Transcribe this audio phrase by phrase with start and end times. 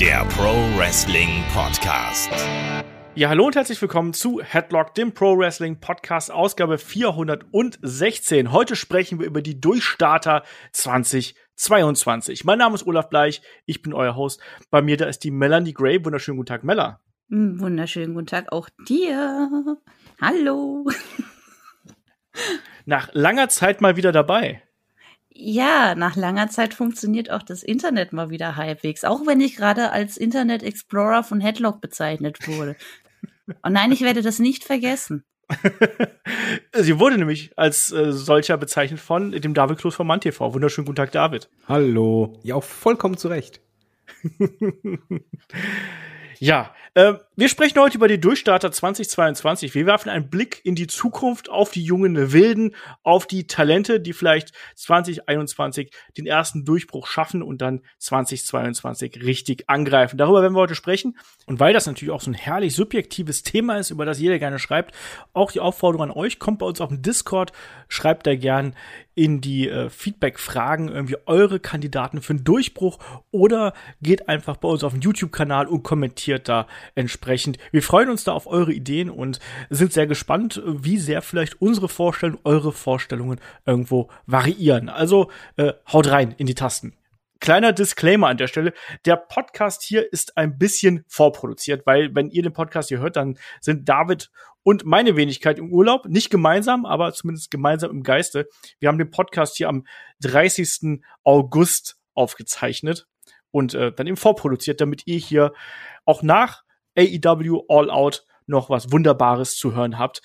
[0.00, 2.30] der Pro Wrestling Podcast.
[3.14, 8.52] Ja, hallo und herzlich willkommen zu Headlock, dem Pro Wrestling Podcast, Ausgabe 416.
[8.52, 12.44] Heute sprechen wir über die Durchstarter 2022.
[12.44, 14.42] Mein Name ist Olaf Bleich, ich bin euer Host.
[14.70, 16.04] Bei mir da ist die Melanie Gray.
[16.04, 17.00] Wunderschönen guten Tag, Mella.
[17.30, 19.78] Hm, wunderschönen guten Tag auch dir.
[20.20, 20.90] Hallo.
[22.84, 24.62] Nach langer Zeit mal wieder dabei.
[25.38, 29.90] Ja, nach langer Zeit funktioniert auch das Internet mal wieder halbwegs, auch wenn ich gerade
[29.90, 32.74] als Internet Explorer von Headlock bezeichnet wurde.
[33.62, 35.24] Und nein, ich werde das nicht vergessen.
[36.72, 40.40] Sie wurde nämlich als äh, solcher bezeichnet von dem David Kloß von MannTV.
[40.40, 41.50] Wunderschönen guten Tag, David.
[41.68, 42.40] Hallo.
[42.42, 43.60] Ja, auch vollkommen zu Recht.
[46.38, 49.74] Ja, äh, wir sprechen heute über die Durchstarter 2022.
[49.74, 54.14] Wir werfen einen Blick in die Zukunft auf die jungen Wilden, auf die Talente, die
[54.14, 60.16] vielleicht 2021 den ersten Durchbruch schaffen und dann 2022 richtig angreifen.
[60.16, 61.18] Darüber werden wir heute sprechen.
[61.44, 64.58] Und weil das natürlich auch so ein herrlich subjektives Thema ist, über das jeder gerne
[64.58, 64.94] schreibt,
[65.34, 67.52] auch die Aufforderung an euch, kommt bei uns auf den Discord,
[67.88, 68.74] schreibt da gern
[69.14, 72.98] in die äh, Feedback-Fragen irgendwie eure Kandidaten für einen Durchbruch
[73.30, 77.58] oder geht einfach bei uns auf den YouTube-Kanal und kommentiert da entsprechend.
[77.72, 81.88] Wir freuen uns da auf eure Ideen und sind sehr gespannt, wie sehr vielleicht unsere
[81.88, 84.88] Vorstellungen, eure Vorstellungen irgendwo variieren.
[84.88, 86.96] Also äh, haut rein in die Tasten.
[87.40, 88.72] Kleiner Disclaimer an der Stelle.
[89.04, 93.38] Der Podcast hier ist ein bisschen vorproduziert, weil wenn ihr den Podcast hier hört, dann
[93.60, 94.30] sind David
[94.62, 96.06] und meine Wenigkeit im Urlaub.
[96.06, 98.48] Nicht gemeinsam, aber zumindest gemeinsam im Geiste.
[98.80, 99.86] Wir haben den Podcast hier am
[100.22, 101.00] 30.
[101.24, 103.06] August aufgezeichnet
[103.50, 105.52] und äh, dann eben vorproduziert, damit ihr hier
[106.04, 106.64] auch nach
[106.96, 110.22] AEW All Out noch was Wunderbares zu hören habt.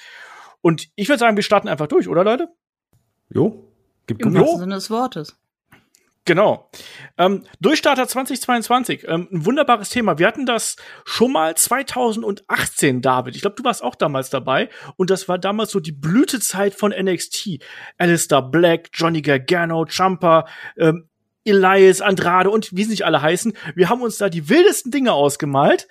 [0.62, 2.50] Und ich würde sagen, wir starten einfach durch, oder Leute?
[3.30, 3.72] Jo,
[4.08, 5.36] gibt Im wahrsten Sinne des Wortes.
[6.26, 6.70] Genau.
[7.18, 10.20] Ähm, Durchstarter 2022, ähm, ein wunderbares Thema.
[10.20, 13.36] Wir hatten das schon mal 2018, David.
[13.36, 14.70] Ich glaube, du warst auch damals dabei.
[14.98, 17.64] Und das war damals so die Blütezeit von NXT.
[17.98, 20.46] Alistair Black, Johnny Gargano, Champa,
[20.78, 21.10] ähm,
[21.44, 23.54] Elias, Andrade und wie sie nicht alle heißen.
[23.74, 25.88] Wir haben uns da die wildesten Dinge ausgemalt.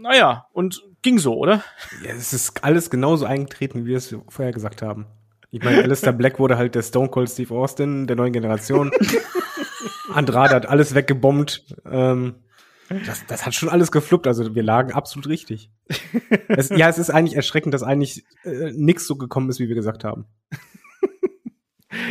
[0.00, 1.62] Naja, und ging so, oder?
[2.02, 5.06] Ja, es ist alles genauso eingetreten, wie wir es vorher gesagt haben.
[5.50, 8.90] Ich meine, Alistair Black wurde halt der Stone Cold Steve Austin der neuen Generation.
[10.14, 11.76] Andrade hat alles weggebombt.
[11.84, 12.36] Ähm,
[12.88, 15.70] das, das hat schon alles gefluppt, also wir lagen absolut richtig.
[16.48, 19.76] Es, ja, es ist eigentlich erschreckend, dass eigentlich äh, nichts so gekommen ist, wie wir
[19.76, 20.26] gesagt haben.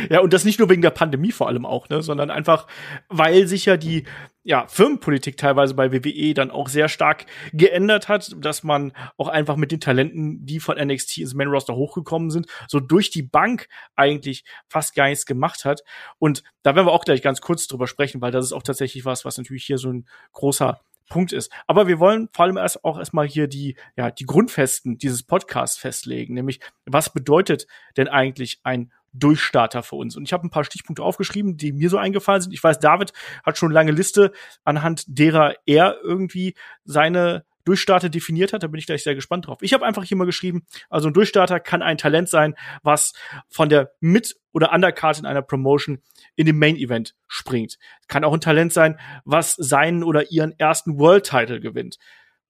[0.08, 2.66] Ja, und das nicht nur wegen der Pandemie vor allem auch, ne, sondern einfach,
[3.08, 4.04] weil sich ja die
[4.42, 9.56] ja, Firmenpolitik teilweise bei WWE dann auch sehr stark geändert hat, dass man auch einfach
[9.56, 13.68] mit den Talenten, die von NXT ins Main Roster hochgekommen sind, so durch die Bank
[13.96, 15.82] eigentlich fast gar nichts gemacht hat.
[16.18, 19.04] Und da werden wir auch gleich ganz kurz drüber sprechen, weil das ist auch tatsächlich
[19.04, 21.52] was, was natürlich hier so ein großer Punkt ist.
[21.66, 25.76] Aber wir wollen vor allem erst auch erstmal hier die, ja, die Grundfesten dieses Podcasts
[25.76, 27.66] festlegen, nämlich was bedeutet
[27.98, 30.16] denn eigentlich ein Durchstarter für uns.
[30.16, 32.52] Und ich habe ein paar Stichpunkte aufgeschrieben, die mir so eingefallen sind.
[32.52, 33.12] Ich weiß, David
[33.44, 34.32] hat schon lange Liste,
[34.64, 36.54] anhand derer er irgendwie
[36.84, 38.62] seine Durchstarter definiert hat.
[38.62, 39.58] Da bin ich gleich sehr gespannt drauf.
[39.60, 43.12] Ich habe einfach hier mal geschrieben, also ein Durchstarter kann ein Talent sein, was
[43.48, 46.02] von der Mit- oder Undercard in einer Promotion
[46.36, 47.78] in dem Main Event springt.
[48.08, 51.98] Kann auch ein Talent sein, was seinen oder ihren ersten World Title gewinnt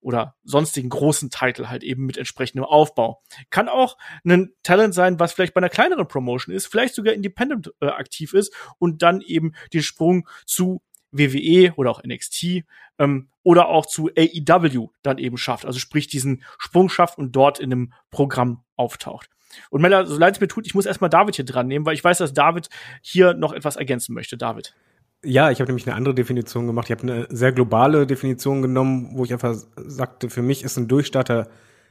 [0.01, 3.23] oder sonstigen großen Titel halt eben mit entsprechendem Aufbau.
[3.51, 7.73] Kann auch ein Talent sein, was vielleicht bei einer kleineren Promotion ist, vielleicht sogar independent
[7.81, 12.65] äh, aktiv ist und dann eben den Sprung zu WWE oder auch NXT
[12.99, 15.67] ähm, oder auch zu AEW dann eben schafft.
[15.67, 19.29] Also sprich diesen Sprung schafft und dort in einem Programm auftaucht.
[19.71, 21.95] Und Mella, so leid es mir tut, ich muss erstmal David hier dran nehmen, weil
[21.95, 22.69] ich weiß, dass David
[23.03, 24.37] hier noch etwas ergänzen möchte.
[24.37, 24.75] David.
[25.23, 26.89] Ja, ich habe nämlich eine andere Definition gemacht.
[26.89, 30.89] Ich habe eine sehr globale Definition genommen, wo ich einfach sagte, für mich ist ein
[30.89, 31.49] Durchstarter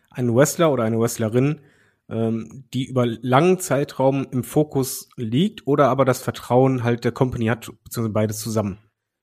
[0.10, 1.62] ein Wrestler oder eine Wrestlerin,
[2.10, 7.46] ähm, die über langen Zeitraum im Fokus liegt oder aber das Vertrauen halt der Company
[7.46, 8.80] hat, beziehungsweise beides zusammen.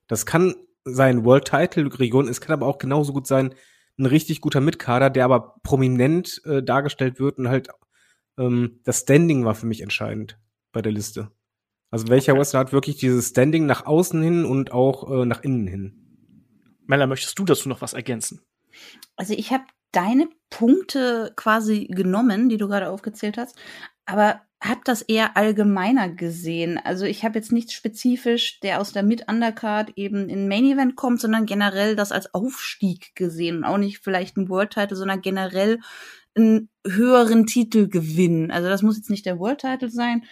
[0.06, 0.55] Das kann
[0.85, 3.55] sein World Title Region, es kann aber auch genauso gut sein,
[3.99, 7.69] ein richtig guter Mitkader, der aber prominent äh, dargestellt wird und halt
[8.38, 10.38] ähm, das Standing war für mich entscheidend
[10.70, 11.31] bei der Liste.
[11.91, 12.41] Also welcher okay.
[12.41, 16.06] Wrestler hat wirklich dieses Standing nach außen hin und auch äh, nach innen hin?
[16.87, 18.41] Mella, möchtest du dazu noch was ergänzen?
[19.17, 23.56] Also ich habe deine Punkte quasi genommen, die du gerade aufgezählt hast,
[24.05, 26.79] aber habe das eher allgemeiner gesehen.
[26.83, 31.21] Also ich habe jetzt nichts spezifisch, der aus der Mid-Undercard eben in Main Event kommt,
[31.21, 35.81] sondern generell das als Aufstieg gesehen und auch nicht vielleicht ein World Title, sondern generell
[36.35, 38.50] einen höheren Titel gewinnen.
[38.50, 40.25] Also das muss jetzt nicht der World Title sein,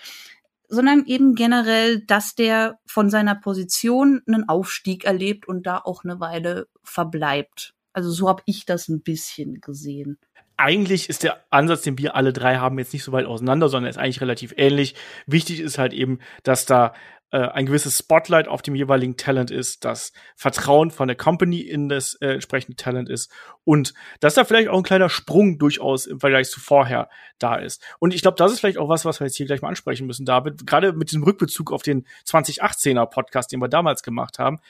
[0.75, 6.21] sondern eben generell, dass der von seiner Position einen Aufstieg erlebt und da auch eine
[6.21, 7.75] Weile verbleibt.
[7.93, 10.19] Also so habe ich das ein bisschen gesehen
[10.57, 13.91] eigentlich ist der Ansatz, den wir alle drei haben, jetzt nicht so weit auseinander, sondern
[13.91, 14.95] ist eigentlich relativ ähnlich.
[15.27, 16.95] Wichtig ist halt eben, dass da
[17.35, 21.89] äh, ein gewisses Spotlight auf dem jeweiligen Talent ist, dass Vertrauen von der Company in
[21.89, 23.29] das äh, entsprechende Talent ist
[23.65, 27.09] und dass da vielleicht auch ein kleiner Sprung durchaus im Vergleich zu vorher
[27.41, 27.83] da ist.
[27.99, 30.07] Und ich glaube, das ist vielleicht auch was, was wir jetzt hier gleich mal ansprechen
[30.07, 30.65] müssen, David.
[30.65, 34.61] Gerade mit diesem Rückbezug auf den 2018er Podcast, den wir damals gemacht haben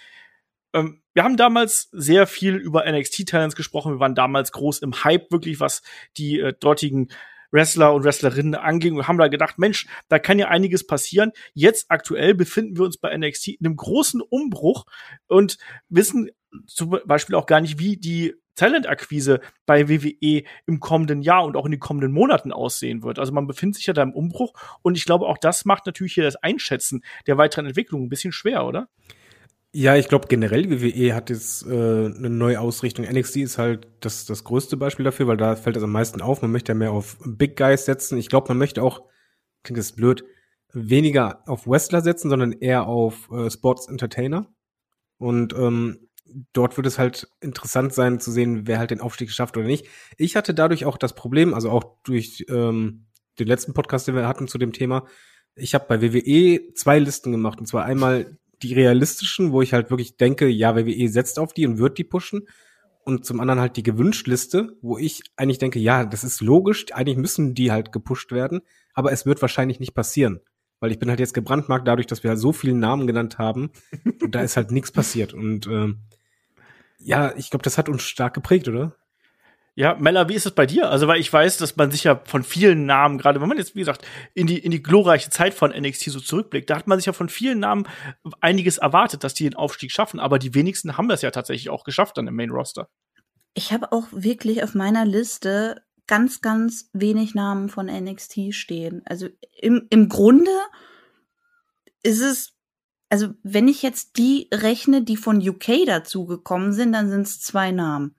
[0.75, 3.94] ähm, wir haben damals sehr viel über NXT-Talents gesprochen.
[3.94, 5.82] Wir waren damals groß im Hype, wirklich, was
[6.17, 7.09] die äh, dortigen
[7.53, 11.31] Wrestler und Wrestlerinnen anging und haben da gedacht, Mensch, da kann ja einiges passieren.
[11.55, 14.87] Jetzt aktuell befinden wir uns bei NXT in einem großen Umbruch
[15.29, 15.56] und
[15.88, 16.31] wissen
[16.67, 21.65] zum Beispiel auch gar nicht, wie die Talentakquise bei WWE im kommenden Jahr und auch
[21.65, 23.21] in den kommenden Monaten aussehen wird.
[23.21, 26.15] Also man befindet sich ja da im Umbruch und ich glaube, auch das macht natürlich
[26.15, 28.88] hier das Einschätzen der weiteren Entwicklung ein bisschen schwer, oder?
[29.76, 33.06] Ja, ich glaube generell WWE hat jetzt äh, eine neue Ausrichtung.
[33.06, 36.43] NXT ist halt das, das größte Beispiel dafür, weil da fällt es am meisten auf.
[36.43, 38.17] Man möchte ja mehr auf Big Guys setzen.
[38.17, 39.03] Ich glaube, man möchte auch,
[39.65, 40.25] klingt das blöd,
[40.73, 44.47] weniger auf Wrestler setzen, sondern eher auf äh, Sports Entertainer.
[45.19, 46.06] Und ähm,
[46.53, 49.88] dort wird es halt interessant sein zu sehen, wer halt den Aufstieg schafft oder nicht.
[50.19, 53.06] Ich hatte dadurch auch das Problem, also auch durch ähm,
[53.41, 55.05] den letzten Podcast, den wir hatten zu dem Thema,
[55.56, 57.59] ich habe bei WWE zwei Listen gemacht.
[57.59, 61.66] Und zwar einmal die realistischen, wo ich halt wirklich denke, ja, WWE setzt auf die
[61.66, 62.49] und wird die pushen.
[63.05, 67.19] Und zum anderen halt die Gewünschtliste, wo ich eigentlich denke, ja, das ist logisch, eigentlich
[67.19, 68.62] müssen die halt gepusht werden,
[68.94, 70.40] aber es wird wahrscheinlich nicht passieren.
[70.81, 73.72] Weil ich bin halt jetzt gebrandmarkt dadurch, dass wir halt so viele Namen genannt haben
[74.22, 75.34] und da ist halt nichts passiert.
[75.34, 76.00] Und ähm,
[76.99, 78.96] ja, ich glaube, das hat uns stark geprägt, oder?
[79.76, 80.88] Ja, Mella, wie ist es bei dir?
[80.88, 83.75] Also, weil ich weiß, dass man sich ja von vielen Namen, gerade wenn man jetzt,
[83.75, 86.99] wie gesagt, in die, in die glorreiche Zeit von NXT so zurückblickt, da hat man
[86.99, 87.88] sich ja von vielen Namen
[88.41, 91.82] einiges erwartet, dass die den Aufstieg schaffen, aber die wenigsten haben das ja tatsächlich auch
[91.82, 92.88] geschafft dann im Main Roster.
[93.55, 99.03] Ich habe auch wirklich auf meiner Liste ganz, ganz wenig Namen von NXT stehen.
[99.06, 99.29] Also
[99.61, 100.50] im, im Grunde
[102.05, 102.53] ist es,
[103.09, 107.73] also wenn ich jetzt die rechne, die von UK dazugekommen sind, dann sind es zwei
[107.73, 108.15] Namen.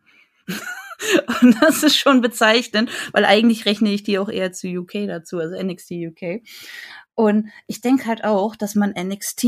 [1.42, 5.40] Und das ist schon bezeichnend, weil eigentlich rechne ich die auch eher zu UK dazu,
[5.40, 6.42] also NXT UK.
[7.16, 9.46] Und ich denke halt auch, dass man NXT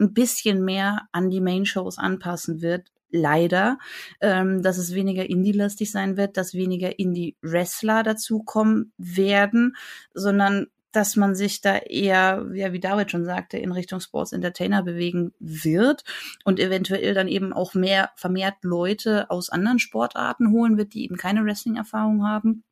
[0.00, 2.88] ein bisschen mehr an die Main-Shows anpassen wird.
[3.10, 3.78] Leider,
[4.20, 9.76] ähm, dass es weniger Indie-lastig sein wird, dass weniger Indie-Wrestler dazukommen werden,
[10.12, 14.82] sondern dass man sich da eher, ja, wie David schon sagte, in Richtung Sports Entertainer
[14.82, 16.04] bewegen wird
[16.44, 21.16] und eventuell dann eben auch mehr vermehrt Leute aus anderen Sportarten holen wird, die eben
[21.16, 22.64] keine Wrestling-Erfahrung haben.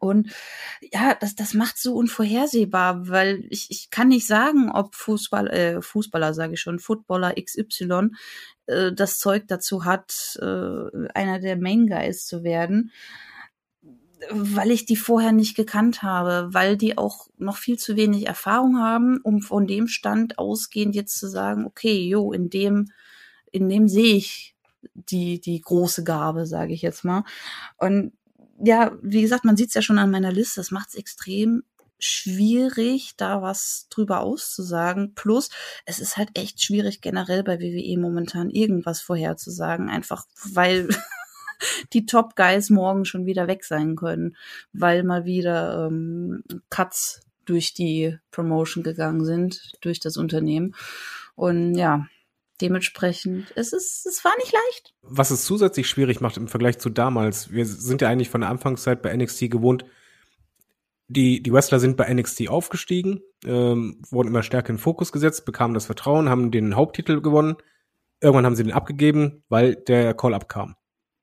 [0.00, 0.30] Und
[0.92, 5.82] ja, das, das macht so unvorhersehbar, weil ich, ich kann nicht sagen, ob Fußball, äh,
[5.82, 8.10] Fußballer, sage ich schon, Footballer XY
[8.66, 12.92] äh, das Zeug dazu hat, äh, einer der Main Guys zu werden
[14.30, 18.78] weil ich die vorher nicht gekannt habe, weil die auch noch viel zu wenig Erfahrung
[18.78, 22.90] haben, um von dem Stand ausgehend jetzt zu sagen, okay, jo, in dem,
[23.50, 24.56] in dem sehe ich
[24.94, 27.24] die, die große Gabe, sage ich jetzt mal.
[27.76, 28.12] Und
[28.62, 31.62] ja, wie gesagt, man sieht es ja schon an meiner Liste, das macht es extrem
[32.00, 35.14] schwierig, da was drüber auszusagen.
[35.14, 35.50] Plus,
[35.84, 40.88] es ist halt echt schwierig, generell bei WWE momentan irgendwas vorherzusagen, einfach weil
[41.92, 44.36] die Top Guys morgen schon wieder weg sein können,
[44.72, 50.74] weil mal wieder ähm, Cuts durch die Promotion gegangen sind, durch das Unternehmen.
[51.34, 52.06] Und ja,
[52.60, 54.94] dementsprechend, es ist, es war nicht leicht.
[55.02, 58.50] Was es zusätzlich schwierig macht im Vergleich zu damals, wir sind ja eigentlich von der
[58.50, 59.84] Anfangszeit bei NXT gewohnt,
[61.10, 65.72] die, die Wrestler sind bei NXT aufgestiegen, ähm, wurden immer stärker in Fokus gesetzt, bekamen
[65.72, 67.56] das Vertrauen, haben den Haupttitel gewonnen.
[68.20, 70.76] Irgendwann haben sie den abgegeben, weil der Call-Up kam.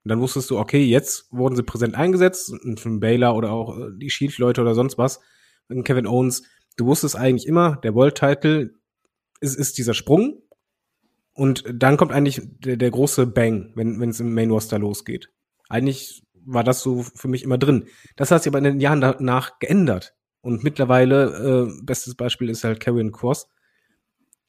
[0.06, 3.90] Und dann wusstest du, okay, jetzt wurden sie präsent eingesetzt, von Baylor oder auch äh,
[3.96, 5.18] die Shield-Leute oder sonst was,
[5.68, 6.44] und Kevin Owens.
[6.76, 8.70] Du wusstest eigentlich immer, der World-Title
[9.40, 10.40] ist, ist dieser Sprung.
[11.32, 15.32] Und dann kommt eigentlich der, der große Bang, wenn es im Main Roster losgeht.
[15.68, 17.86] Eigentlich war das so für mich immer drin.
[18.14, 20.14] Das hat sich aber in den Jahren danach geändert.
[20.40, 23.48] Und mittlerweile, äh, bestes Beispiel ist halt Karrion Cross.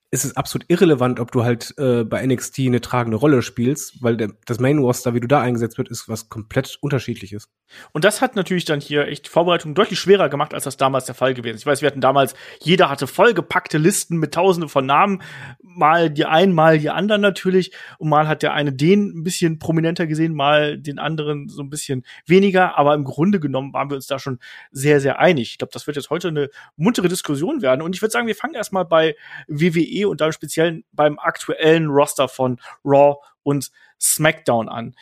[0.10, 4.16] Ist es absolut irrelevant, ob du halt äh, bei NXT eine tragende Rolle spielst, weil
[4.16, 7.50] der, das Main Roster, wie du da eingesetzt wird, ist was komplett unterschiedliches.
[7.92, 11.16] Und das hat natürlich dann hier echt Vorbereitung deutlich schwerer gemacht, als das damals der
[11.16, 11.62] Fall gewesen ist.
[11.62, 15.22] Ich weiß, wir hatten damals, jeder hatte vollgepackte Listen mit tausenden von Namen,
[15.62, 19.60] mal die einen, mal die anderen natürlich, und mal hat der eine den ein bisschen
[19.60, 23.96] prominenter gesehen, mal den anderen so ein bisschen weniger, aber im Grunde genommen waren wir
[23.96, 24.40] uns da schon
[24.72, 25.52] sehr, sehr einig.
[25.52, 27.82] Ich glaube, das wird jetzt heute eine muntere Diskussion werden.
[27.82, 29.16] Und ich würde sagen, wir fangen erstmal bei
[29.50, 34.96] WWE WWE und dann speziell beim aktuellen Roster von Raw und SmackDown an.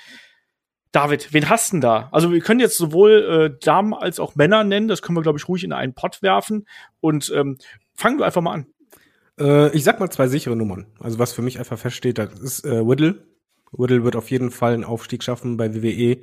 [0.92, 2.08] David, wen hast denn da?
[2.14, 5.38] Also wir können jetzt sowohl äh, Damen als auch Männer nennen, das können wir, glaube
[5.38, 6.66] ich, ruhig in einen Pott werfen.
[7.02, 7.58] Und ähm,
[7.94, 8.68] fangen wir einfach mal an.
[9.38, 10.86] Äh, ich sag mal zwei sichere Nummern.
[11.00, 13.26] Also was für mich einfach feststeht, das ist äh, Whittle.
[13.74, 16.22] Whittle wird auf jeden Fall einen Aufstieg schaffen bei WWE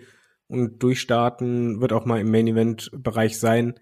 [0.49, 3.79] und durchstarten, wird auch mal im Main-Event-Bereich sein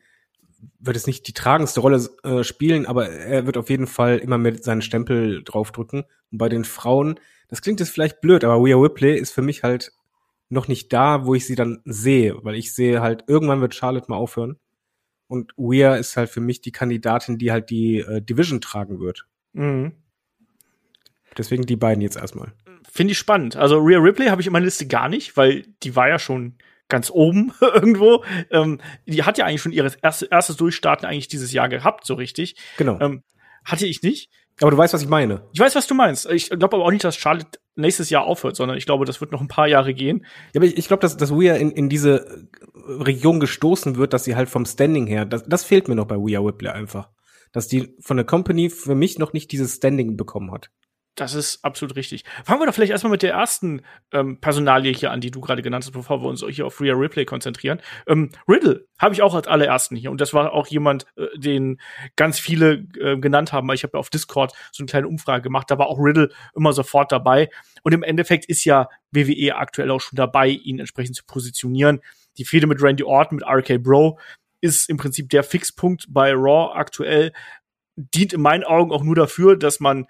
[0.79, 4.38] wird es nicht die tragendste Rolle äh, spielen, aber er wird auf jeden Fall immer
[4.38, 6.05] mit seinen Stempel draufdrücken.
[6.31, 9.62] Und bei den Frauen, das klingt jetzt vielleicht blöd, aber Rhea Ripley ist für mich
[9.62, 9.93] halt
[10.49, 14.07] noch nicht da, wo ich sie dann sehe, weil ich sehe halt, irgendwann wird Charlotte
[14.09, 14.57] mal aufhören.
[15.29, 19.26] Und Rhea ist halt für mich die Kandidatin, die halt die äh, Division tragen wird.
[19.52, 19.93] Mhm.
[21.38, 22.52] Deswegen die beiden jetzt erstmal.
[22.90, 23.55] Finde ich spannend.
[23.55, 26.57] Also Rhea Ripley habe ich in meiner Liste gar nicht, weil die war ja schon
[26.90, 28.25] ganz oben irgendwo.
[28.50, 32.14] Ähm, die hat ja eigentlich schon ihr erstes, erstes Durchstarten eigentlich dieses Jahr gehabt, so
[32.14, 32.56] richtig.
[32.76, 32.99] Genau.
[33.00, 33.23] Ähm,
[33.64, 34.30] hatte ich nicht.
[34.61, 35.42] Aber du weißt, was ich meine.
[35.52, 36.30] Ich weiß, was du meinst.
[36.30, 39.32] Ich glaube aber auch nicht, dass Charlotte nächstes Jahr aufhört, sondern ich glaube, das wird
[39.32, 40.26] noch ein paar Jahre gehen.
[40.52, 44.25] Ja, aber ich, ich glaube, dass, dass Rhea in, in diese Region gestoßen wird, dass
[44.25, 47.09] sie halt vom Standing her, das, das fehlt mir noch bei Rhea Whipley einfach.
[47.52, 50.70] Dass die von der Company für mich noch nicht dieses Standing bekommen hat.
[51.17, 52.25] Das ist absolut richtig.
[52.45, 55.61] Fangen wir doch vielleicht erstmal mit der ersten ähm, Personalie hier an, die du gerade
[55.61, 57.81] genannt hast, bevor wir uns hier auf Rhea Ripley konzentrieren.
[58.07, 61.81] Ähm, Riddle habe ich auch als allerersten hier und das war auch jemand, äh, den
[62.17, 65.71] ganz viele äh, genannt haben, ich habe ja auf Discord so eine kleine Umfrage gemacht,
[65.71, 67.50] da war auch Riddle immer sofort dabei
[67.83, 72.00] und im Endeffekt ist ja WWE aktuell auch schon dabei, ihn entsprechend zu positionieren.
[72.38, 74.19] Die Fehde mit Randy Orton, mit RK Bro
[74.62, 77.33] ist im Prinzip der Fixpunkt bei Raw aktuell
[77.97, 80.07] dient in meinen Augen auch nur dafür, dass man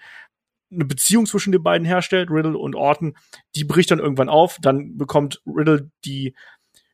[0.73, 3.17] eine Beziehung zwischen den beiden herstellt, Riddle und Orton,
[3.55, 6.35] die bricht dann irgendwann auf, dann bekommt Riddle die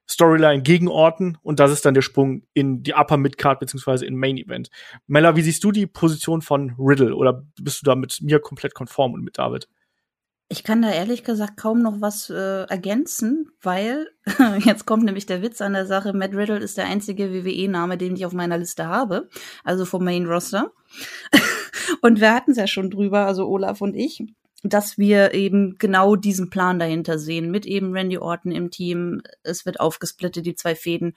[0.09, 4.17] Storyline gegen Orton und das ist dann der Sprung in die Upper Midcard beziehungsweise in
[4.17, 4.71] Main Event.
[5.07, 8.75] Mella, wie siehst du die Position von Riddle oder bist du da mit mir komplett
[8.75, 9.69] konform und mit David?
[10.49, 14.07] Ich kann da ehrlich gesagt kaum noch was äh, ergänzen, weil
[14.61, 16.13] jetzt kommt nämlich der Witz an der Sache.
[16.13, 19.29] Matt Riddle ist der einzige WWE-Name, den ich auf meiner Liste habe,
[19.65, 20.71] also vom Main Roster.
[22.01, 24.25] Und wir hatten es ja schon drüber, also Olaf und ich,
[24.63, 29.23] dass wir eben genau diesen Plan dahinter sehen, mit eben Randy Orton im Team.
[29.43, 31.15] Es wird aufgesplittet, die zwei Fäden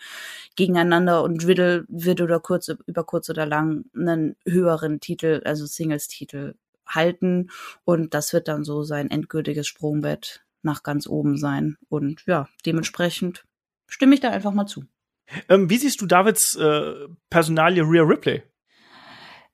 [0.56, 6.56] gegeneinander und Riddle wird oder kurz, über kurz oder lang einen höheren Titel, also Singles-Titel
[6.86, 7.50] halten
[7.86, 11.78] und das wird dann so sein endgültiges Sprungbett nach ganz oben sein.
[11.88, 13.46] Und ja, dementsprechend
[13.88, 14.84] stimme ich da einfach mal zu.
[15.48, 18.44] Ähm, wie siehst du Davids äh, Personalie Rhea Ripley?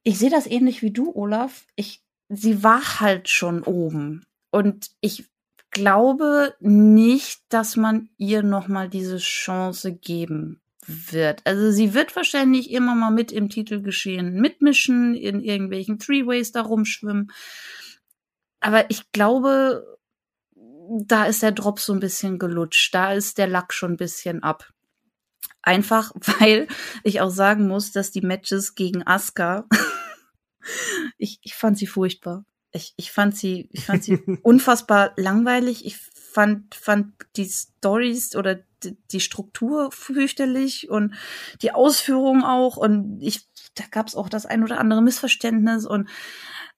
[0.05, 1.65] Ich sehe das ähnlich wie du, Olaf.
[1.75, 4.23] Ich, sie war halt schon oben.
[4.51, 5.25] Und ich
[5.71, 11.41] glaube nicht, dass man ihr noch mal diese Chance geben wird.
[11.43, 17.31] Also sie wird wahrscheinlich immer mal mit im Titelgeschehen mitmischen, in irgendwelchen Three-Ways da rumschwimmen.
[18.59, 19.97] Aber ich glaube,
[20.55, 22.93] da ist der Drop so ein bisschen gelutscht.
[22.93, 24.71] Da ist der Lack schon ein bisschen ab.
[25.65, 26.67] Einfach, weil
[27.03, 29.65] ich auch sagen muss, dass die Matches gegen Asuka,
[31.17, 32.45] ich, ich fand sie furchtbar.
[32.71, 35.85] Ich, ich fand sie, ich fand sie unfassbar langweilig.
[35.85, 41.15] Ich fand, fand die Stories oder die Struktur fürchterlich und
[41.61, 42.77] die Ausführung auch.
[42.77, 46.09] Und ich, da gab es auch das ein oder andere Missverständnis und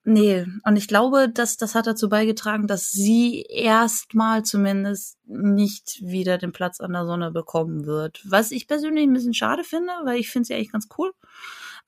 [0.08, 0.46] nee.
[0.64, 6.52] Und ich glaube, dass das hat dazu beigetragen, dass sie erstmal zumindest nicht wieder den
[6.52, 8.22] Platz an der Sonne bekommen wird.
[8.26, 11.12] Was ich persönlich ein bisschen schade finde, weil ich finde sie eigentlich ganz cool.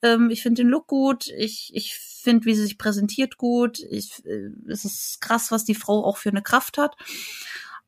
[0.02, 1.28] Ähm, ich finde den Look gut.
[1.28, 3.80] Ich, ich finde, wie sie sich präsentiert gut.
[3.80, 6.96] Ich, äh, es ist krass, was die Frau auch für eine Kraft hat.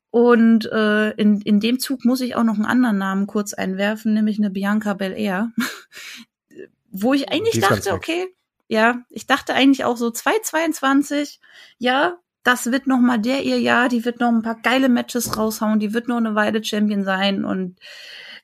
[0.10, 4.14] Und äh, in, in dem Zug muss ich auch noch einen anderen Namen kurz einwerfen,
[4.14, 5.52] nämlich eine Bianca Belair.
[6.92, 8.28] Wo ich eigentlich dachte, okay,
[8.72, 11.42] ja, ich dachte eigentlich auch so 222,
[11.78, 15.38] ja, das wird noch mal der ihr Jahr, die wird noch ein paar geile Matches
[15.38, 17.78] raushauen, die wird noch eine Weile Champion sein und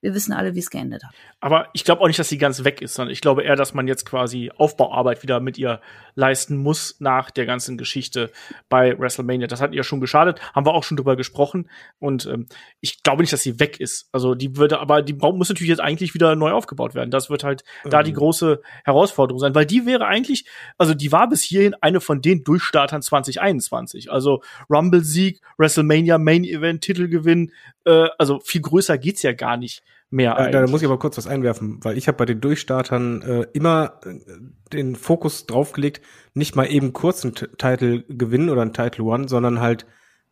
[0.01, 1.13] wir wissen alle, wie es geendet hat.
[1.39, 3.73] Aber ich glaube auch nicht, dass sie ganz weg ist, sondern ich glaube eher, dass
[3.73, 5.81] man jetzt quasi Aufbauarbeit wieder mit ihr
[6.15, 8.31] leisten muss nach der ganzen Geschichte
[8.69, 9.47] bei WrestleMania.
[9.47, 11.69] Das hat ihr schon geschadet, haben wir auch schon drüber gesprochen.
[11.99, 12.47] Und ähm,
[12.81, 14.09] ich glaube nicht, dass sie weg ist.
[14.11, 17.11] Also die würde, aber die muss natürlich jetzt eigentlich wieder neu aufgebaut werden.
[17.11, 17.89] Das wird halt mhm.
[17.89, 20.45] da die große Herausforderung sein, weil die wäre eigentlich,
[20.77, 24.11] also die war bis hierhin eine von den Durchstartern 2021.
[24.11, 27.51] Also Rumble-Sieg, WrestleMania Main Event, Titelgewinn,
[27.85, 30.37] äh, also viel größer geht's ja gar nicht mehr.
[30.37, 33.47] Äh, da muss ich aber kurz was einwerfen, weil ich habe bei den Durchstartern äh,
[33.53, 34.19] immer äh,
[34.73, 36.01] den Fokus draufgelegt,
[36.33, 39.85] nicht mal eben kurz einen Title gewinnen oder einen Title One, sondern halt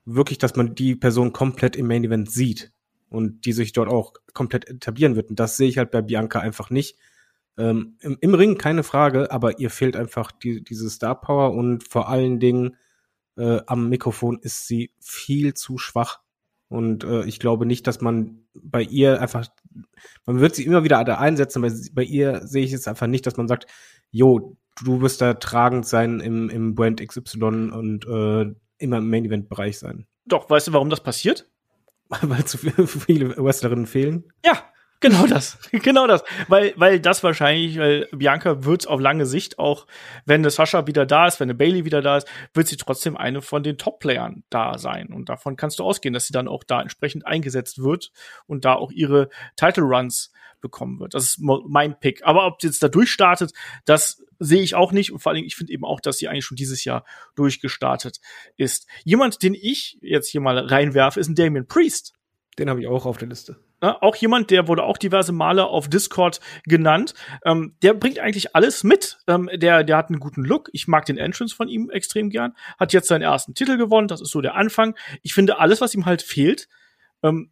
[0.05, 2.71] wirklich, dass man die Person komplett im Main Event sieht
[3.09, 5.29] und die sich dort auch komplett etablieren wird.
[5.29, 6.97] Und das sehe ich halt bei Bianca einfach nicht.
[7.57, 11.87] Ähm, im, im, Ring keine Frage, aber ihr fehlt einfach die, diese Star Power und
[11.87, 12.75] vor allen Dingen
[13.37, 16.19] äh, am Mikrofon ist sie viel zu schwach.
[16.67, 19.47] Und äh, ich glaube nicht, dass man bei ihr einfach,
[20.25, 23.25] man wird sie immer wieder da einsetzen, aber bei ihr sehe ich es einfach nicht,
[23.25, 23.67] dass man sagt,
[24.11, 29.77] jo, du wirst da tragend sein im, im Brand XY und äh, immer im Main-Event-Bereich
[29.77, 30.07] sein.
[30.25, 31.49] Doch, weißt du, warum das passiert?
[32.21, 32.57] Weil zu
[32.87, 34.25] viele Wrestlerinnen fehlen?
[34.43, 34.63] Ja,
[35.01, 39.87] Genau das, genau das, weil weil das wahrscheinlich, weil Bianca wird auf lange Sicht auch,
[40.25, 43.17] wenn eine Sascha wieder da ist, wenn eine Bailey wieder da ist, wird sie trotzdem
[43.17, 46.63] eine von den Top-Playern da sein und davon kannst du ausgehen, dass sie dann auch
[46.63, 48.11] da entsprechend eingesetzt wird
[48.47, 51.13] und da auch ihre Title Runs bekommen wird.
[51.13, 52.25] Das ist mein Pick.
[52.25, 53.51] Aber ob sie jetzt da durchstartet,
[53.85, 56.45] das sehe ich auch nicht und vor allem ich finde eben auch, dass sie eigentlich
[56.45, 58.19] schon dieses Jahr durchgestartet
[58.57, 58.87] ist.
[59.03, 62.13] Jemand, den ich jetzt hier mal reinwerfe, ist ein Damien Priest.
[62.57, 63.59] Den habe ich auch auf der Liste.
[63.81, 67.13] Ja, auch jemand, der wurde auch diverse Male auf Discord genannt.
[67.43, 69.17] Ähm, der bringt eigentlich alles mit.
[69.27, 70.69] Ähm, der, der hat einen guten Look.
[70.71, 72.53] Ich mag den Entrance von ihm extrem gern.
[72.79, 74.07] Hat jetzt seinen ersten Titel gewonnen.
[74.07, 74.95] Das ist so der Anfang.
[75.23, 76.67] Ich finde alles, was ihm halt fehlt,
[77.21, 77.51] ähm,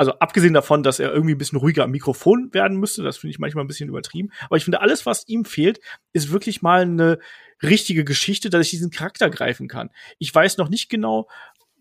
[0.00, 3.32] also abgesehen davon, dass er irgendwie ein bisschen ruhiger am Mikrofon werden müsste, das finde
[3.32, 4.30] ich manchmal ein bisschen übertrieben.
[4.46, 5.78] Aber ich finde, alles, was ihm fehlt,
[6.14, 7.18] ist wirklich mal eine
[7.62, 9.90] richtige Geschichte, dass ich diesen Charakter greifen kann.
[10.18, 11.28] Ich weiß noch nicht genau,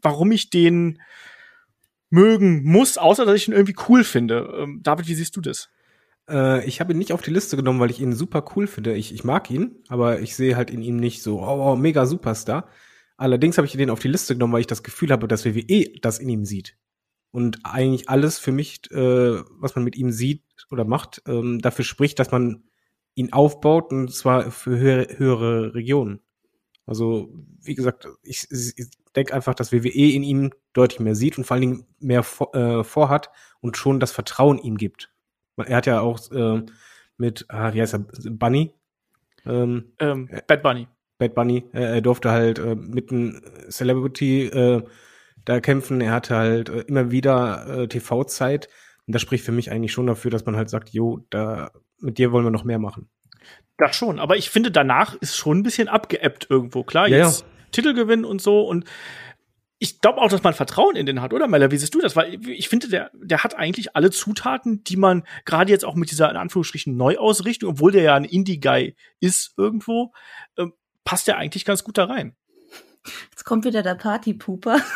[0.01, 1.01] warum ich den
[2.09, 4.53] mögen muss, außer dass ich ihn irgendwie cool finde.
[4.57, 5.69] Ähm, David, wie siehst du das?
[6.29, 8.95] Äh, ich habe ihn nicht auf die Liste genommen, weil ich ihn super cool finde.
[8.95, 12.05] Ich, ich mag ihn, aber ich sehe halt in ihm nicht so, oh, oh mega
[12.05, 12.69] Superstar.
[13.17, 15.85] Allerdings habe ich den auf die Liste genommen, weil ich das Gefühl habe, dass WWE
[16.01, 16.77] das in ihm sieht.
[17.31, 21.85] Und eigentlich alles für mich, äh, was man mit ihm sieht oder macht, ähm, dafür
[21.85, 22.63] spricht, dass man
[23.15, 26.21] ihn aufbaut und zwar für höhere, höhere Regionen.
[26.85, 27.29] Also,
[27.61, 31.55] wie gesagt, ich, ich denke einfach, dass WWE in ihm deutlich mehr sieht und vor
[31.55, 33.29] allen Dingen mehr vor, äh, vorhat
[33.61, 35.11] und schon das Vertrauen ihm gibt.
[35.57, 36.63] Er hat ja auch äh,
[37.17, 37.99] mit, ah, wie heißt er,
[38.29, 38.73] Bunny?
[39.45, 40.87] Ähm, ähm, Bad Bunny.
[41.17, 41.65] Bad Bunny.
[41.73, 44.83] Äh, er durfte halt äh, mit einem Celebrity äh,
[45.45, 46.01] da kämpfen.
[46.01, 48.69] Er hatte halt äh, immer wieder äh, TV-Zeit.
[49.05, 52.17] Und das spricht für mich eigentlich schon dafür, dass man halt sagt, jo, da mit
[52.17, 53.09] dir wollen wir noch mehr machen.
[53.77, 56.83] Das schon, aber ich finde, danach ist schon ein bisschen abgeebbt irgendwo.
[56.83, 57.58] Klar, jetzt ja, ja.
[57.71, 58.85] Titelgewinn und so und
[59.81, 61.71] ich glaube auch, dass man Vertrauen in den hat, oder Mella?
[61.71, 62.17] Wie siehst du das?
[62.17, 66.11] Weil ich finde, der, der hat eigentlich alle Zutaten, die man gerade jetzt auch mit
[66.11, 70.11] dieser in Anführungsstrichen Neuausrichtung, obwohl der ja ein Indie-Guy ist irgendwo,
[70.57, 70.65] äh,
[71.05, 72.35] passt der eigentlich ganz gut da rein.
[73.31, 74.79] Jetzt kommt wieder der Partypooper.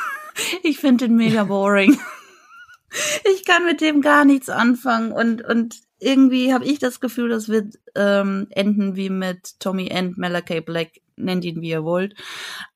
[0.63, 1.97] Ich finde den mega boring.
[3.33, 7.49] Ich kann mit dem gar nichts anfangen und, und irgendwie habe ich das Gefühl, das
[7.49, 12.15] wird ähm, enden wie mit Tommy End, Malachi Black, nennt ihn wie ihr wollt,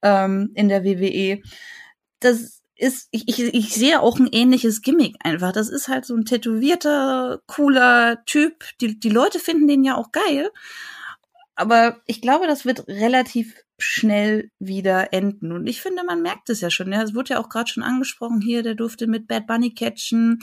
[0.02, 1.42] ähm, in der WWE.
[2.20, 5.52] Das ist, ich, ich, ich sehe auch ein ähnliches Gimmick einfach.
[5.52, 8.66] Das ist halt so ein tätowierter, cooler Typ.
[8.82, 10.52] Die, die Leute finden den ja auch geil.
[11.56, 15.52] Aber ich glaube, das wird relativ schnell wieder enden.
[15.52, 16.92] Und ich finde, man merkt es ja schon.
[16.92, 20.40] Ja, es wurde ja auch gerade schon angesprochen hier, der durfte mit Bad Bunny catchen,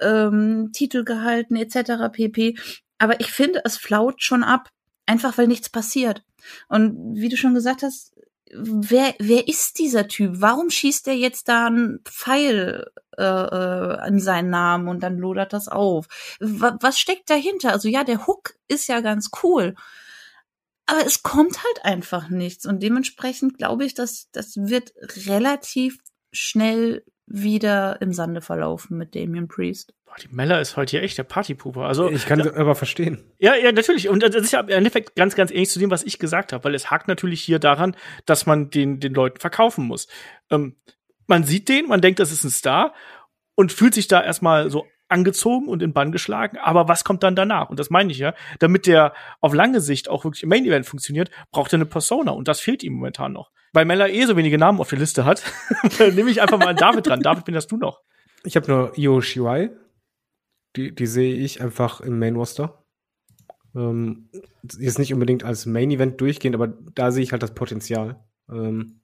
[0.00, 2.12] ähm, Titel gehalten etc.
[2.12, 2.56] pp.
[2.98, 4.70] Aber ich finde, es flaut schon ab,
[5.06, 6.22] einfach weil nichts passiert.
[6.68, 8.14] Und wie du schon gesagt hast,
[8.52, 10.32] wer, wer ist dieser Typ?
[10.36, 15.52] Warum schießt er jetzt da einen Pfeil äh, äh, in seinen Namen und dann lodert
[15.52, 16.06] das auf?
[16.40, 17.72] W was steckt dahinter?
[17.72, 19.74] Also ja, der Hook ist ja ganz cool.
[20.86, 22.64] Aber es kommt halt einfach nichts.
[22.64, 24.92] Und dementsprechend glaube ich, dass das wird
[25.26, 25.98] relativ
[26.32, 29.92] schnell wieder im Sande verlaufen mit Damien Priest.
[30.04, 31.82] Boah, die Mella ist heute hier echt der Partypuper.
[31.82, 33.24] Also ich kann da, aber verstehen.
[33.38, 34.08] Ja, ja, natürlich.
[34.08, 36.62] Und das ist ja im Endeffekt ganz, ganz ähnlich zu dem, was ich gesagt habe,
[36.64, 40.06] weil es hakt natürlich hier daran, dass man den den Leuten verkaufen muss.
[40.50, 40.76] Ähm,
[41.26, 42.94] man sieht den, man denkt, das ist ein Star
[43.56, 47.36] und fühlt sich da erstmal so angezogen und in Bann geschlagen, aber was kommt dann
[47.36, 47.70] danach?
[47.70, 50.86] Und das meine ich ja, damit der auf lange Sicht auch wirklich im Main Event
[50.86, 53.50] funktioniert, braucht er eine Persona und das fehlt ihm momentan noch.
[53.76, 55.42] Weil Mella eh so wenige Namen auf der Liste hat,
[55.98, 57.20] nehme ich einfach mal David dran.
[57.20, 58.00] David, bin das du noch?
[58.42, 59.70] Ich habe nur Io Shirai.
[60.76, 62.82] Die, die sehe ich einfach im Main Roster.
[63.74, 64.30] Ähm,
[64.78, 68.24] jetzt nicht unbedingt als Main Event durchgehend, aber da sehe ich halt das Potenzial.
[68.50, 69.02] Ähm,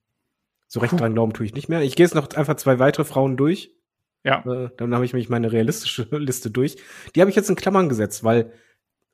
[0.69, 1.83] so recht dran glauben tue ich nicht mehr.
[1.83, 3.77] Ich gehe jetzt noch einfach zwei weitere Frauen durch.
[4.25, 4.43] Ja.
[4.47, 6.77] Äh, dann habe ich nämlich meine realistische Liste durch.
[7.15, 8.55] Die habe ich jetzt in Klammern gesetzt, weil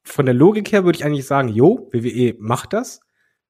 [0.04, 3.00] von der Logik her würde ich eigentlich sagen, jo, WWE macht das.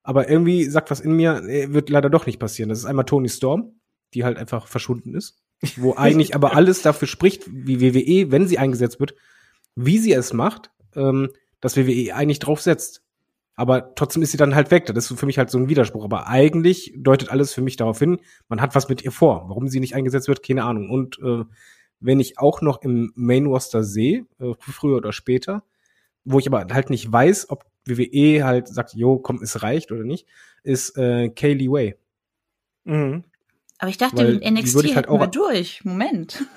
[0.09, 2.71] Aber irgendwie sagt was in mir, äh, wird leider doch nicht passieren.
[2.71, 3.75] Das ist einmal Tony Storm,
[4.15, 5.43] die halt einfach verschwunden ist.
[5.77, 9.15] Wo eigentlich aber alles dafür spricht, wie WWE, wenn sie eingesetzt wird,
[9.77, 11.29] wie sie es macht, ähm,
[11.61, 13.03] dass WWE eigentlich drauf setzt.
[13.55, 14.87] Aber trotzdem ist sie dann halt weg.
[14.87, 16.05] Das ist für mich halt so ein Widerspruch.
[16.05, 18.19] Aber eigentlich deutet alles für mich darauf hin,
[18.49, 19.51] man hat was mit ihr vor.
[19.51, 20.89] Warum sie nicht eingesetzt wird, keine Ahnung.
[20.89, 21.45] Und äh,
[22.01, 25.65] wenn ich auch noch im Main Roster sehe, äh, früher oder später,
[26.25, 30.05] wo ich aber halt nicht weiß, ob WWE halt sagt, jo, komm, es reicht oder
[30.05, 30.27] nicht,
[30.63, 31.95] ist äh, Kaylee Way.
[32.85, 33.25] Mhm.
[33.79, 35.85] Aber ich dachte, Weil NXT würde ich halt hätten wir auch- durch.
[35.85, 36.45] Moment.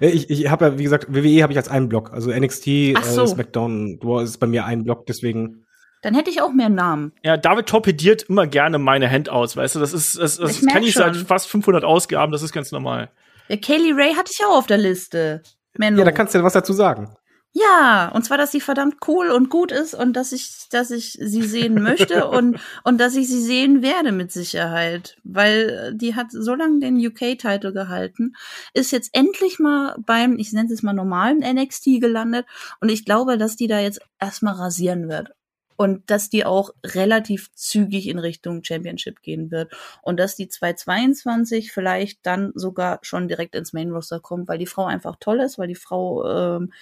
[0.00, 2.12] Äh, ich ich habe ja, wie gesagt, WWE habe ich als einen Block.
[2.12, 3.22] Also NXT, Ach so.
[3.22, 5.64] äh, SmackDown, Raw ist bei mir ein Block, deswegen.
[6.02, 7.12] Dann hätte ich auch mehr Namen.
[7.24, 10.94] Ja, David torpediert immer gerne meine Handouts, weißt du, das ist, das, das kenne ich
[10.94, 13.10] seit fast 500 Ausgaben, das ist ganz normal.
[13.48, 15.42] Ja, Kaylee Ray hatte ich auch auf der Liste.
[15.76, 15.98] Menlo.
[16.00, 17.14] Ja, da kannst du ja was dazu sagen.
[17.60, 21.12] Ja, und zwar, dass sie verdammt cool und gut ist und dass ich, dass ich
[21.20, 25.16] sie sehen möchte und, und dass ich sie sehen werde mit Sicherheit.
[25.24, 28.34] Weil äh, die hat so lange den UK-Titel gehalten,
[28.74, 32.46] ist jetzt endlich mal beim, ich nenne es mal normalen NXT gelandet
[32.80, 35.30] und ich glaube, dass die da jetzt erstmal rasieren wird.
[35.76, 39.72] Und dass die auch relativ zügig in Richtung Championship gehen wird.
[40.02, 44.66] Und dass die 222 vielleicht dann sogar schon direkt ins Main Roster kommt, weil die
[44.66, 46.72] Frau einfach toll ist, weil die Frau ähm,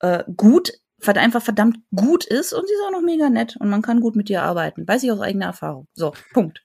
[0.00, 0.72] äh, gut,
[1.06, 4.16] einfach verdammt gut ist und sie ist auch noch mega nett und man kann gut
[4.16, 4.86] mit ihr arbeiten.
[4.86, 5.88] Weiß ich aus eigener Erfahrung.
[5.94, 6.62] So, Punkt.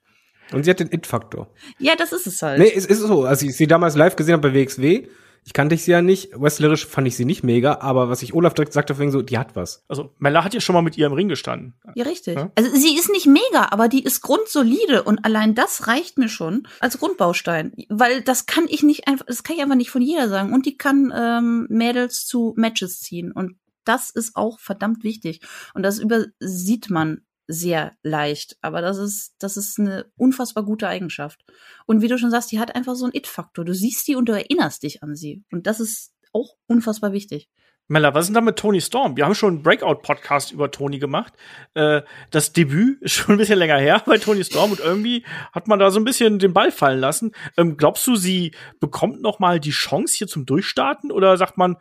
[0.51, 1.49] Und sie hat den It-Faktor.
[1.79, 2.59] Ja, das ist es halt.
[2.59, 3.23] Nee, es ist so.
[3.23, 5.07] Als ich sie damals live gesehen habe bei WXW,
[5.45, 6.31] ich kannte ich sie ja nicht.
[6.33, 9.37] Wrestlerisch fand ich sie nicht mega, aber was ich Olaf direkt sagte, fing so, die
[9.37, 9.85] hat was.
[9.87, 11.75] Also, Mella hat ja schon mal mit ihr im Ring gestanden.
[11.93, 12.35] Ja, richtig.
[12.35, 12.51] Ja.
[12.55, 16.67] Also sie ist nicht mega, aber die ist grundsolide und allein das reicht mir schon
[16.79, 20.29] als Grundbaustein, weil das kann ich nicht einfach, das kann ich einfach nicht von jeder
[20.29, 20.51] sagen.
[20.51, 25.41] Und die kann ähm, Mädels zu Matches ziehen und das ist auch verdammt wichtig
[25.75, 31.45] und das übersieht man sehr leicht, aber das ist das ist eine unfassbar gute Eigenschaft.
[31.85, 33.65] Und wie du schon sagst, die hat einfach so einen It-Faktor.
[33.65, 37.49] Du siehst die und du erinnerst dich an sie und das ist auch unfassbar wichtig.
[37.87, 39.15] Mella, was ist denn da mit Tony Storm?
[39.15, 41.33] Wir haben schon einen Breakout-Podcast über Tony gemacht.
[41.75, 45.67] Äh, das Debüt ist schon ein bisschen länger her bei Tony Storm und irgendwie hat
[45.67, 47.31] man da so ein bisschen den Ball fallen lassen.
[47.57, 51.77] Ähm, glaubst du, sie bekommt noch mal die Chance hier zum Durchstarten oder sagt man,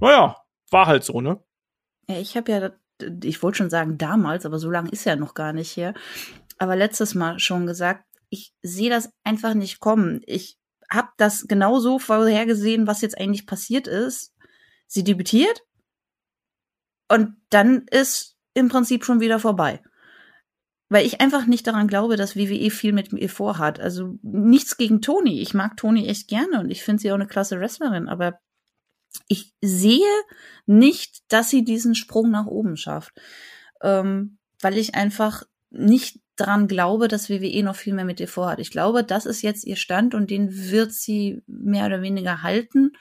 [0.00, 0.36] naja,
[0.70, 1.42] war halt so, ne?
[2.08, 2.70] Ja, ich habe ja,
[3.22, 5.94] ich wollte schon sagen damals, aber so lange ist ja noch gar nicht her.
[6.58, 10.20] Aber letztes Mal schon gesagt, ich sehe das einfach nicht kommen.
[10.26, 10.58] Ich
[10.90, 14.34] habe das genauso vorhergesehen, was jetzt eigentlich passiert ist.
[14.86, 15.62] Sie debütiert
[17.08, 19.82] und dann ist im Prinzip schon wieder vorbei.
[20.90, 23.78] Weil ich einfach nicht daran glaube, dass WWE viel mit ihr vorhat.
[23.78, 25.40] Also nichts gegen Toni.
[25.40, 28.40] Ich mag Toni echt gerne und ich finde sie auch eine klasse Wrestlerin, aber
[29.26, 30.08] ich sehe
[30.66, 33.12] nicht, dass sie diesen Sprung nach oben schafft.
[33.82, 38.58] Ähm, weil ich einfach nicht dran glaube, dass WWE noch viel mehr mit ihr vorhat.
[38.58, 42.92] Ich glaube, das ist jetzt ihr Stand und den wird sie mehr oder weniger halten.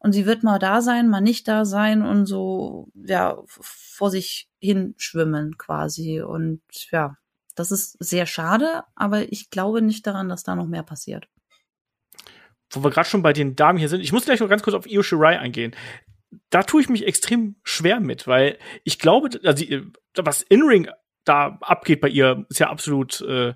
[0.00, 4.48] Und sie wird mal da sein, mal nicht da sein und so, ja, vor sich
[4.60, 6.20] hin schwimmen quasi.
[6.20, 6.60] Und
[6.92, 7.16] ja,
[7.56, 11.28] das ist sehr schade, aber ich glaube nicht daran, dass da noch mehr passiert.
[12.70, 14.74] Wo wir gerade schon bei den Damen hier sind, ich muss gleich noch ganz kurz
[14.74, 15.74] auf Io Shirai eingehen.
[16.50, 19.82] Da tue ich mich extrem schwer mit, weil ich glaube, also, die-
[20.16, 20.88] was In-Ring
[21.24, 23.54] da abgeht bei ihr, ist ja absolut äh,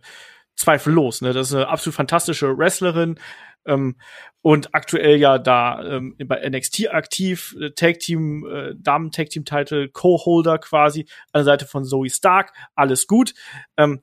[0.57, 1.21] zweifellos.
[1.23, 1.33] Ne?
[1.33, 3.19] Das ist eine absolut fantastische Wrestlerin
[3.67, 3.97] ähm,
[4.41, 9.45] und aktuell ja da ähm, bei NXT aktiv, äh, Tag Team, äh, Damen Tag Team
[9.45, 13.35] Title, Co-Holder quasi an der Seite von Zoe Stark, alles gut.
[13.77, 14.03] Ähm,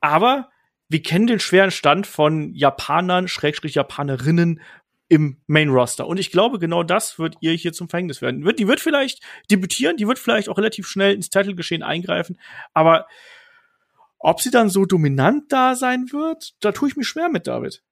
[0.00, 0.50] aber
[0.88, 4.60] wir kennen den schweren Stand von Japanern, Schrägstrich Japanerinnen
[5.08, 6.06] im Main Roster.
[6.06, 8.44] Und ich glaube, genau das wird ihr hier zum Verhängnis werden.
[8.56, 12.38] Die wird vielleicht debütieren, die wird vielleicht auch relativ schnell ins Titelgeschehen eingreifen,
[12.74, 13.06] aber
[14.18, 17.82] ob sie dann so dominant da sein wird, da tue ich mich schwer mit, David.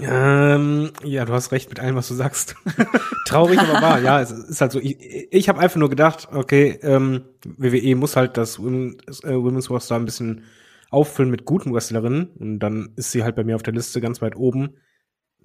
[0.00, 2.54] Ähm, ja, du hast recht mit allem, was du sagst.
[3.26, 4.00] Traurig, aber wahr.
[4.00, 4.78] Ja, es ist halt so.
[4.78, 4.98] Ich,
[5.30, 9.96] ich habe einfach nur gedacht, okay, ähm, WWE muss halt das Women, äh, Women's Roster
[9.96, 10.44] ein bisschen
[10.90, 14.22] auffüllen mit guten Wrestlerinnen und dann ist sie halt bei mir auf der Liste ganz
[14.22, 14.76] weit oben.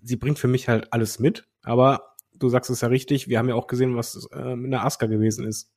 [0.01, 3.49] Sie bringt für mich halt alles mit, aber du sagst es ja richtig, wir haben
[3.49, 5.71] ja auch gesehen, was äh, mit der Asuka gewesen ist.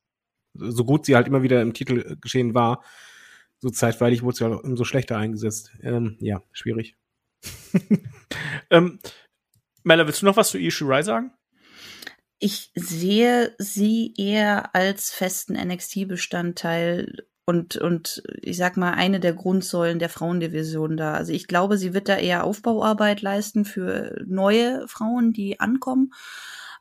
[0.53, 2.83] So gut sie halt immer wieder im Titel geschehen war,
[3.59, 5.71] so zeitweilig wurde sie halt auch umso schlechter eingesetzt.
[5.81, 6.95] Ähm, ja, schwierig.
[8.71, 8.99] Ähm,
[9.83, 11.31] Mella, willst du noch was zu Io Shirai sagen?
[12.39, 19.99] Ich sehe sie eher als festen NXT-Bestandteil und, und ich sag mal, eine der Grundsäulen
[19.99, 21.13] der Frauendivision da.
[21.13, 26.11] Also ich glaube, sie wird da eher Aufbauarbeit leisten für neue Frauen, die ankommen.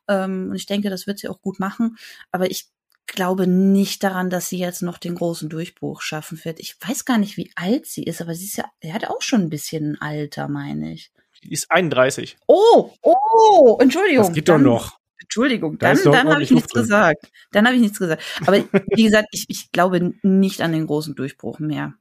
[0.08, 1.96] Ähm, und ich denke, das wird sie auch gut machen.
[2.32, 2.68] Aber ich
[3.06, 6.60] glaube nicht daran, dass sie jetzt noch den großen Durchbruch schaffen wird.
[6.60, 9.20] Ich weiß gar nicht, wie alt sie ist, aber sie ist ja, er hat auch
[9.20, 11.12] schon ein bisschen ein Alter, meine ich.
[11.42, 12.38] Die ist 31.
[12.46, 14.24] Oh, oh, Entschuldigung.
[14.24, 14.98] Das geht doch noch.
[15.24, 16.82] Entschuldigung, Da dann, dann habe ich nichts drin.
[16.82, 17.26] gesagt.
[17.52, 18.22] Dann habe ich nichts gesagt.
[18.46, 18.56] Aber
[18.94, 21.94] wie gesagt, ich, ich glaube nicht an den großen Durchbruch mehr.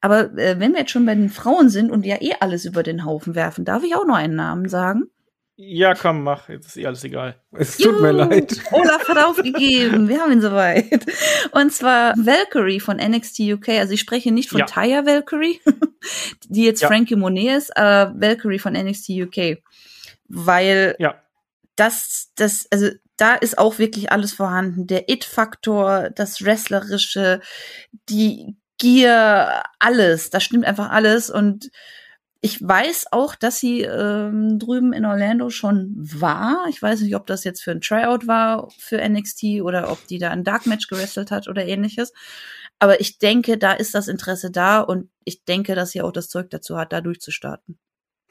[0.00, 2.82] Aber äh, wenn wir jetzt schon bei den Frauen sind und ja eh alles über
[2.82, 5.04] den Haufen werfen, darf ich auch noch einen Namen sagen?
[5.60, 6.48] Ja, komm, mach.
[6.48, 7.34] Jetzt ist eh alles egal.
[7.50, 8.60] Es tut mir Juhu, leid.
[8.70, 10.08] Olaf hat aufgegeben.
[10.08, 11.04] Wir haben ihn soweit.
[11.50, 13.70] Und zwar Valkyrie von NXT UK.
[13.70, 14.66] Also ich spreche nicht von Ja.
[14.66, 15.60] Taya Valkyrie,
[16.48, 16.86] die jetzt Ja.
[16.86, 19.58] Frankie Monet ist, aber Valkyrie von NXT UK.
[20.28, 21.16] Weil Ja.
[21.78, 24.86] Das, das, also da ist auch wirklich alles vorhanden.
[24.86, 27.40] Der It-Faktor, das Wrestlerische,
[28.08, 30.30] die Gier, alles.
[30.30, 31.30] Da stimmt einfach alles.
[31.30, 31.70] Und
[32.40, 36.66] ich weiß auch, dass sie ähm, drüben in Orlando schon war.
[36.68, 40.18] Ich weiß nicht, ob das jetzt für ein Tryout war für NXT oder ob die
[40.18, 42.12] da ein Dark Match gewrestelt hat oder ähnliches.
[42.78, 46.28] Aber ich denke, da ist das Interesse da und ich denke, dass sie auch das
[46.28, 47.78] Zeug dazu hat, da durchzustarten.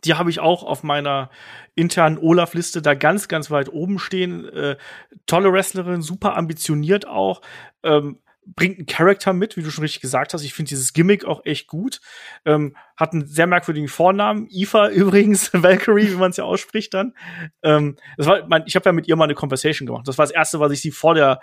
[0.03, 1.29] Die habe ich auch auf meiner
[1.75, 4.47] internen Olaf-Liste da ganz, ganz weit oben stehen.
[4.49, 4.77] Äh,
[5.25, 7.41] tolle Wrestlerin, super ambitioniert auch.
[7.83, 8.19] Ähm,
[8.55, 10.43] bringt einen Charakter mit, wie du schon richtig gesagt hast.
[10.43, 11.99] Ich finde dieses Gimmick auch echt gut.
[12.45, 14.47] Ähm, hat einen sehr merkwürdigen Vornamen.
[14.49, 17.13] Eva übrigens, Valkyrie, wie man es ja ausspricht dann.
[17.61, 20.07] Ähm, das war, mein, ich habe ja mit ihr mal eine Conversation gemacht.
[20.07, 21.41] Das war das Erste, was ich sie vor der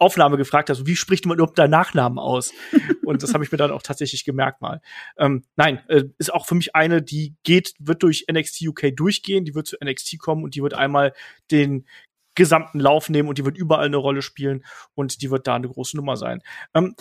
[0.00, 0.78] Aufnahme gefragt habe.
[0.78, 2.52] So, wie spricht man überhaupt deinen Nachnamen aus?
[3.04, 4.80] Und das habe ich mir dann auch tatsächlich gemerkt mal.
[5.16, 9.44] Ähm, nein, äh, ist auch für mich eine, die geht, wird durch NXT UK durchgehen,
[9.44, 11.12] die wird zu NXT kommen und die wird einmal
[11.50, 11.86] den
[12.34, 15.68] gesamten Lauf nehmen und die wird überall eine Rolle spielen und die wird da eine
[15.68, 16.42] große Nummer sein.
[16.74, 16.94] Ähm,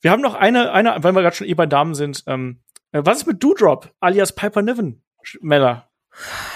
[0.00, 2.22] wir haben noch eine, eine, weil wir gerade schon eh bei Damen sind.
[2.26, 2.60] Ähm,
[2.92, 5.02] äh, was ist mit Doodrop, alias Piper Niven,
[5.40, 5.90] Mella?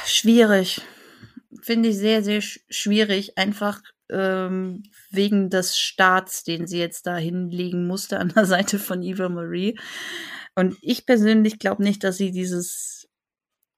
[0.05, 0.83] Schwierig.
[1.63, 3.39] Finde ich sehr, sehr sch schwierig.
[3.39, 9.03] Einfach ähm, wegen des Starts, den sie jetzt da hinlegen musste an der Seite von
[9.03, 9.79] Eva Marie.
[10.55, 13.09] Und ich persönlich glaube nicht, dass sie dieses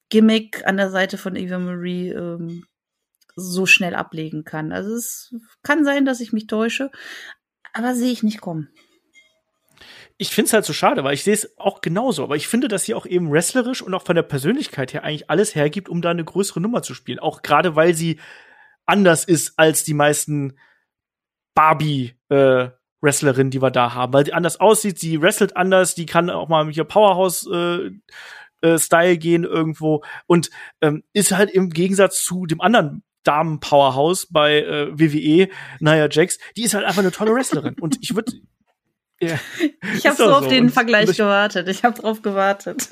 [0.08, 2.64] Gimmick an der Seite von Eva Marie ähm,
[3.36, 4.72] so schnell ablegen kann.
[4.72, 6.90] Also es kann sein, dass ich mich täusche,
[7.72, 8.68] aber sehe ich nicht kommen.
[10.18, 12.24] ich finde es halt so schade, weil ich sehe es auch genauso.
[12.24, 15.30] Aber ich finde, dass sie auch eben wrestlerisch und auch von der Persönlichkeit her eigentlich
[15.30, 17.18] alles hergibt, um da eine größere Nummer zu spielen.
[17.18, 18.18] Auch gerade weil sie
[18.90, 20.58] anders ist als die meisten
[21.54, 22.68] Barbie äh,
[23.00, 26.48] Wrestlerinnen, die wir da haben, weil sie anders aussieht, sie wrestelt anders, die kann auch
[26.48, 27.90] mal mit ihr Powerhouse äh,
[28.62, 30.50] äh, Style gehen irgendwo und
[30.82, 35.48] ähm, ist halt im Gegensatz zu dem anderen Damen Powerhouse bei äh, WWE,
[35.80, 38.32] Nia Jax, die ist halt einfach eine tolle Wrestlerin und ich würde
[39.20, 39.38] ja.
[39.96, 40.50] Ich habe so auf so.
[40.50, 41.68] den Und- Vergleich und ich- gewartet.
[41.68, 42.88] Ich habe drauf gewartet.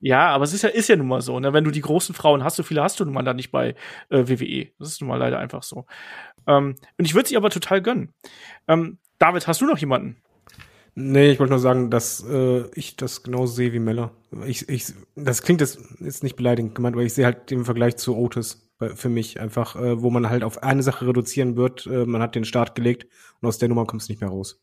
[0.00, 1.52] Ja, aber es ist ja, ist ja nun mal so, ne?
[1.52, 3.74] Wenn du die großen Frauen hast, so viele hast du nun mal da nicht bei
[4.10, 4.68] äh, WWE.
[4.78, 5.86] Das ist nun mal leider einfach so.
[6.46, 8.12] Ähm, und ich würde sie aber total gönnen.
[8.68, 10.16] Ähm, David, hast du noch jemanden?
[10.94, 14.12] Nee, ich wollte nur sagen, dass äh, ich das genauso sehe wie Meller.
[14.46, 17.96] Ich, ich, das klingt jetzt ist nicht beleidigend gemeint, aber ich sehe halt den Vergleich
[17.96, 21.86] zu Otis für mich einfach, äh, wo man halt auf eine Sache reduzieren wird.
[21.86, 23.06] Äh, man hat den Start gelegt
[23.40, 24.62] und aus der Nummer kommst du nicht mehr raus.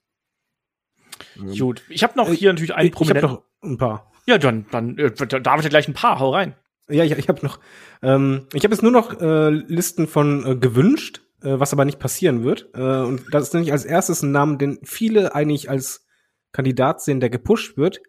[1.58, 1.84] Gut.
[1.90, 3.44] Ich habe noch äh, hier natürlich einen ich, ich habe prominenten.
[3.62, 4.13] noch ein paar.
[4.26, 6.20] Ja, dann, dann äh, David hat gleich ein paar.
[6.20, 6.56] Hau rein.
[6.90, 7.60] Ja, ich, ich habe noch.
[8.02, 12.00] Ähm, ich habe jetzt nur noch äh, Listen von äh, gewünscht, äh, was aber nicht
[12.00, 12.70] passieren wird.
[12.74, 16.06] Äh, und das ist nämlich als erstes ein Name, den viele eigentlich als
[16.52, 18.02] Kandidat sehen, der gepusht wird.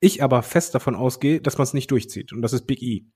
[0.00, 2.32] Ich aber fest davon ausgehe, dass man es nicht durchzieht.
[2.32, 3.06] Und das ist Big E.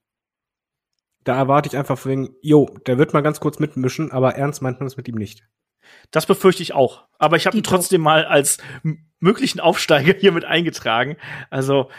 [1.25, 4.81] Da erwarte ich einfach wegen, jo, der wird mal ganz kurz mitmischen, aber ernst meint
[4.81, 5.47] man es mit ihm nicht.
[6.11, 7.05] Das befürchte ich auch.
[7.19, 8.59] Aber ich habe ihn trotzdem mal als
[9.19, 11.17] möglichen Aufsteiger hier mit eingetragen.
[11.51, 11.91] Also,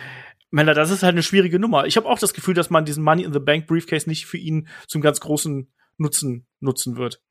[0.50, 1.86] Männer, das ist halt eine schwierige Nummer.
[1.86, 4.38] Ich habe auch das Gefühl, dass man diesen Money in the Bank Briefcase nicht für
[4.38, 7.22] ihn zum ganz großen Nutzen nutzen wird.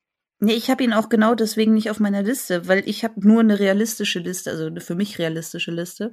[0.43, 3.41] Nee, ich habe ihn auch genau deswegen nicht auf meiner Liste, weil ich habe nur
[3.41, 6.09] eine realistische Liste, also eine für mich realistische Liste.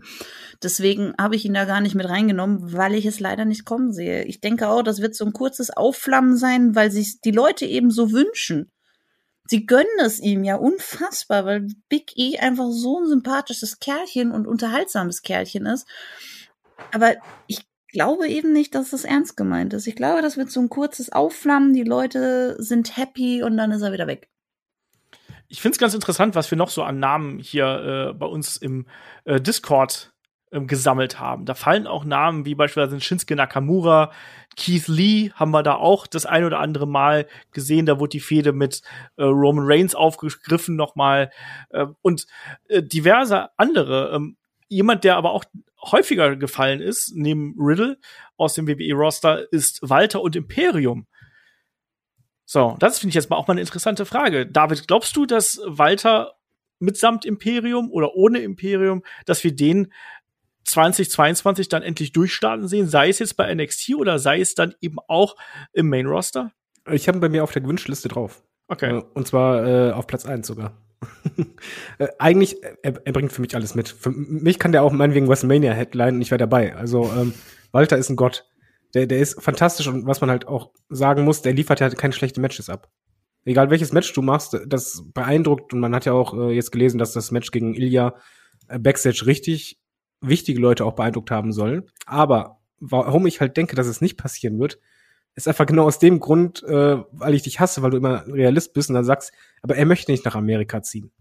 [0.63, 3.91] Deswegen habe ich ihn da gar nicht mit reingenommen, weil ich es leider nicht kommen
[3.91, 4.25] sehe.
[4.25, 7.91] Ich denke auch, das wird so ein kurzes Aufflammen sein, weil sich die Leute eben
[7.91, 8.71] so wünschen.
[9.49, 14.47] Sie gönnen es ihm ja unfassbar, weil Big E einfach so ein sympathisches Kerlchen und
[14.47, 15.89] unterhaltsames Kerlchen ist.
[16.93, 19.87] Aber ich glaube eben nicht, dass das ernst gemeint ist.
[19.87, 23.83] Ich glaube, das wird so ein kurzes Aufflammen, die Leute sind happy und dann ist
[23.83, 24.29] er wieder weg.
[25.49, 28.59] Ich finde es ganz interessant, was wir noch so an Namen hier äh, bei uns
[28.59, 28.87] im
[29.25, 30.13] äh, Discord
[30.53, 31.47] ähm, gesammelt haben.
[31.47, 34.13] Da fallen auch Namen wie beispielsweise Shinsuke Nakamura,
[34.59, 37.87] Keith Lee haben wir da auch das ein oder andere Mal gesehen.
[37.87, 38.83] Da wurde die Fehde mit
[39.17, 41.31] äh, Roman Reigns aufgegriffen nochmal
[41.71, 42.27] äh, und
[42.69, 44.11] äh, diverse andere.
[44.15, 44.37] Ähm,
[44.69, 45.45] jemand, der aber auch
[45.81, 47.99] häufiger gefallen ist, neben Riddle
[48.37, 51.07] aus dem WWE-Roster, ist Walter und Imperium.
[52.45, 54.45] So, das finde ich jetzt mal auch mal eine interessante Frage.
[54.45, 56.35] David, glaubst du, dass Walter
[56.81, 59.93] mitsamt Imperium oder ohne Imperium, dass wir den
[60.69, 64.99] 2022 dann endlich durchstarten sehen, sei es jetzt bei NXT oder sei es dann eben
[65.09, 65.37] auch
[65.73, 66.53] im Main Roster?
[66.91, 68.43] Ich habe bei mir auf der Gewünschliste drauf.
[68.69, 68.99] Okay.
[68.99, 70.77] Äh, und zwar äh, auf Platz eins sogar.
[71.99, 73.89] äh, eigentlich, er, er, bringt für mich alles mit.
[73.89, 76.75] Für mich kann der auch meinetwegen WrestleMania Headline und ich wäre dabei.
[76.75, 77.35] Also ähm,
[77.73, 78.47] Walter ist ein Gott.
[78.95, 82.15] Der, der ist fantastisch und was man halt auch sagen muss, der liefert ja keine
[82.15, 82.91] schlechten Matches ab.
[83.45, 86.99] Egal welches Match du machst, das beeindruckt und man hat ja auch äh, jetzt gelesen,
[86.99, 88.17] dass das Match gegen Ilya
[88.69, 89.79] äh, Backstage richtig
[90.21, 91.87] wichtige Leute auch beeindruckt haben soll.
[92.07, 94.79] Aber warum ich halt denke, dass es nicht passieren wird,
[95.35, 98.73] ist einfach genau aus dem Grund, äh, weil ich dich hasse, weil du immer Realist
[98.73, 101.13] bist und dann sagst, aber er möchte nicht nach Amerika ziehen.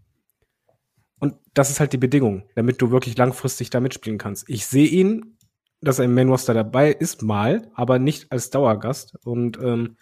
[1.20, 4.48] Und das ist halt die Bedingung, damit du wirklich langfristig da mitspielen kannst.
[4.48, 5.36] Ich sehe ihn,
[5.80, 9.16] dass er im Main Roster dabei ist, mal, aber nicht als Dauergast.
[9.24, 9.96] Und ähm,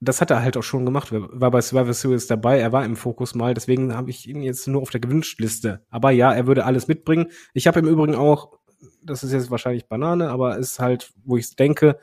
[0.00, 1.08] das hat er halt auch schon gemacht.
[1.10, 4.66] War bei Survivor Series dabei, er war im Fokus mal, deswegen habe ich ihn jetzt
[4.68, 5.84] nur auf der Gewünschte.
[5.88, 7.26] Aber ja, er würde alles mitbringen.
[7.54, 8.58] Ich habe im Übrigen auch,
[9.02, 11.98] das ist jetzt wahrscheinlich Banane, aber ist halt, wo ich denke,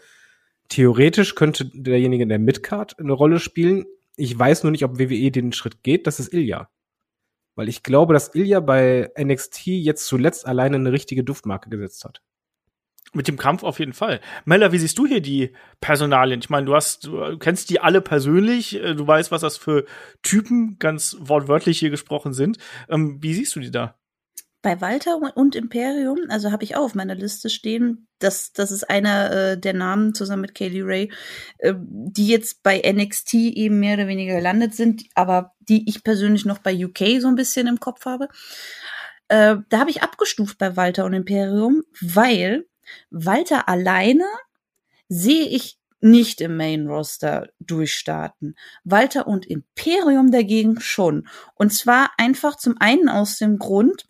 [0.70, 3.86] theoretisch könnte derjenige in der Midcard eine Rolle spielen.
[4.16, 6.70] Ich weiß nur nicht, ob WWE den Schritt geht, das ist Ilya.
[7.56, 12.24] Weil ich glaube, dass Ilya bei NXT jetzt zuletzt alleine eine richtige Duftmarke gesetzt hat.
[13.14, 14.20] Mit dem Kampf auf jeden Fall.
[14.46, 16.40] Mella, wie siehst du hier die Personalien?
[16.40, 19.86] Ich meine, du hast, du kennst die alle persönlich, äh, du weißt, was das für
[20.24, 22.58] Typen ganz wortwörtlich hier gesprochen sind.
[22.90, 23.96] Ähm, wie siehst du die da?
[24.64, 28.90] Bei Walter und Imperium, also habe ich auch auf meiner Liste stehen, das, das ist
[28.90, 31.12] einer äh, der Namen zusammen mit Kaylee Ray,
[31.58, 36.46] äh, die jetzt bei NXT eben mehr oder weniger gelandet sind, aber die ich persönlich
[36.46, 38.30] noch bei UK so ein bisschen im Kopf habe.
[39.28, 42.66] Äh, da habe ich abgestuft bei Walter und Imperium, weil
[43.10, 44.26] Walter alleine
[45.10, 48.56] sehe ich nicht im Main Roster durchstarten.
[48.84, 51.28] Walter und Imperium dagegen schon.
[51.56, 54.06] Und zwar einfach zum einen aus dem Grund,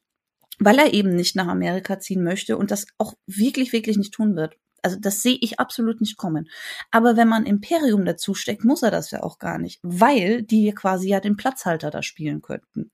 [0.57, 4.35] weil er eben nicht nach Amerika ziehen möchte und das auch wirklich, wirklich nicht tun
[4.35, 4.55] wird.
[4.81, 6.49] Also das sehe ich absolut nicht kommen.
[6.91, 10.71] Aber wenn man Imperium dazu steckt, muss er das ja auch gar nicht, weil die
[10.73, 12.91] quasi ja den Platzhalter da spielen könnten.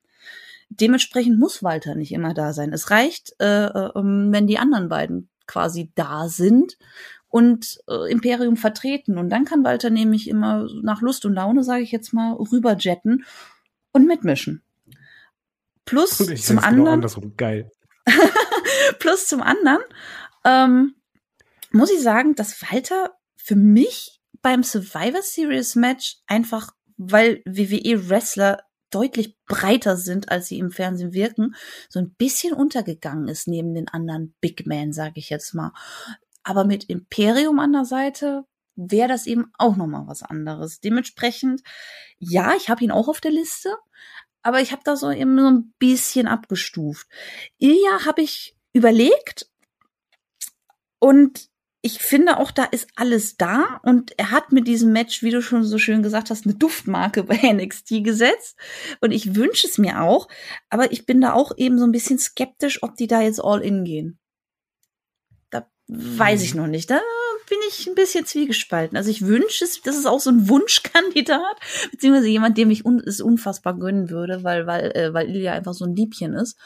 [0.68, 2.72] Dementsprechend muss Walter nicht immer da sein.
[2.72, 6.78] Es reicht, äh, äh, wenn die anderen beiden quasi da sind
[7.28, 9.18] und äh, Imperium vertreten.
[9.18, 13.24] Und dann kann Walter nämlich immer nach Lust und Laune, sage ich jetzt mal, rüberjetten
[13.92, 14.62] und mitmischen.
[15.84, 17.00] Plus zum genau anderen.
[17.00, 17.70] Genau Geil.
[19.00, 19.82] plus zum anderen
[20.44, 20.94] ähm,
[21.72, 28.62] muss ich sagen, dass Walter für mich beim Survivor Series Match einfach, weil WWE Wrestler
[28.90, 31.54] deutlich breiter sind, als sie im Fernsehen wirken,
[31.88, 35.72] so ein bisschen untergegangen ist neben den anderen Big Men, sage ich jetzt mal.
[36.42, 38.44] Aber mit Imperium an der Seite
[38.76, 40.80] wäre das eben auch noch mal was anderes.
[40.80, 41.62] Dementsprechend,
[42.18, 43.76] ja, ich habe ihn auch auf der Liste,
[44.42, 47.06] aber ich habe da so eben so ein bisschen abgestuft.
[47.58, 49.50] Ilya habe ich überlegt
[50.98, 51.49] und
[51.82, 55.40] ich finde auch, da ist alles da und er hat mit diesem Match, wie du
[55.40, 58.56] schon so schön gesagt hast, eine Duftmarke bei NXT gesetzt
[59.00, 60.28] und ich wünsche es mir auch,
[60.68, 63.62] aber ich bin da auch eben so ein bisschen skeptisch, ob die da jetzt all
[63.62, 64.18] in gehen.
[65.50, 66.60] Da weiß ich mhm.
[66.60, 66.90] noch nicht.
[66.90, 67.00] Da
[67.48, 68.96] bin ich ein bisschen zwiegespalten.
[68.96, 71.56] Also ich wünsche es, das ist auch so ein Wunschkandidat,
[71.90, 75.74] beziehungsweise jemand, dem ich un es unfassbar gönnen würde, weil, weil, äh, weil Ilya einfach
[75.74, 76.58] so ein Liebchen ist.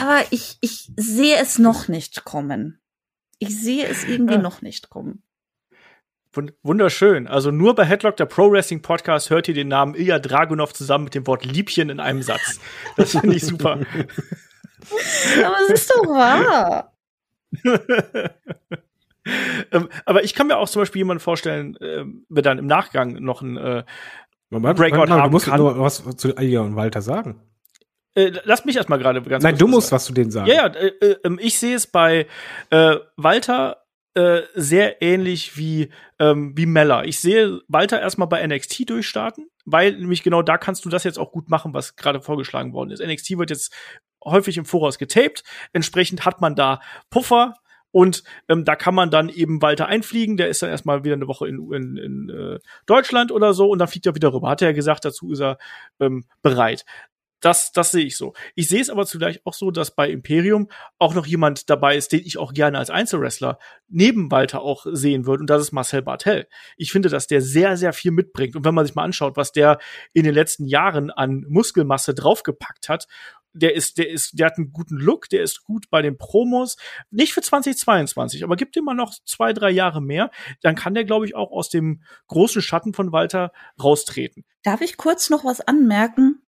[0.00, 2.78] Aber ich, ich sehe es noch nicht kommen.
[3.48, 4.40] Ich sehe es irgendwie ja.
[4.40, 5.22] noch nicht kommen.
[6.62, 7.28] Wunderschön.
[7.28, 11.04] Also nur bei Headlock, der Pro Wrestling Podcast, hört ihr den Namen Ilya Dragunov zusammen
[11.04, 12.58] mit dem Wort Liebchen in einem Satz.
[12.96, 13.78] Das finde ich super.
[15.44, 16.92] Aber es ist doch wahr.
[19.70, 23.22] ähm, aber ich kann mir auch zum Beispiel jemanden vorstellen, äh, wer dann im Nachgang
[23.22, 23.84] noch ein äh,
[24.50, 25.58] Breakout Breakout haben Du musst kann.
[25.58, 27.40] nur was zu Ilya und Walter sagen.
[28.14, 29.96] Äh, lass mich erstmal gerade ganz Nein, du musst sagen.
[29.96, 30.48] was zu denen sagen.
[30.48, 32.26] Ja, ja, äh, äh, ähm, ich sehe es bei
[32.70, 37.04] äh, Walter äh, sehr ähnlich wie ähm, wie Meller.
[37.04, 41.18] Ich sehe Walter erstmal bei NXT durchstarten, weil nämlich genau da kannst du das jetzt
[41.18, 43.04] auch gut machen, was gerade vorgeschlagen worden ist.
[43.04, 43.72] NXT wird jetzt
[44.24, 47.54] häufig im Voraus getaped, entsprechend hat man da Puffer,
[47.94, 50.36] und ähm, da kann man dann eben Walter einfliegen.
[50.36, 53.78] Der ist dann erstmal wieder eine Woche in, in, in äh, Deutschland oder so und
[53.78, 54.48] dann fliegt er wieder rüber.
[54.48, 55.58] Hat er ja gesagt, dazu ist er
[56.00, 56.84] ähm, bereit
[57.40, 58.32] das, das sehe ich so.
[58.54, 60.68] Ich sehe es aber zugleich auch so, dass bei Imperium
[60.98, 63.58] auch noch jemand dabei ist, den ich auch gerne als Einzelwrestler
[63.88, 65.42] neben Walter auch sehen würde.
[65.42, 66.46] Und das ist Marcel Bartel.
[66.76, 68.56] Ich finde, dass der sehr, sehr viel mitbringt.
[68.56, 69.78] Und wenn man sich mal anschaut, was der
[70.12, 73.06] in den letzten Jahren an Muskelmasse draufgepackt hat
[73.54, 76.76] der ist, der ist, der hat einen guten Look, der ist gut bei den Promos.
[77.10, 80.30] Nicht für 2022, aber gibt ihm mal noch zwei, drei Jahre mehr,
[80.60, 84.44] dann kann der, glaube ich, auch aus dem großen Schatten von Walter raustreten.
[84.64, 86.43] Darf ich kurz noch was anmerken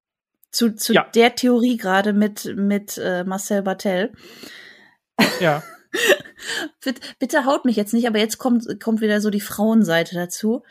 [0.51, 1.07] zu, zu ja.
[1.15, 4.13] der Theorie gerade mit, mit äh, Marcel Bartel?
[5.41, 5.63] Ja.
[6.85, 10.63] bitte, bitte haut mich jetzt nicht, aber jetzt kommt, kommt wieder so die Frauenseite dazu.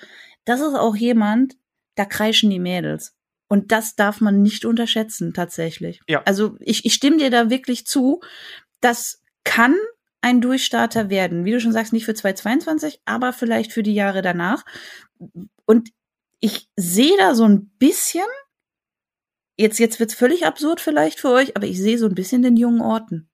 [0.46, 1.56] Das ist auch jemand,
[1.96, 3.16] da kreischen die Mädels.
[3.48, 6.02] Und das darf man nicht unterschätzen, tatsächlich.
[6.08, 6.24] Ja.
[6.26, 8.22] Also ich, ich stimme dir da wirklich zu.
[8.82, 9.76] Das kann
[10.22, 11.46] ein Durchstarter werden.
[11.46, 14.66] Wie du schon sagst, nicht für 2022, aber vielleicht für die Jahre danach.
[15.66, 15.90] Und
[16.40, 18.26] ich sehe da so ein bisschen,
[19.58, 22.58] jetzt, jetzt wird's völlig absurd vielleicht für euch, aber ich sehe so ein bisschen den
[22.58, 23.30] jungen Orten.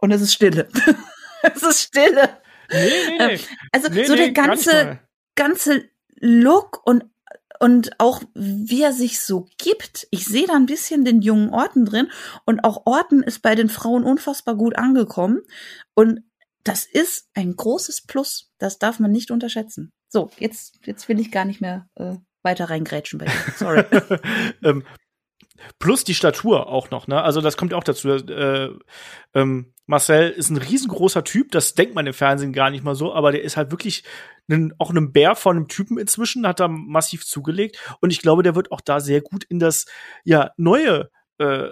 [0.00, 0.68] Und es ist Stille.
[1.42, 2.38] es ist Stille.
[2.70, 3.34] Nee, nee, nee.
[3.34, 3.40] Ähm,
[3.72, 5.00] also nee, so nee, der ganze,
[5.34, 5.88] ganze
[6.20, 7.04] Look und
[7.60, 10.06] und auch wie er sich so gibt.
[10.12, 12.08] Ich sehe da ein bisschen den jungen Orten drin
[12.44, 15.40] und auch Orten ist bei den Frauen unfassbar gut angekommen
[15.94, 16.22] und
[16.62, 18.52] das ist ein großes Plus.
[18.58, 19.92] Das darf man nicht unterschätzen.
[20.08, 22.16] So, jetzt jetzt will ich gar nicht mehr äh,
[22.48, 23.32] weiter reingrätschen bei dir.
[23.56, 23.84] Sorry.
[24.62, 24.84] ähm,
[25.78, 27.22] plus die Statur auch noch, ne?
[27.22, 28.08] Also das kommt ja auch dazu.
[28.08, 28.70] Äh,
[29.34, 33.14] ähm, Marcel ist ein riesengroßer Typ, das denkt man im Fernsehen gar nicht mal so,
[33.14, 34.04] aber der ist halt wirklich
[34.48, 38.42] einen, auch einem Bär von einem Typen inzwischen, hat da massiv zugelegt und ich glaube,
[38.42, 39.86] der wird auch da sehr gut in das
[40.24, 41.70] ja neue äh,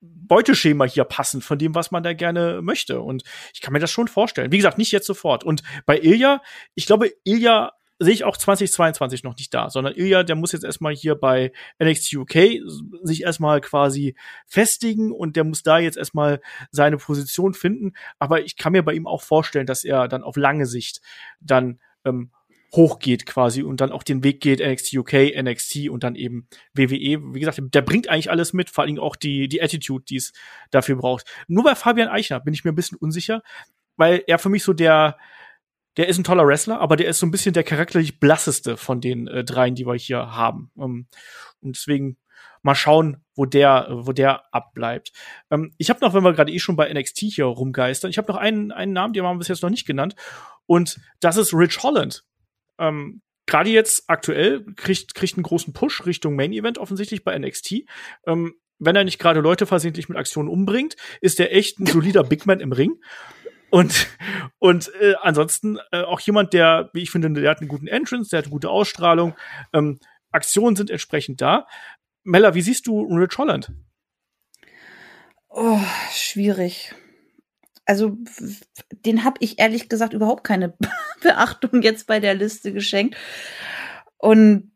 [0.00, 3.02] Beuteschema hier passen von dem, was man da gerne möchte.
[3.02, 4.50] Und ich kann mir das schon vorstellen.
[4.50, 5.44] Wie gesagt, nicht jetzt sofort.
[5.44, 6.40] Und bei Ilja,
[6.74, 7.72] ich glaube, Ilja
[8.02, 11.52] sehe ich auch 2022 noch nicht da, sondern Ilya, der muss jetzt erstmal hier bei
[11.78, 12.34] NXT UK
[13.02, 16.40] sich erstmal quasi festigen und der muss da jetzt erstmal
[16.70, 17.92] seine Position finden.
[18.18, 21.02] Aber ich kann mir bei ihm auch vorstellen, dass er dann auf lange Sicht
[21.40, 22.30] dann ähm,
[22.72, 27.34] hochgeht quasi und dann auch den Weg geht NXT UK, NXT und dann eben WWE.
[27.34, 30.32] Wie gesagt, der bringt eigentlich alles mit, vor allem auch die, die Attitude, die es
[30.70, 31.26] dafür braucht.
[31.48, 33.42] Nur bei Fabian Eichner bin ich mir ein bisschen unsicher,
[33.96, 35.18] weil er für mich so der,
[35.96, 39.00] der ist ein toller Wrestler, aber der ist so ein bisschen der charakterlich blasseste von
[39.00, 40.70] den äh, dreien, die wir hier haben.
[40.78, 41.06] Ähm,
[41.60, 42.16] und deswegen
[42.62, 45.12] mal schauen, wo der, wo der abbleibt.
[45.50, 48.30] Ähm, ich habe noch, wenn wir gerade eh schon bei NXT hier rumgeistern, ich habe
[48.30, 50.14] noch einen, einen Namen, den haben wir bis jetzt noch nicht genannt.
[50.66, 52.24] Und das ist Rich Holland.
[52.78, 57.84] Ähm, gerade jetzt aktuell kriegt, kriegt einen großen Push Richtung Main Event offensichtlich bei NXT.
[58.26, 62.24] Ähm, wenn er nicht gerade Leute versehentlich mit Aktionen umbringt, ist er echt ein solider
[62.24, 62.98] Big Man im Ring.
[63.70, 64.08] Und,
[64.58, 68.30] und äh, ansonsten äh, auch jemand, der, wie ich finde, der hat einen guten Entrance,
[68.30, 69.34] der hat eine gute Ausstrahlung.
[69.72, 70.00] Ähm,
[70.32, 71.66] Aktionen sind entsprechend da.
[72.24, 73.72] Mella, wie siehst du Rich Holland?
[75.48, 75.80] Oh,
[76.12, 76.94] schwierig.
[77.84, 78.16] Also,
[79.04, 80.76] den habe ich ehrlich gesagt überhaupt keine
[81.22, 83.16] Beachtung jetzt bei der Liste geschenkt.
[84.18, 84.70] Und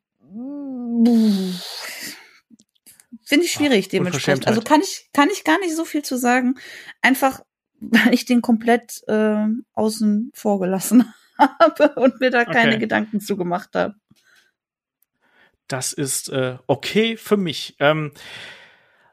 [3.24, 4.46] finde ich schwierig dementsprechend.
[4.46, 6.56] Also kann ich, kann ich gar nicht so viel zu sagen.
[7.02, 7.40] Einfach
[7.90, 12.80] weil ich den komplett äh, außen vor gelassen habe und mir da keine okay.
[12.80, 13.94] Gedanken zu gemacht habe.
[15.68, 17.76] Das ist äh, okay für mich.
[17.78, 18.12] Ähm,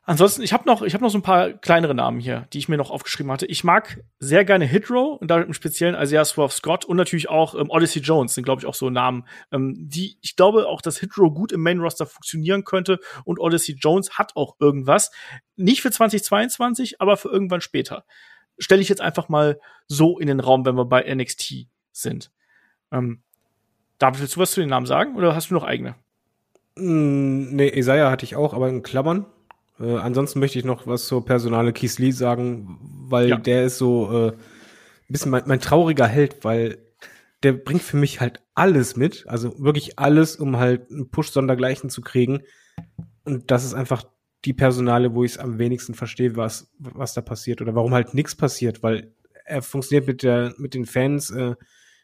[0.03, 2.67] ansonsten, ich habe noch, ich habe noch so ein paar kleinere Namen hier, die ich
[2.67, 3.45] mir noch aufgeschrieben hatte.
[3.45, 7.55] Ich mag sehr gerne Hitro und da im Speziellen Isaiah Swerve Scott und natürlich auch
[7.55, 10.99] ähm, Odyssey Jones sind, glaube ich, auch so Namen, ähm, die ich glaube auch, dass
[10.99, 15.11] Hitro gut im Main Roster funktionieren könnte und Odyssey Jones hat auch irgendwas.
[15.55, 18.03] Nicht für 2022, aber für irgendwann später
[18.61, 22.31] stelle ich jetzt einfach mal so in den Raum, wenn wir bei NXT sind.
[22.91, 23.21] Ähm,
[23.97, 25.95] David, willst du was zu den Namen sagen oder hast du noch eigene?
[26.75, 29.25] Mm, nee, Isaiah hatte ich auch, aber in Klammern.
[29.79, 33.37] Äh, ansonsten möchte ich noch was zur Personale Keith Lee sagen, weil ja.
[33.37, 34.37] der ist so äh, ein
[35.09, 36.77] bisschen mein, mein trauriger Held, weil
[37.43, 42.01] der bringt für mich halt alles mit, also wirklich alles, um halt einen Push-Sondergleichen zu
[42.01, 42.43] kriegen.
[43.25, 44.03] Und das ist einfach
[44.45, 48.13] die Personale, wo ich es am wenigsten verstehe, was, was da passiert oder warum halt
[48.13, 49.13] nichts passiert, weil
[49.45, 51.55] er funktioniert mit der, mit den Fans, äh,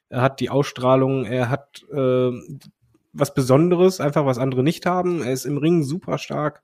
[0.10, 2.32] er hat die Ausstrahlung, er hat äh,
[3.14, 5.22] was Besonderes, einfach was andere nicht haben.
[5.22, 6.64] Er ist im Ring super stark,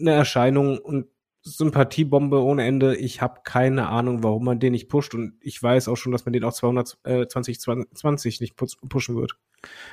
[0.00, 1.06] eine Erscheinung und
[1.42, 2.96] Sympathiebombe ohne Ende.
[2.96, 6.24] Ich habe keine Ahnung, warum man den nicht pusht und ich weiß auch schon, dass
[6.24, 9.36] man den auch 220 20 nicht pushen wird.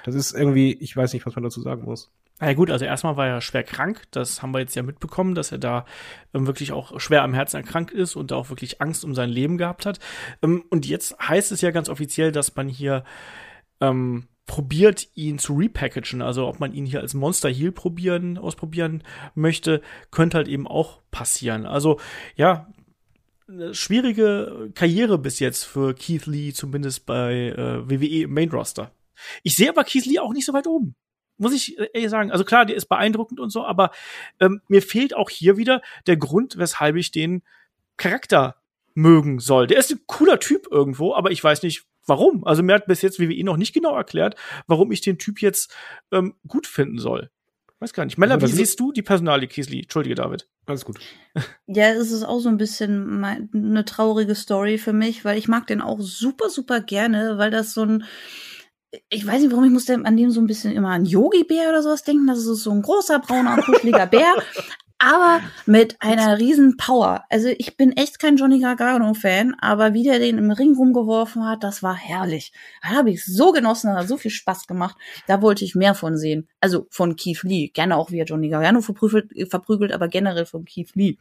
[0.03, 2.11] Das ist irgendwie, ich weiß nicht, was man dazu sagen muss.
[2.39, 4.03] Na ja, gut, also erstmal war er schwer krank.
[4.09, 5.85] Das haben wir jetzt ja mitbekommen, dass er da
[6.33, 9.29] ähm, wirklich auch schwer am Herzen erkrankt ist und da auch wirklich Angst um sein
[9.29, 9.99] Leben gehabt hat.
[10.41, 13.03] Ähm, und jetzt heißt es ja ganz offiziell, dass man hier
[13.79, 19.03] ähm, probiert, ihn zu repackagen, also ob man ihn hier als Monster Heal probieren, ausprobieren
[19.35, 21.65] möchte, könnte halt eben auch passieren.
[21.67, 21.99] Also
[22.35, 22.67] ja,
[23.47, 28.91] eine schwierige Karriere bis jetzt für Keith Lee, zumindest bei äh, WWE im Main Roster.
[29.43, 30.95] Ich sehe aber Lee auch nicht so weit oben.
[31.37, 32.31] Muss ich äh, ehrlich sagen.
[32.31, 33.91] Also klar, der ist beeindruckend und so, aber
[34.39, 37.43] ähm, mir fehlt auch hier wieder der Grund, weshalb ich den
[37.97, 38.55] Charakter
[38.93, 39.67] mögen soll.
[39.67, 42.45] Der ist ein cooler Typ irgendwo, aber ich weiß nicht, warum.
[42.45, 44.35] Also mir hat bis jetzt WWE noch nicht genau erklärt,
[44.67, 45.73] warum ich den Typ jetzt
[46.11, 47.29] ähm, gut finden soll.
[47.81, 48.19] Weiß gar nicht.
[48.19, 49.81] Mella, wie siehst du die Personalie Kiesli?
[49.81, 50.47] Entschuldige, David.
[50.67, 50.99] Alles gut.
[51.73, 55.65] Ja, es ist auch so ein bisschen eine traurige Story für mich, weil ich mag
[55.67, 58.03] den auch super, super gerne, weil das so ein,
[59.09, 61.81] ich weiß nicht, warum ich musste an dem so ein bisschen immer an Yogi-Bär oder
[61.81, 62.27] sowas denken.
[62.27, 64.35] Das ist so ein großer, brauner, kuscheliger Bär
[65.01, 67.25] aber mit einer riesen Power.
[67.29, 71.63] Also ich bin echt kein Johnny Gargano-Fan, aber wie der den im Ring rumgeworfen hat,
[71.63, 72.53] das war herrlich.
[72.83, 74.95] Da habe ich so genossen, das hat so viel Spaß gemacht.
[75.25, 76.47] Da wollte ich mehr von sehen.
[76.59, 77.69] Also von Keith Lee.
[77.69, 81.17] Gerne auch wie er Johnny Gargano verprügelt, verprügelt aber generell von Keith Lee.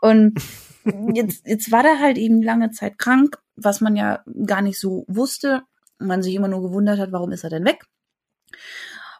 [0.00, 0.40] Und
[1.14, 5.04] jetzt, jetzt war der halt eben lange Zeit krank, was man ja gar nicht so
[5.06, 5.62] wusste.
[6.00, 7.84] Man sich immer nur gewundert hat, warum ist er denn weg?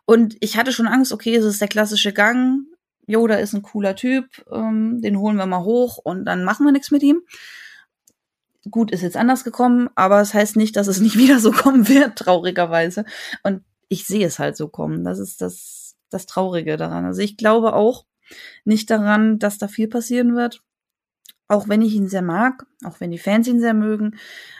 [0.06, 2.66] Und ich hatte schon Angst, okay, es ist der klassische Gang
[3.10, 6.64] jo, da ist ein cooler Typ, ähm, den holen wir mal hoch und dann machen
[6.64, 7.22] wir nichts mit ihm.
[8.70, 11.50] Gut, ist jetzt anders gekommen, aber es das heißt nicht, dass es nicht wieder so
[11.50, 13.04] kommen wird, traurigerweise.
[13.42, 15.04] Und ich sehe es halt so kommen.
[15.04, 17.04] Das ist das, das Traurige daran.
[17.04, 18.06] Also ich glaube auch
[18.64, 20.62] nicht daran, dass da viel passieren wird.
[21.50, 24.16] Auch wenn ich ihn sehr mag, auch wenn die Fans ihn sehr mögen.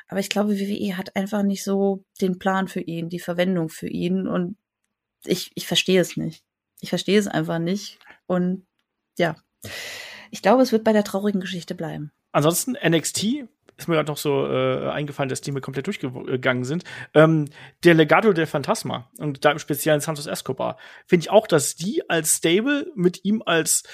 [0.09, 3.87] Aber ich glaube, WWE hat einfach nicht so den Plan für ihn, die Verwendung für
[3.87, 4.27] ihn.
[4.27, 4.57] Und
[5.25, 6.43] ich, ich verstehe es nicht.
[6.81, 8.01] Ich verstehe es einfach nicht.
[8.27, 8.67] Und
[9.17, 9.37] ja,
[10.33, 12.11] ich glaube, es wird bei der traurigen Geschichte bleiben.
[12.33, 13.45] Ansonsten NXT
[13.77, 16.83] ist mir gerade noch so äh, eingefallen, dass die mir komplett durchgegangen sind.
[17.15, 17.45] Ähm,
[17.85, 20.77] der Legato del Phantasma und da im Speziellen Santos Escobar
[21.07, 23.85] finde ich auch, dass die als Stable mit ihm als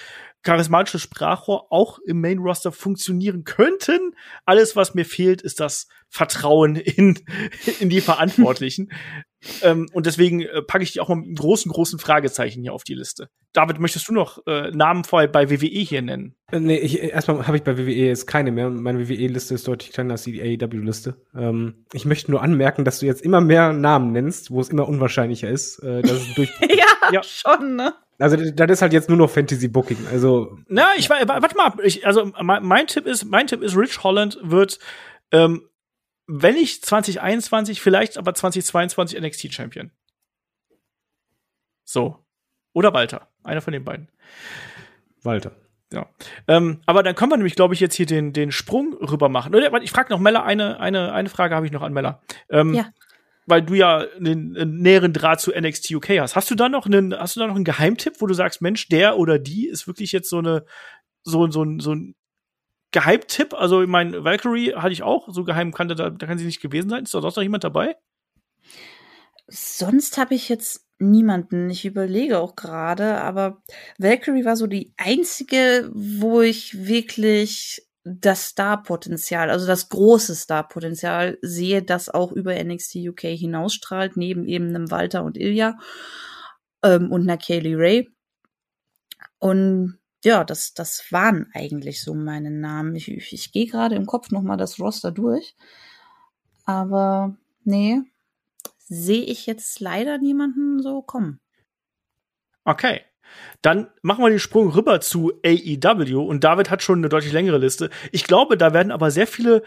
[0.47, 4.15] charismatisches Sprachrohr auch im Main Roster funktionieren könnten.
[4.45, 7.19] Alles, was mir fehlt, ist das Vertrauen in,
[7.81, 8.93] in die Verantwortlichen.
[9.63, 12.73] ähm, und deswegen äh, packe ich die auch mal mit einem großen, großen Fragezeichen hier
[12.73, 13.29] auf die Liste.
[13.53, 16.37] David, möchtest du noch äh, Namen bei, bei WWE hier nennen?
[16.53, 18.71] Äh, nee, ich, erstmal habe ich bei WWE jetzt keine mehr.
[18.71, 21.17] Meine WWE-Liste ist deutlich kleiner als die AEW-Liste.
[21.35, 24.87] Ähm, ich möchte nur anmerken, dass du jetzt immer mehr Namen nennst, wo es immer
[24.87, 26.51] unwahrscheinlicher ist, äh, dass es durch.
[26.61, 27.95] ja, ja, schon, ne?
[28.19, 30.07] Also das ist halt jetzt nur noch Fantasy Booking.
[30.11, 31.73] Also na, ich warte mal.
[31.83, 34.79] Ich, also mein, mein Tipp ist, mein Tipp ist, Rich Holland wird
[35.33, 35.69] ähm,
[36.27, 39.93] wenn nicht 2021, vielleicht aber 2022 NXT Champion.
[41.85, 42.25] So.
[42.73, 43.29] Oder Walter.
[43.45, 44.11] Einer von den beiden.
[45.23, 45.53] Walter.
[45.93, 46.11] Ja.
[46.49, 49.55] Ähm, aber dann können wir nämlich, glaube ich, jetzt hier den, den Sprung rüber machen.
[49.83, 52.23] Ich frage noch Mella, eine, eine, eine Frage habe ich noch an Mella.
[52.51, 52.91] Ähm, ja.
[53.47, 56.35] Weil du ja einen, einen, näheren Draht zu NXT UK hast.
[56.35, 58.89] Hast du da noch einen, hast du da noch einen Geheimtipp, wo du sagst, Mensch,
[58.89, 60.65] der oder die ist wirklich jetzt so eine,
[61.23, 62.15] so, so, so ein
[62.93, 66.47] Geheimtipp, also ich meine, Valkyrie hatte ich auch, so geheim kann da, da kann sie
[66.47, 67.05] nicht gewesen sein.
[67.05, 67.97] Ist da sonst noch jemand dabei?
[69.49, 71.71] Sonst habe ich jetzt niemanden.
[71.71, 73.63] Ich überlege auch gerade, aber
[73.99, 81.83] Valkyrie war so die einzige, wo ich wirklich das Star-Potenzial, also das große Star-Potenzial sehe,
[81.83, 85.77] das auch über NXT UK hinausstrahlt, neben eben einem Walter und Ilya
[86.85, 88.11] ähm, und einer Kaylee Ray.
[89.39, 92.95] Und ja, das, das waren eigentlich so meine Namen.
[92.95, 95.57] Ich, ich, ich gehe gerade im Kopf nochmal das Roster durch.
[96.65, 98.03] Aber nee,
[98.79, 101.41] sehe ich jetzt leider niemanden so kommen.
[102.65, 103.03] Okay.
[103.63, 107.59] Dann machen wir den Sprung rüber zu AEW und David hat schon eine deutlich längere
[107.59, 107.91] Liste.
[108.13, 109.63] Ich glaube, da werden aber sehr viele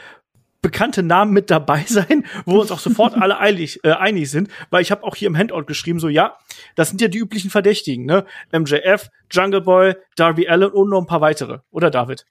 [0.61, 4.49] bekannte Namen mit dabei sein, wo wir uns auch sofort alle eilig, äh, einig sind,
[4.69, 6.37] weil ich habe auch hier im Handout geschrieben, so ja,
[6.75, 8.25] das sind ja die üblichen Verdächtigen, ne?
[8.51, 12.25] MJF, Jungle Boy, Darby Allen und noch ein paar weitere, oder David?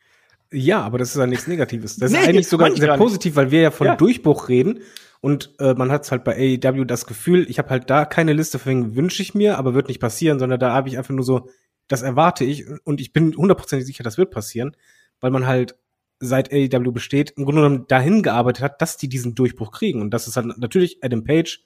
[0.51, 1.97] Ja, aber das ist ja nichts Negatives.
[1.97, 3.97] Das nee, ist eigentlich sogar sehr positiv, weil wir ja von ja.
[3.97, 4.81] Durchbruch reden
[5.21, 8.59] und äh, man hat halt bei AEW das Gefühl, ich habe halt da keine Liste,
[8.59, 11.49] deswegen wünsche ich mir, aber wird nicht passieren, sondern da habe ich einfach nur so,
[11.89, 14.77] das erwarte ich und ich bin hundertprozentig sicher, das wird passieren,
[15.21, 15.77] weil man halt
[16.21, 20.01] seit AEW besteht, im Grunde genommen dahin gearbeitet hat, dass die diesen Durchbruch kriegen.
[20.01, 21.65] Und das ist halt natürlich Adam Page.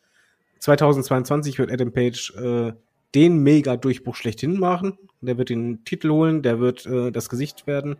[0.61, 2.73] 2022 wird Adam Page äh,
[3.15, 4.99] den Mega-Durchbruch schlechthin machen.
[5.21, 7.97] Der wird den Titel holen, der wird äh, das Gesicht werden.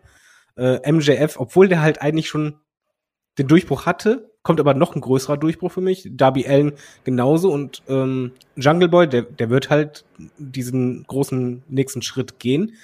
[0.57, 2.57] Äh, MJF, obwohl der halt eigentlich schon
[3.39, 6.09] den Durchbruch hatte, kommt aber noch ein größerer Durchbruch für mich.
[6.11, 6.73] Darby Allen
[7.05, 10.05] genauso und ähm, Jungle Boy, der, der wird halt
[10.39, 12.75] diesen großen nächsten Schritt gehen.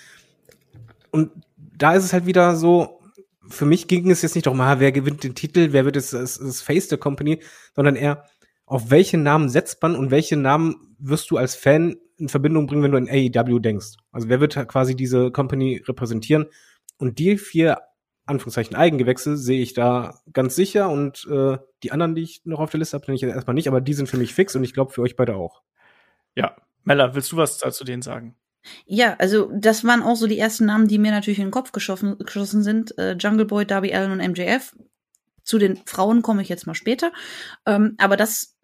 [1.11, 3.01] Und da ist es halt wieder so,
[3.49, 6.11] für mich ging es jetzt nicht darum, ah, wer gewinnt den Titel, wer wird das,
[6.11, 7.41] das, das Face der Company,
[7.75, 8.25] sondern eher,
[8.67, 12.83] auf welche Namen setzt man und welche Namen wirst du als Fan in Verbindung bringen,
[12.83, 13.97] wenn du an AEW denkst?
[14.13, 16.47] Also wer wird quasi diese Company repräsentieren?
[16.99, 17.79] Und die vier
[18.29, 22.71] Anführungszeichen Eigengewächse sehe ich da ganz sicher und äh, die anderen, die ich noch auf
[22.71, 24.65] der Liste habe, nenne ich jetzt erstmal nicht, aber die sind für mich fix und
[24.65, 25.63] ich glaube für euch beide auch.
[26.35, 28.37] Ja, Mella, willst du was zu denen sagen?
[28.87, 31.73] Ja, also das waren auch so die ersten Namen, die mir natürlich in den Kopf
[31.73, 32.97] geschossen, geschossen sind.
[32.99, 34.77] Äh, Jungle Boy, Darby Allen und MJF.
[35.49, 37.11] Zu den Frauen komme ich jetzt mal später.
[37.65, 38.59] Ähm, aber das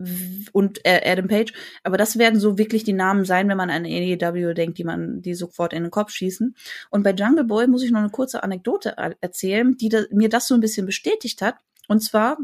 [0.52, 3.86] und äh, Adam Page, aber das werden so wirklich die Namen sein, wenn man an
[3.86, 6.54] AEW denkt, die man, die sofort in den Kopf schießen.
[6.90, 10.46] Und bei Jungle Boy muss ich noch eine kurze Anekdote erzählen, die da, mir das
[10.46, 11.54] so ein bisschen bestätigt hat.
[11.88, 12.36] Und zwar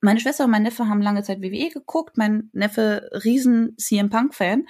[0.00, 2.16] meine Schwester und mein Neffe haben lange Zeit WWE geguckt.
[2.16, 4.66] Mein Neffe riesen CM Punk Fan.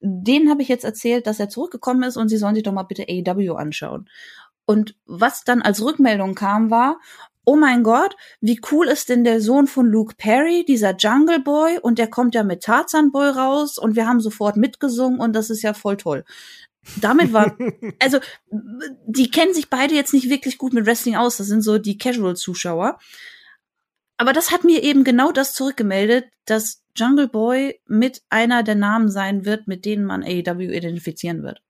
[0.00, 2.82] Den habe ich jetzt erzählt, dass er zurückgekommen ist und sie sollen sich doch mal
[2.82, 4.08] bitte AEW anschauen.
[4.70, 7.00] Und was dann als Rückmeldung kam, war,
[7.44, 11.78] oh mein Gott, wie cool ist denn der Sohn von Luke Perry, dieser Jungle Boy,
[11.78, 15.50] und der kommt ja mit Tarzan Boy raus und wir haben sofort mitgesungen und das
[15.50, 16.24] ist ja voll toll.
[17.00, 17.56] Damit war,
[17.98, 18.18] also,
[18.50, 21.98] die kennen sich beide jetzt nicht wirklich gut mit Wrestling aus, das sind so die
[21.98, 22.98] Casual-Zuschauer.
[24.16, 29.08] Aber das hat mir eben genau das zurückgemeldet, dass Jungle Boy mit einer der Namen
[29.08, 31.62] sein wird, mit denen man AEW identifizieren wird.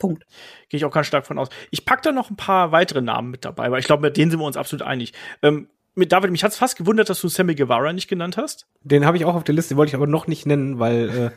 [0.00, 0.26] Punkt.
[0.68, 1.48] Gehe ich auch ganz stark von aus.
[1.70, 4.32] Ich pack da noch ein paar weitere Namen mit dabei, weil ich glaube, mit denen
[4.32, 5.12] sind wir uns absolut einig.
[5.42, 8.66] Ähm, mit David, mich hat's fast gewundert, dass du Sammy Guevara nicht genannt hast.
[8.82, 11.30] Den habe ich auch auf der Liste, wollte ich aber noch nicht nennen, weil äh,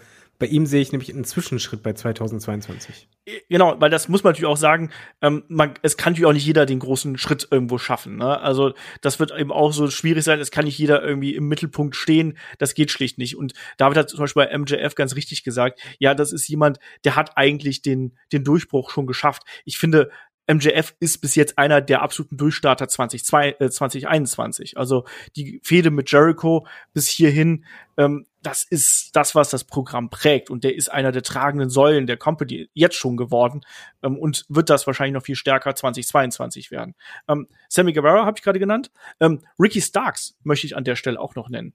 [0.43, 3.07] bei ihm sehe ich nämlich einen Zwischenschritt bei 2022.
[3.47, 4.91] Genau, weil das muss man natürlich auch sagen,
[5.21, 8.17] ähm, man, es kann natürlich auch nicht jeder den großen Schritt irgendwo schaffen.
[8.17, 8.41] Ne?
[8.41, 11.95] Also das wird eben auch so schwierig sein, es kann nicht jeder irgendwie im Mittelpunkt
[11.95, 13.37] stehen, das geht schlicht nicht.
[13.37, 17.15] Und David hat zum Beispiel bei MJF ganz richtig gesagt, ja, das ist jemand, der
[17.15, 19.43] hat eigentlich den, den Durchbruch schon geschafft.
[19.63, 20.09] Ich finde,
[20.47, 24.77] MJF ist bis jetzt einer der absoluten Durchstarter 2022, äh, 2021.
[24.77, 27.65] Also die Fehde mit Jericho bis hierhin,
[27.97, 30.49] ähm, das ist das, was das Programm prägt.
[30.49, 33.61] Und der ist einer der tragenden Säulen der Company jetzt schon geworden
[34.03, 36.95] ähm, und wird das wahrscheinlich noch viel stärker 2022 werden.
[37.29, 38.91] Ähm, Sammy Guevara habe ich gerade genannt.
[39.21, 41.73] Ähm, Ricky Starks möchte ich an der Stelle auch noch nennen.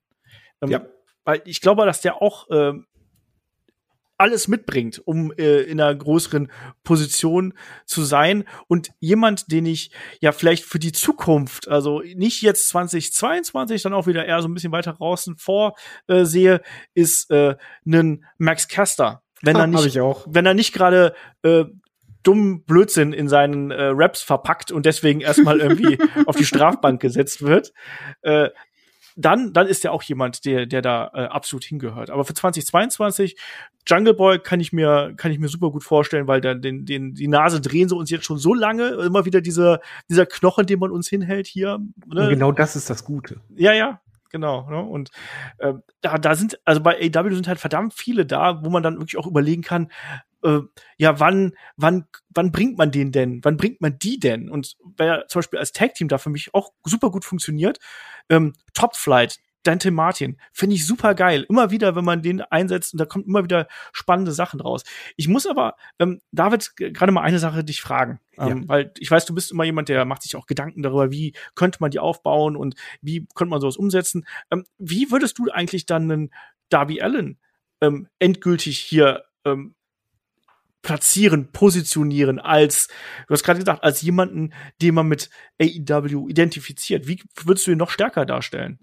[0.60, 0.86] Ähm, ja.
[1.24, 2.86] Weil ich glaube, dass der auch ähm,
[4.18, 6.50] alles mitbringt, um äh, in einer größeren
[6.82, 7.54] Position
[7.86, 9.90] zu sein und jemand, den ich
[10.20, 14.54] ja vielleicht für die Zukunft, also nicht jetzt 2022, dann auch wieder eher so ein
[14.54, 16.60] bisschen weiter draußen vorsehe, äh,
[16.94, 17.56] ist äh,
[17.86, 19.22] ein Max Caster.
[19.40, 21.64] Wenn er nicht, wenn er nicht gerade äh,
[22.22, 27.42] dummen Blödsinn in seinen äh, Raps verpackt und deswegen erstmal irgendwie auf die Strafbank gesetzt
[27.42, 27.72] wird,
[28.22, 28.48] äh,
[29.18, 32.08] dann, dann ist er auch jemand, der, der da äh, absolut hingehört.
[32.10, 33.36] Aber für 2022
[33.86, 37.14] Jungle Boy kann ich mir, kann ich mir super gut vorstellen, weil dann den, den,
[37.14, 40.78] die Nase drehen sie uns jetzt schon so lange, immer wieder dieser, dieser Knochen, den
[40.78, 41.78] man uns hinhält hier.
[42.06, 42.28] Ne?
[42.28, 43.40] Genau das ist das Gute.
[43.56, 44.00] Ja, ja,
[44.30, 44.70] genau.
[44.70, 44.80] Ne?
[44.80, 45.10] Und
[45.58, 48.98] äh, da, da sind, also bei AW sind halt verdammt viele da, wo man dann
[48.98, 49.90] wirklich auch überlegen kann,
[50.44, 50.60] äh,
[50.96, 53.40] ja, wann, wann, wann bringt man den denn?
[53.42, 54.48] Wann bringt man die denn?
[54.48, 57.78] Und wer zum Beispiel als Tag Team da für mich auch super gut funktioniert,
[58.28, 61.44] ähm, Top Flight, Dante Martin, finde ich super geil.
[61.48, 64.82] Immer wieder, wenn man den einsetzt und da kommt immer wieder spannende Sachen raus.
[65.16, 68.68] Ich muss aber, ähm, David, gerade mal eine Sache dich fragen, ähm, ja.
[68.68, 71.78] weil ich weiß, du bist immer jemand, der macht sich auch Gedanken darüber, wie könnte
[71.80, 74.26] man die aufbauen und wie könnte man sowas umsetzen.
[74.50, 76.30] Ähm, wie würdest du eigentlich dann einen
[76.70, 77.38] Darby Allen
[77.80, 79.74] ähm, endgültig hier ähm,
[80.82, 82.88] platzieren, positionieren als,
[83.26, 87.06] du hast gerade gesagt, als jemanden, den man mit AEW identifiziert.
[87.06, 88.78] Wie würdest du ihn noch stärker darstellen?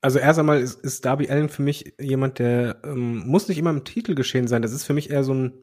[0.00, 3.70] Also erst einmal ist, ist Darby Allen für mich jemand, der ähm, muss nicht immer
[3.70, 4.60] im Titel geschehen sein.
[4.60, 5.54] Das ist für mich eher so ein,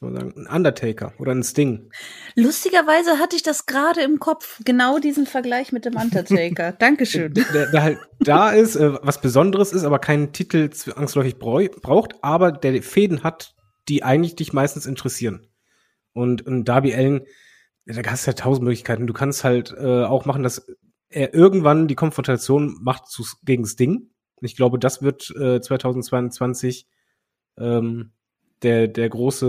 [0.00, 1.90] sagen, ein Undertaker oder ein Sting.
[2.34, 6.72] Lustigerweise hatte ich das gerade im Kopf, genau diesen Vergleich mit dem Undertaker.
[6.78, 7.34] Dankeschön.
[7.34, 12.52] Der, der halt da ist, äh, was Besonderes ist, aber keinen Titel zwangsläufig braucht, aber
[12.52, 13.54] der Fäden hat,
[13.90, 15.48] die eigentlich dich meistens interessieren.
[16.12, 17.26] Und, und Darby Allen,
[17.84, 19.06] da hast du ja tausend Möglichkeiten.
[19.06, 20.66] Du kannst halt äh, auch machen, dass
[21.08, 24.10] er irgendwann die Konfrontation macht zu, gegen Sting.
[24.40, 26.86] Ich glaube, das wird äh, 2022
[27.58, 28.12] ähm,
[28.62, 29.46] der, der große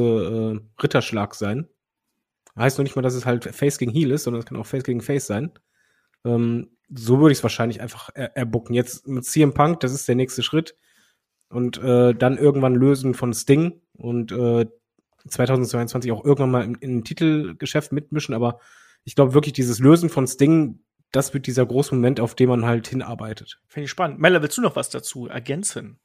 [0.59, 1.67] äh, Ritterschlag sein.
[2.57, 4.65] Heißt noch nicht mal, dass es halt Face gegen Heel ist, sondern es kann auch
[4.65, 5.51] Face gegen Face sein.
[6.25, 8.73] Ähm, so würde ich es wahrscheinlich einfach er erbucken.
[8.73, 10.75] Jetzt mit CM Punk, das ist der nächste Schritt.
[11.51, 14.65] Und äh, dann irgendwann lösen von Sting und äh,
[15.27, 18.33] 2022 auch irgendwann mal in, in ein Titelgeschäft mitmischen.
[18.33, 18.59] Aber
[19.03, 20.79] ich glaube wirklich, dieses Lösen von Sting,
[21.11, 23.59] das wird dieser große Moment, auf den man halt hinarbeitet.
[23.67, 24.19] Finde ich spannend.
[24.19, 25.99] Mella, willst du noch was dazu ergänzen?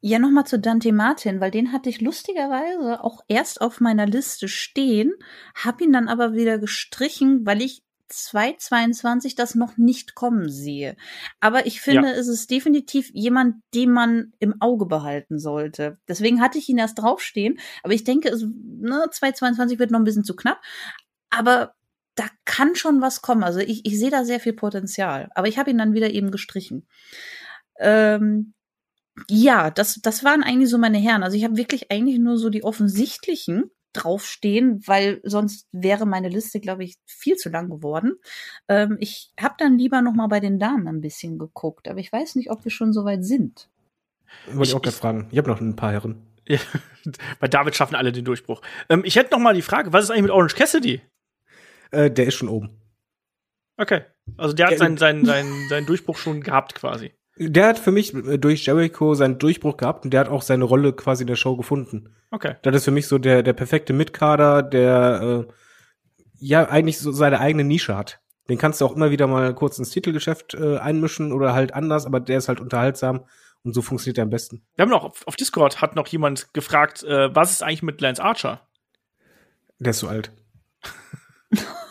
[0.00, 4.46] Ja, nochmal zu Dante Martin, weil den hatte ich lustigerweise auch erst auf meiner Liste
[4.46, 5.12] stehen,
[5.56, 10.96] hab ihn dann aber wieder gestrichen, weil ich 222 das noch nicht kommen sehe.
[11.40, 12.14] Aber ich finde, ja.
[12.14, 15.98] es ist definitiv jemand, den man im Auge behalten sollte.
[16.08, 17.58] Deswegen hatte ich ihn erst draufstehen.
[17.82, 20.60] Aber ich denke, es, ne, 222 wird noch ein bisschen zu knapp.
[21.30, 21.74] Aber
[22.14, 23.44] da kann schon was kommen.
[23.44, 25.28] Also ich, ich sehe da sehr viel Potenzial.
[25.34, 26.88] Aber ich habe ihn dann wieder eben gestrichen.
[27.78, 28.54] Ähm,
[29.28, 31.22] ja, das, das waren eigentlich so meine Herren.
[31.22, 36.60] Also ich habe wirklich eigentlich nur so die offensichtlichen draufstehen, weil sonst wäre meine Liste,
[36.60, 38.16] glaube ich, viel zu lang geworden.
[38.68, 42.12] Ähm, ich habe dann lieber noch mal bei den Damen ein bisschen geguckt, aber ich
[42.12, 43.68] weiß nicht, ob wir schon so weit sind.
[44.46, 45.28] Wollte ich auch gerade fragen.
[45.30, 46.26] Ich habe noch ein paar Herren.
[46.46, 46.58] Ja,
[47.40, 48.62] bei David schaffen alle den Durchbruch.
[48.88, 51.00] Ähm, ich hätte noch mal die Frage, was ist eigentlich mit Orange Cassidy?
[51.90, 52.70] Äh, der ist schon oben.
[53.76, 54.02] Okay.
[54.36, 57.12] Also der hat seinen, seinen, seinen, seinen Durchbruch schon gehabt quasi.
[57.38, 60.64] Der hat für mich äh, durch Jericho seinen Durchbruch gehabt und der hat auch seine
[60.64, 62.14] Rolle quasi in der Show gefunden.
[62.30, 62.56] Okay.
[62.62, 65.52] Das ist für mich so der, der perfekte Mitkader, der äh,
[66.38, 68.20] ja eigentlich so seine eigene Nische hat.
[68.48, 72.06] Den kannst du auch immer wieder mal kurz ins Titelgeschäft äh, einmischen oder halt anders,
[72.06, 73.24] aber der ist halt unterhaltsam
[73.62, 74.62] und so funktioniert er am besten.
[74.74, 78.00] Wir haben noch auf, auf Discord hat noch jemand gefragt, äh, was ist eigentlich mit
[78.00, 78.66] Lance Archer?
[79.78, 80.32] Der ist so alt.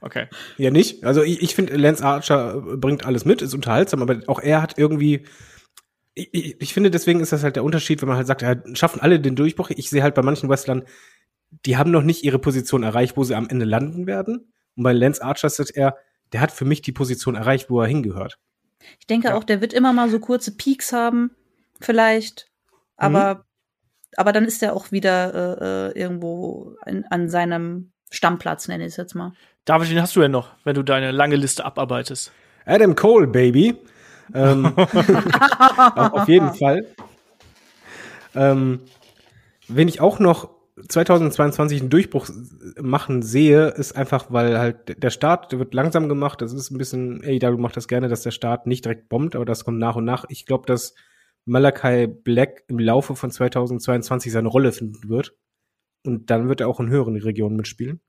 [0.00, 0.26] Okay.
[0.56, 1.04] Ja, nicht.
[1.04, 4.78] Also ich, ich finde, Lance Archer bringt alles mit, ist unterhaltsam, aber auch er hat
[4.78, 5.26] irgendwie.
[6.14, 8.56] Ich, ich, ich finde, deswegen ist das halt der Unterschied, wenn man halt sagt, ja,
[8.74, 9.70] schaffen alle den Durchbruch.
[9.70, 10.84] Ich sehe halt bei manchen Wrestlern,
[11.66, 14.52] die haben noch nicht ihre Position erreicht, wo sie am Ende landen werden.
[14.76, 15.96] Und bei Lance Archer ist er,
[16.32, 18.38] der hat für mich die Position erreicht, wo er hingehört.
[18.98, 19.34] Ich denke ja.
[19.36, 21.32] auch, der wird immer mal so kurze Peaks haben,
[21.80, 22.48] vielleicht.
[22.96, 23.40] Aber, mhm.
[24.16, 28.90] aber dann ist er auch wieder äh, äh irgendwo in, an seinem Stammplatz, nenne ich
[28.90, 29.32] es jetzt mal.
[29.64, 32.32] David, wen hast du denn noch, wenn du deine lange Liste abarbeitest?
[32.64, 33.76] Adam Cole, Baby.
[34.34, 36.86] ähm, auf jeden Fall.
[38.34, 38.80] Ähm,
[39.68, 40.50] wenn ich auch noch
[40.88, 42.28] 2022 einen Durchbruch
[42.80, 46.40] machen sehe, ist einfach, weil halt der Start, der wird langsam gemacht.
[46.40, 49.08] Das ist ein bisschen, ey, da du machst das gerne, dass der Start nicht direkt
[49.08, 50.24] bombt, aber das kommt nach und nach.
[50.28, 50.94] Ich glaube, dass
[51.44, 55.34] Malachi Black im Laufe von 2022 seine Rolle finden wird.
[56.04, 58.00] Und dann wird er auch in höheren Regionen mitspielen.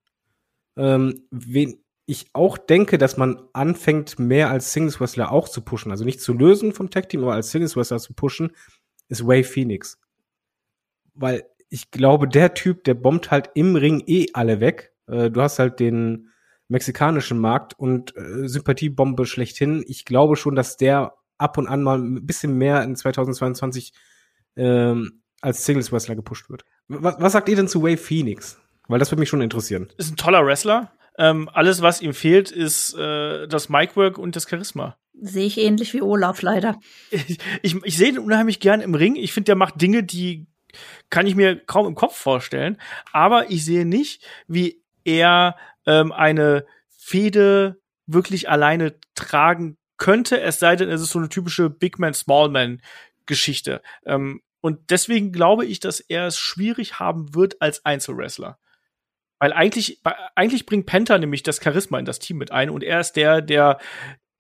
[0.78, 5.92] Ähm, wen ich auch denke, dass man anfängt, mehr als Singles Wrestler auch zu pushen.
[5.92, 8.52] Also nicht zu lösen vom Tag Team, aber als Singles Wrestler zu pushen,
[9.08, 10.00] ist Way Phoenix.
[11.14, 14.94] Weil ich glaube, der Typ, der bombt halt im Ring eh alle weg.
[15.08, 16.30] Äh, du hast halt den
[16.68, 19.84] mexikanischen Markt und äh, Sympathiebombe schlechthin.
[19.88, 23.94] Ich glaube schon, dass der ab und an mal ein bisschen mehr in 2022
[24.58, 26.66] ähm, als Singles Wrestler gepusht wird.
[26.88, 28.60] Was, was sagt ihr denn zu Way Phoenix?
[28.92, 29.90] Weil das würde mich schon interessieren.
[29.98, 30.92] Ist ein toller Wrestler.
[31.18, 34.98] Ähm, alles, was ihm fehlt, ist äh, das Micwork und das Charisma.
[35.14, 36.78] Sehe ich ähnlich wie Olaf leider.
[37.10, 39.16] Ich, ich, ich sehe ihn unheimlich gern im Ring.
[39.16, 40.48] Ich finde, der macht Dinge, die
[41.10, 42.78] kann ich mir kaum im Kopf vorstellen.
[43.12, 46.66] Aber ich sehe nicht, wie er ähm, eine
[46.98, 52.14] Fehde wirklich alleine tragen könnte, es sei denn, es ist so eine typische Big Man,
[52.14, 52.82] Small Man
[53.26, 53.82] Geschichte.
[54.06, 58.60] Ähm, und deswegen glaube ich, dass er es schwierig haben wird als Einzelwrestler.
[59.42, 60.00] Weil eigentlich,
[60.36, 63.42] eigentlich bringt Penta nämlich das Charisma in das Team mit ein und er ist der,
[63.42, 63.80] der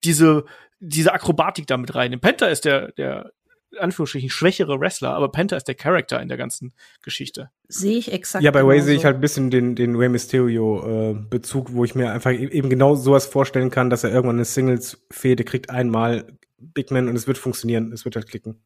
[0.03, 0.45] diese,
[0.79, 2.21] diese Akrobatik damit reinnimmt.
[2.21, 3.31] Penta ist der, der,
[3.71, 7.49] in Anführungsstrichen, schwächere Wrestler, aber Penta ist der Charakter in der ganzen Geschichte.
[7.67, 8.43] Sehe ich exakt.
[8.43, 11.95] Ja, bei Way sehe ich halt ein bisschen den, den Rey Mysterio-Bezug, äh, wo ich
[11.95, 16.37] mir einfach e-, eben genau sowas vorstellen kann, dass er irgendwann eine Singles-Fehde kriegt, einmal
[16.59, 18.61] Big Man und es wird funktionieren, es wird halt klicken.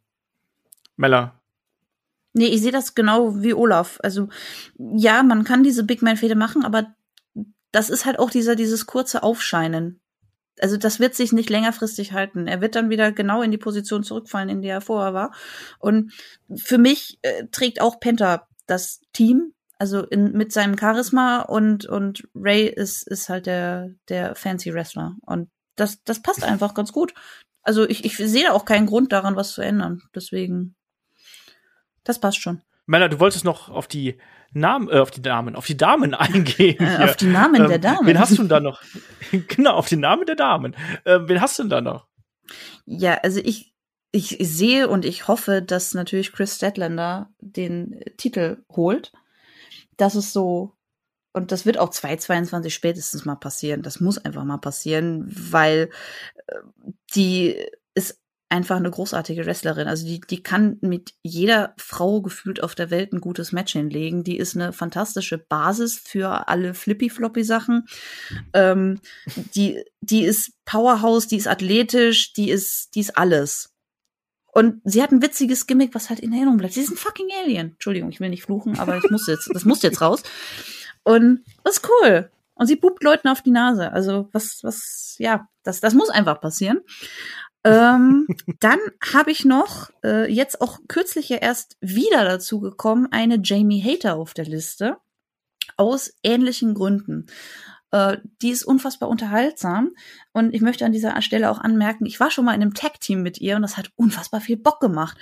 [0.98, 1.42] Mella,
[2.38, 3.98] Nee, ich sehe das genau wie Olaf.
[4.04, 4.28] Also
[4.78, 6.94] ja, man kann diese Big Man-Fehde machen, aber
[7.72, 10.02] das ist halt auch dieser, dieses kurze Aufscheinen.
[10.60, 12.48] Also das wird sich nicht längerfristig halten.
[12.48, 15.34] Er wird dann wieder genau in die Position zurückfallen, in der er vorher war.
[15.80, 16.12] Und
[16.54, 22.28] für mich äh, trägt auch Penta das Team, also in, mit seinem Charisma und, und
[22.36, 25.16] Ray ist, ist halt der, der fancy Wrestler.
[25.26, 27.14] Und das, das passt einfach ganz gut.
[27.62, 30.02] Also ich, ich sehe auch keinen Grund daran, was zu ändern.
[30.14, 30.75] Deswegen
[32.06, 32.62] das passt schon.
[32.86, 34.18] Männer, du wolltest noch auf die
[34.54, 36.78] Namen, äh, auf die Damen, auf die Damen eingehen.
[36.80, 38.08] Äh, auf die Namen ähm, der Damen.
[38.08, 38.82] Wen hast du denn da noch?
[39.48, 40.76] genau, auf die Namen der Damen.
[41.04, 42.08] Äh, wen hast du denn da noch?
[42.86, 43.74] Ja, also ich,
[44.12, 49.12] ich sehe und ich hoffe, dass natürlich Chris Statlander den Titel holt.
[49.98, 50.74] Das ist so,
[51.34, 53.82] und das wird auch 2022 spätestens mal passieren.
[53.82, 55.90] Das muss einfach mal passieren, weil
[56.48, 56.56] äh,
[57.16, 57.58] die
[57.96, 59.88] ist einfach eine großartige Wrestlerin.
[59.88, 64.24] Also die, die kann mit jeder Frau gefühlt auf der Welt ein gutes Match hinlegen.
[64.24, 67.88] Die ist eine fantastische Basis für alle Flippy-Floppy-Sachen.
[68.54, 69.00] Ähm,
[69.56, 73.72] die, die ist Powerhouse, die ist athletisch, die ist, die ist alles.
[74.54, 76.76] Und sie hat ein witziges Gimmick, was halt in Erinnerung bleibt.
[76.76, 77.72] Sie ist ein fucking Alien.
[77.72, 80.24] Entschuldigung, ich will nicht fluchen, aber ich muss jetzt, das muss jetzt raus.
[81.04, 82.32] Und das ist cool.
[82.54, 83.92] Und sie pupt Leuten auf die Nase.
[83.92, 86.80] Also was, was, ja, das, das muss einfach passieren.
[87.66, 88.28] Ähm,
[88.60, 88.78] dann
[89.14, 94.18] habe ich noch, äh, jetzt auch kürzlich ja erst wieder dazu gekommen, eine Jamie Hater
[94.18, 94.98] auf der Liste.
[95.78, 97.26] Aus ähnlichen Gründen.
[97.90, 99.96] Äh, die ist unfassbar unterhaltsam.
[100.32, 103.24] Und ich möchte an dieser Stelle auch anmerken, ich war schon mal in einem Tag-Team
[103.24, 105.18] mit ihr und das hat unfassbar viel Bock gemacht.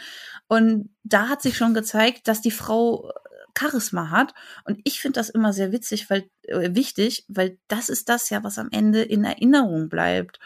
[0.47, 3.13] Und da hat sich schon gezeigt, dass die Frau äh,
[3.57, 4.33] Charisma hat.
[4.65, 8.43] Und ich finde das immer sehr witzig, weil äh, wichtig, weil das ist das ja,
[8.43, 10.39] was am Ende in Erinnerung bleibt.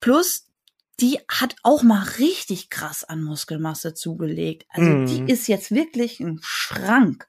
[0.00, 0.45] Plus,
[1.00, 4.66] die hat auch mal richtig krass an Muskelmasse zugelegt.
[4.70, 5.06] Also mm.
[5.06, 7.28] die ist jetzt wirklich ein Schrank.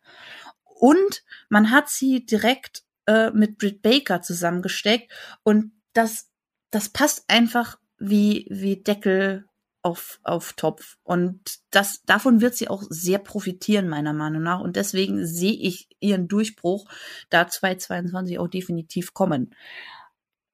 [0.63, 5.11] Und man hat sie direkt äh, mit Britt Baker zusammengesteckt
[5.43, 6.30] und das,
[6.70, 9.45] das passt einfach wie, wie Deckel
[9.82, 10.97] auf, auf Topf.
[11.03, 14.59] Und das, davon wird sie auch sehr profitieren, meiner Meinung nach.
[14.59, 16.89] Und deswegen sehe ich ihren Durchbruch
[17.30, 19.55] da 2022 auch definitiv kommen.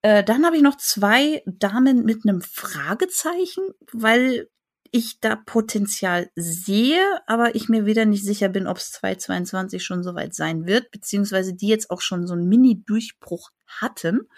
[0.04, 4.50] Äh, dann habe ich noch zwei Damen mit einem Fragezeichen, weil
[4.90, 10.02] ich da Potenzial sehe, aber ich mir wieder nicht sicher bin, ob es 2022 schon
[10.02, 14.28] soweit sein wird, beziehungsweise die jetzt auch schon so einen Mini-Durchbruch hatten.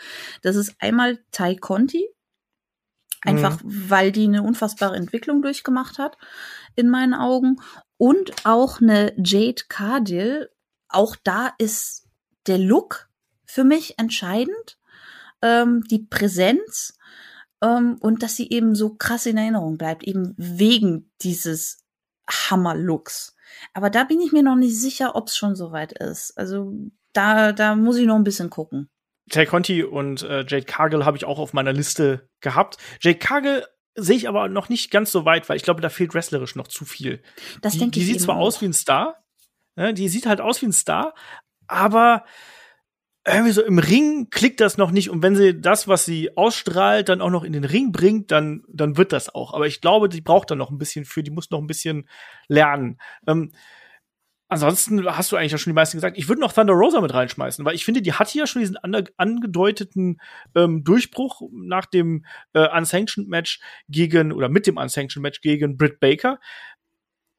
[0.40, 2.06] Das ist einmal Tai Conti,
[3.22, 3.90] einfach mhm.
[3.90, 6.16] weil die eine unfassbare Entwicklung durchgemacht hat,
[6.76, 7.56] in meinen Augen.
[7.96, 10.48] Und auch eine Jade Cardill.
[10.88, 12.06] Auch da ist
[12.46, 13.08] der Look
[13.44, 14.78] für mich entscheidend.
[15.46, 16.98] Ähm, die Präsenz
[17.62, 21.84] ähm, und dass sie eben so krass in Erinnerung bleibt, eben wegen dieses
[22.28, 23.36] Hammer-Looks.
[23.72, 26.36] Aber da bin ich mir noch nicht sicher, ob es schon soweit ist.
[26.36, 26.72] Also
[27.12, 28.90] da, da muss ich noch ein bisschen gucken.
[29.30, 32.78] Tay Conti und äh, Jade Cargill habe ich auch auf meiner Liste gehabt.
[33.00, 36.14] Jade Cargill sehe ich aber noch nicht ganz so weit, weil ich glaube, da fehlt
[36.14, 37.22] wrestlerisch noch zu viel.
[37.62, 38.06] Das die, denke ich.
[38.06, 38.46] Die sieht zwar auch.
[38.46, 39.24] aus wie ein Star,
[39.76, 41.14] ne, die sieht halt aus wie ein Star,
[41.66, 42.24] aber
[43.26, 45.10] irgendwie so im Ring klickt das noch nicht.
[45.10, 48.62] Und wenn sie das, was sie ausstrahlt, dann auch noch in den Ring bringt, dann,
[48.68, 49.52] dann wird das auch.
[49.52, 52.08] Aber ich glaube, die braucht dann noch ein bisschen für, die muss noch ein bisschen
[52.48, 52.98] lernen.
[53.26, 53.52] Ähm,
[54.48, 56.16] ansonsten hast du eigentlich ja schon die meisten gesagt.
[56.16, 58.78] Ich würde noch Thunder Rosa mit reinschmeißen, weil ich finde, die hatte ja schon diesen
[59.16, 60.20] angedeuteten
[60.54, 65.98] ähm, Durchbruch nach dem äh, Unsanctioned Match gegen, oder mit dem Unsanctioned Match gegen Britt
[65.98, 66.38] Baker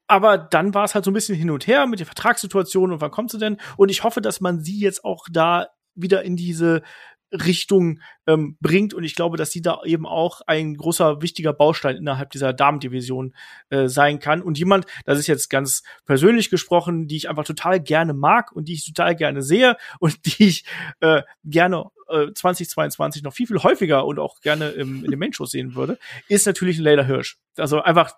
[0.08, 3.02] aber dann war es halt so ein bisschen hin und her mit der Vertragssituation und
[3.02, 3.58] wann kommt sie denn?
[3.76, 5.68] Und ich hoffe, dass man sie jetzt auch da
[5.98, 6.84] wieder in diese
[7.32, 11.98] Richtung ähm, bringt und ich glaube, dass sie da eben auch ein großer wichtiger Baustein
[11.98, 13.36] innerhalb dieser Damendivision
[13.70, 17.82] äh, sein kann und jemand, das ist jetzt ganz persönlich gesprochen, die ich einfach total
[17.82, 20.66] gerne mag und die ich total gerne sehe und die ich
[21.02, 25.52] äh, gerne äh, 2022 noch viel viel häufiger und auch gerne im, in den Main-Shows
[25.52, 27.40] sehen würde, ist natürlich Leila Hirsch.
[27.58, 28.14] Also einfach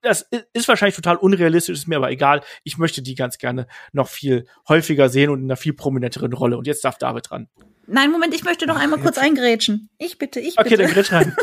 [0.00, 2.42] das ist wahrscheinlich total unrealistisch, ist mir aber egal.
[2.64, 6.56] Ich möchte die ganz gerne noch viel häufiger sehen und in einer viel prominenteren Rolle.
[6.56, 7.48] Und jetzt darf David dran.
[7.86, 9.88] Nein, Moment, ich möchte noch einmal kurz eingrätschen.
[9.98, 10.68] Ich bitte, ich bitte.
[10.68, 11.34] Okay, dann grätsch rein.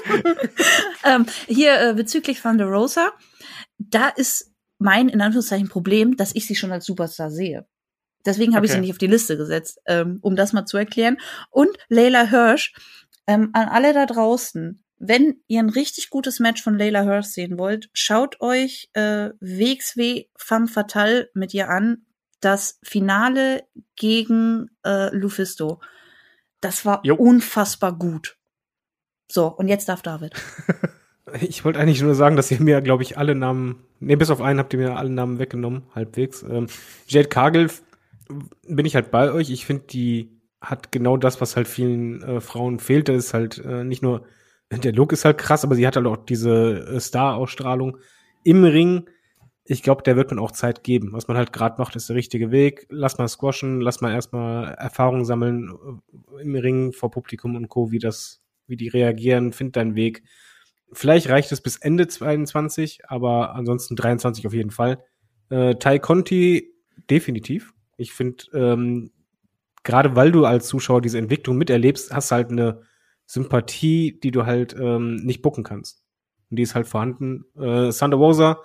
[1.03, 3.11] ähm, hier äh, bezüglich Van der Rosa,
[3.79, 7.67] da ist mein, in Anführungszeichen, Problem, dass ich sie schon als Superstar sehe.
[8.25, 8.67] Deswegen habe okay.
[8.67, 11.17] ich sie nicht auf die Liste gesetzt, ähm, um das mal zu erklären.
[11.49, 12.73] Und Leila Hirsch,
[13.27, 17.57] ähm, an alle da draußen, wenn ihr ein richtig gutes Match von Layla Hurst sehen
[17.57, 22.05] wollt, schaut euch äh, WXW Femme Fatale mit ihr an.
[22.41, 23.63] Das Finale
[23.95, 25.81] gegen äh, Lufisto.
[26.61, 27.15] Das war jo.
[27.15, 28.37] unfassbar gut.
[29.31, 30.33] So, und jetzt darf David.
[31.41, 34.41] ich wollte eigentlich nur sagen, dass ihr mir, glaube ich, alle Namen, nee, bis auf
[34.41, 36.43] einen habt ihr mir alle Namen weggenommen, halbwegs.
[36.43, 36.67] Ähm,
[37.07, 37.69] Jade Cargill
[38.67, 39.49] bin ich halt bei euch.
[39.49, 40.31] Ich finde, die
[40.61, 43.09] hat genau das, was halt vielen äh, Frauen fehlt.
[43.09, 44.25] Das ist halt äh, nicht nur
[44.71, 47.97] der Look ist halt krass, aber sie hat halt auch diese äh, Star-Ausstrahlung
[48.43, 49.09] im Ring.
[49.63, 51.13] Ich glaube, der wird man auch Zeit geben.
[51.13, 52.85] Was man halt gerade macht, ist der richtige Weg.
[52.89, 55.73] Lass mal squashen, lass mal erstmal Erfahrungen sammeln
[56.37, 60.23] äh, im Ring vor Publikum und Co., wie das, wie die reagieren, find deinen Weg.
[60.91, 65.03] Vielleicht reicht es bis Ende 22, aber ansonsten 23 auf jeden Fall.
[65.49, 66.73] Äh, Tai Conti
[67.09, 67.73] definitiv.
[67.97, 69.11] Ich finde, ähm,
[69.83, 72.81] gerade weil du als Zuschauer diese Entwicklung miterlebst, hast halt eine
[73.25, 76.03] Sympathie, die du halt ähm, nicht bucken kannst.
[76.49, 77.45] Und die ist halt vorhanden.
[77.55, 78.61] Äh, Thunder Rosa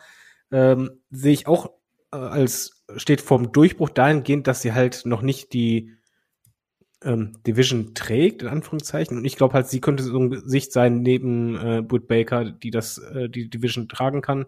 [0.50, 1.70] ähm, sehe ich auch
[2.12, 5.92] äh, als steht vorm Durchbruch dahingehend, dass sie halt noch nicht die
[7.02, 9.16] ähm, Division trägt, in Anführungszeichen.
[9.16, 12.70] Und ich glaube halt, sie könnte so ein Gesicht sein neben äh, Britt Baker, die
[12.70, 14.46] das, äh, die Division tragen kann.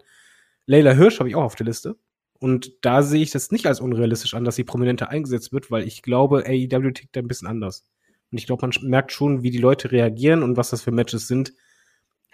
[0.67, 1.97] Layla Hirsch habe ich auch auf der Liste.
[2.39, 5.87] Und da sehe ich das nicht als unrealistisch an, dass sie prominenter eingesetzt wird, weil
[5.87, 7.87] ich glaube, AEW tickt da ein bisschen anders.
[8.33, 11.29] Und ich glaube, man merkt schon, wie die Leute reagieren und was das für Matches
[11.29, 11.53] sind.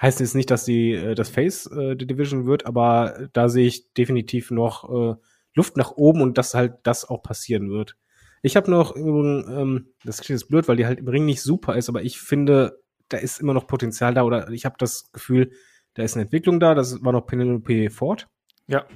[0.00, 3.66] Heißt jetzt nicht, dass die äh, das Face äh, der Division wird, aber da sehe
[3.66, 5.16] ich definitiv noch äh,
[5.54, 7.96] Luft nach oben und dass halt das auch passieren wird.
[8.42, 11.76] Ich habe noch, ähm, das klingt jetzt blöd, weil die halt im Ring nicht super
[11.76, 15.50] ist, aber ich finde, da ist immer noch Potenzial da oder ich habe das Gefühl,
[15.94, 16.74] da ist eine Entwicklung da.
[16.74, 18.28] Das war noch Penelope Ford.
[18.68, 18.86] Ja.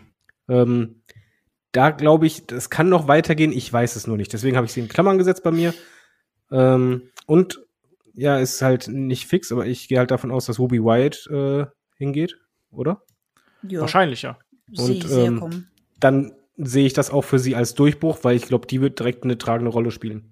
[0.48, 1.02] Ähm,
[1.72, 3.50] da glaube ich, das kann noch weitergehen.
[3.50, 4.32] Ich weiß es nur nicht.
[4.32, 5.74] Deswegen habe ich sie in Klammern gesetzt bei mir.
[6.52, 7.60] Ähm, und
[8.14, 11.66] ja, ist halt nicht fix, aber ich gehe halt davon aus, dass Ruby Wyatt äh,
[11.96, 12.38] hingeht,
[12.70, 13.02] oder?
[13.62, 13.80] Ja.
[13.80, 14.38] Wahrscheinlich, ja.
[14.76, 15.66] Und ähm,
[15.98, 19.24] dann sehe ich das auch für sie als Durchbruch, weil ich glaube, die wird direkt
[19.24, 20.31] eine tragende Rolle spielen.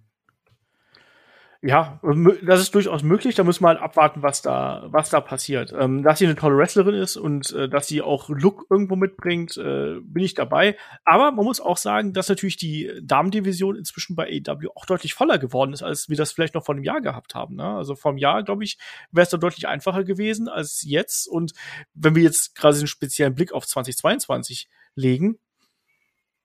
[1.62, 2.00] Ja,
[2.42, 3.34] das ist durchaus möglich.
[3.34, 5.74] Da müssen wir halt abwarten, was da, was da passiert.
[5.78, 9.58] Ähm, dass sie eine tolle Wrestlerin ist und äh, dass sie auch Look irgendwo mitbringt,
[9.58, 10.78] äh, bin ich dabei.
[11.04, 15.38] Aber man muss auch sagen, dass natürlich die Damendivision inzwischen bei AEW auch deutlich voller
[15.38, 17.56] geworden ist, als wir das vielleicht noch vor einem Jahr gehabt haben.
[17.56, 17.66] Ne?
[17.66, 18.78] Also vor einem Jahr, glaube ich,
[19.10, 21.28] wäre es da deutlich einfacher gewesen als jetzt.
[21.28, 21.52] Und
[21.92, 25.38] wenn wir jetzt gerade einen speziellen Blick auf 2022 legen,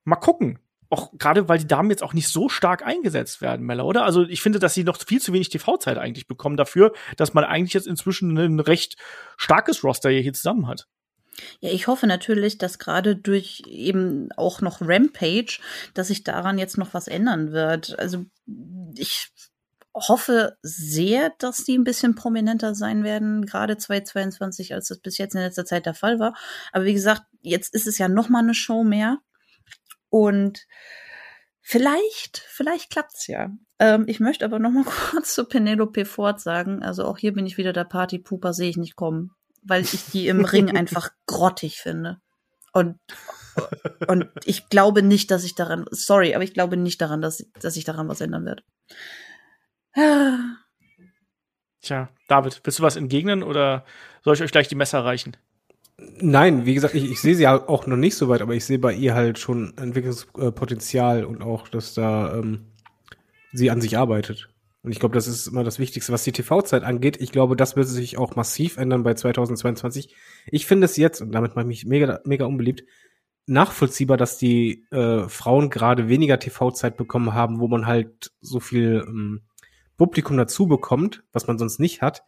[0.04, 0.60] mal gucken
[0.90, 4.04] auch gerade weil die Damen jetzt auch nicht so stark eingesetzt werden, Mella, oder?
[4.06, 7.44] Also ich finde, dass sie noch viel zu wenig TV-Zeit eigentlich bekommen dafür, dass man
[7.44, 8.96] eigentlich jetzt inzwischen ein recht
[9.38, 10.88] starkes Roster hier zusammen hat.
[11.60, 15.60] Ja, ich hoffe natürlich, dass gerade durch eben auch noch Rampage,
[15.94, 17.98] dass sich daran jetzt noch was ändern wird.
[18.00, 18.26] Also
[18.96, 19.32] ich
[19.94, 25.36] hoffe sehr, dass die ein bisschen prominenter sein werden, gerade 2022, als das bis jetzt
[25.36, 26.36] in letzter Zeit der Fall war.
[26.74, 29.20] Aber wie gesagt, jetzt ist es ja noch mal eine Show mehr.
[30.16, 30.66] Und
[31.60, 33.50] vielleicht, vielleicht klappt's ja.
[33.80, 36.84] Ähm, ich möchte aber noch mal kurz zu Penelope Ford sagen.
[36.84, 40.30] Also auch hier bin ich wieder der Partypooper, sehe ich nicht kommen, weil ich die
[40.30, 42.22] im Ring einfach grottig finde.
[42.72, 42.98] Und
[44.08, 47.74] und ich glaube nicht, dass ich daran, sorry, aber ich glaube nicht daran, dass, dass
[47.74, 48.64] sich daran was ändern wird.
[51.82, 53.84] Tja, David, willst du was entgegnen oder
[54.24, 55.36] soll ich euch gleich die Messer reichen?
[55.98, 58.66] Nein, wie gesagt, ich, ich sehe sie ja auch noch nicht so weit, aber ich
[58.66, 62.66] sehe bei ihr halt schon Entwicklungspotenzial und auch, dass da ähm,
[63.54, 64.50] sie an sich arbeitet.
[64.84, 67.20] Und ich glaube, das ist immer das Wichtigste, was die TV-Zeit angeht.
[67.20, 70.14] Ich glaube, das wird sich auch massiv ändern bei 2022.
[70.48, 72.84] Ich finde es jetzt, und damit mache ich mich mega, mega unbeliebt,
[73.48, 79.04] nachvollziehbar, dass die äh, Frauen gerade weniger TV-Zeit bekommen haben, wo man halt so viel
[79.08, 79.42] ähm,
[79.98, 82.24] Publikum dazu bekommt, was man sonst nicht hat,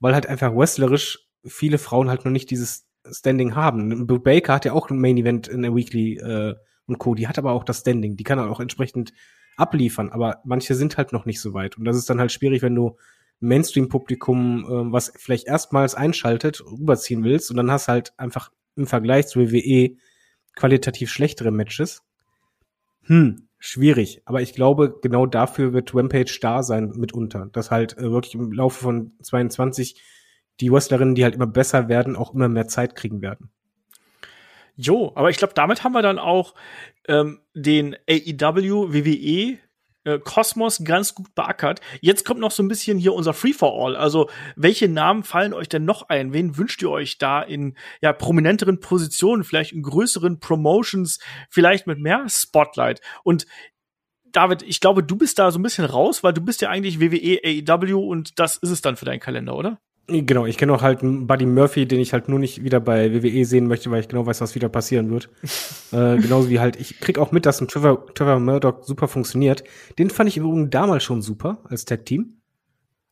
[0.00, 4.06] weil halt einfach wrestlerisch viele Frauen halt noch nicht dieses Standing haben.
[4.06, 6.54] Baker hat ja auch ein Main Event in der Weekly äh,
[6.86, 7.14] und Co.
[7.14, 8.16] Die hat aber auch das Standing.
[8.16, 9.12] Die kann er auch entsprechend
[9.56, 10.10] abliefern.
[10.10, 11.78] Aber manche sind halt noch nicht so weit.
[11.78, 12.96] Und das ist dann halt schwierig, wenn du
[13.40, 17.50] Mainstream-Publikum, äh, was vielleicht erstmals einschaltet, rüberziehen willst.
[17.50, 19.96] Und dann hast halt einfach im Vergleich zu WWE
[20.54, 22.02] qualitativ schlechtere Matches.
[23.04, 24.22] Hm, schwierig.
[24.24, 27.48] Aber ich glaube, genau dafür wird Rampage da sein mitunter.
[27.52, 30.00] Dass halt äh, wirklich im Laufe von 22
[30.60, 33.50] die Wrestlerinnen, die halt immer besser werden, auch immer mehr Zeit kriegen werden.
[34.76, 36.54] Jo, aber ich glaube, damit haben wir dann auch
[37.06, 39.58] ähm, den AEW WWE
[40.04, 41.80] äh, Kosmos ganz gut beackert.
[42.00, 43.96] Jetzt kommt noch so ein bisschen hier unser Free for All.
[43.96, 46.32] Also, welche Namen fallen euch denn noch ein?
[46.32, 51.98] Wen wünscht ihr euch da in ja prominenteren Positionen, vielleicht in größeren Promotions, vielleicht mit
[51.98, 53.00] mehr Spotlight?
[53.22, 53.46] Und
[54.32, 57.00] David, ich glaube, du bist da so ein bisschen raus, weil du bist ja eigentlich
[57.00, 59.78] WWE, AEW und das ist es dann für deinen Kalender, oder?
[60.20, 63.12] Genau, ich kenne auch halt einen Buddy Murphy, den ich halt nur nicht wieder bei
[63.12, 65.30] WWE sehen möchte, weil ich genau weiß, was wieder passieren wird.
[65.92, 69.64] äh, genauso wie halt, ich krieg auch mit, dass ein Trevor, Trevor Murdoch super funktioniert.
[69.98, 72.42] Den fand ich übrigens damals schon super als Tag-Team.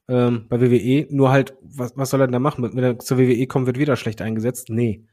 [0.09, 1.07] Ähm, bei WWE.
[1.11, 2.63] Nur halt, was, was soll er denn da machen?
[2.63, 4.69] Wenn er zur WWE kommt, wird wieder schlecht eingesetzt?
[4.69, 5.07] Nee.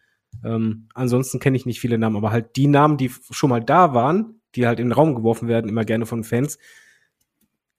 [0.44, 3.94] Ähm, ansonsten kenne ich nicht viele Namen, aber halt die Namen, die schon mal da
[3.94, 6.58] waren, die halt in den Raum geworfen werden, immer gerne von Fans.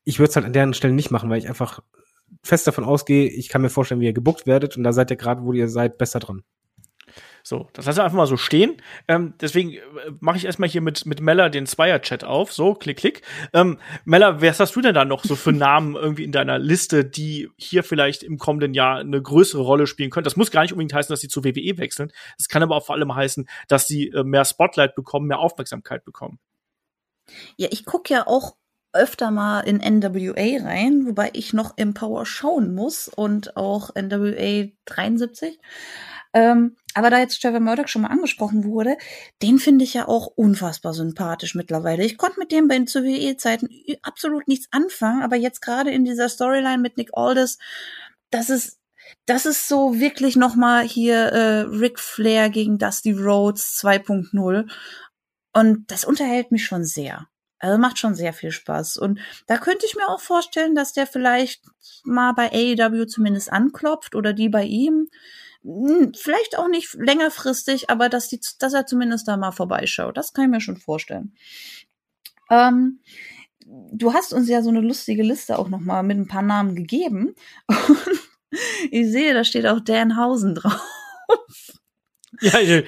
[0.04, 1.82] Ich würde es halt an deren Stelle nicht machen, weil ich einfach
[2.42, 5.16] fest davon ausgehe, ich kann mir vorstellen, wie ihr gebuckt werdet und da seid ihr
[5.16, 6.42] gerade, wo ihr seid, besser dran.
[7.42, 8.76] So, das lassen wir einfach mal so stehen.
[9.06, 9.80] Ähm, deswegen äh,
[10.20, 12.52] mache ich erstmal hier mit, mit Mella den Zweier-Chat auf.
[12.52, 13.22] So, klick, klick.
[13.54, 17.06] Ähm, Mella, was hast du denn da noch so für Namen irgendwie in deiner Liste,
[17.06, 20.24] die hier vielleicht im kommenden Jahr eine größere Rolle spielen können?
[20.24, 22.12] Das muss gar nicht unbedingt heißen, dass sie zu WWE wechseln.
[22.36, 26.04] Das kann aber auch vor allem heißen, dass sie äh, mehr Spotlight bekommen, mehr Aufmerksamkeit
[26.04, 26.38] bekommen.
[27.56, 28.56] Ja, ich gucke ja auch
[28.92, 34.68] öfter mal in NWA rein, wobei ich noch im Power schauen muss und auch NWA
[34.86, 35.58] 73.
[36.34, 38.96] Ähm, aber da jetzt Trevor Murdoch schon mal angesprochen wurde,
[39.42, 42.04] den finde ich ja auch unfassbar sympathisch mittlerweile.
[42.04, 43.68] Ich konnte mit dem bei den CWE-Zeiten
[44.02, 47.58] absolut nichts anfangen, aber jetzt gerade in dieser Storyline mit Nick Aldis,
[48.30, 48.78] das ist
[49.26, 54.70] das ist so wirklich noch mal hier äh, Ric Flair gegen Dusty Rhodes 2.0
[55.54, 57.26] und das unterhält mich schon sehr.
[57.58, 58.98] Also macht schon sehr viel Spaß.
[58.98, 61.62] Und da könnte ich mir auch vorstellen, dass der vielleicht
[62.04, 65.08] mal bei AEW zumindest anklopft oder die bei ihm.
[65.62, 70.16] Hm, vielleicht auch nicht längerfristig, aber dass, die, dass er zumindest da mal vorbeischaut.
[70.16, 71.34] Das kann ich mir schon vorstellen.
[72.50, 73.00] Ähm,
[73.66, 76.74] du hast uns ja so eine lustige Liste auch noch mal mit ein paar Namen
[76.76, 77.34] gegeben.
[77.66, 77.98] Und
[78.90, 80.80] ich sehe, da steht auch Danhausen drauf.
[82.40, 82.84] Ja, ich,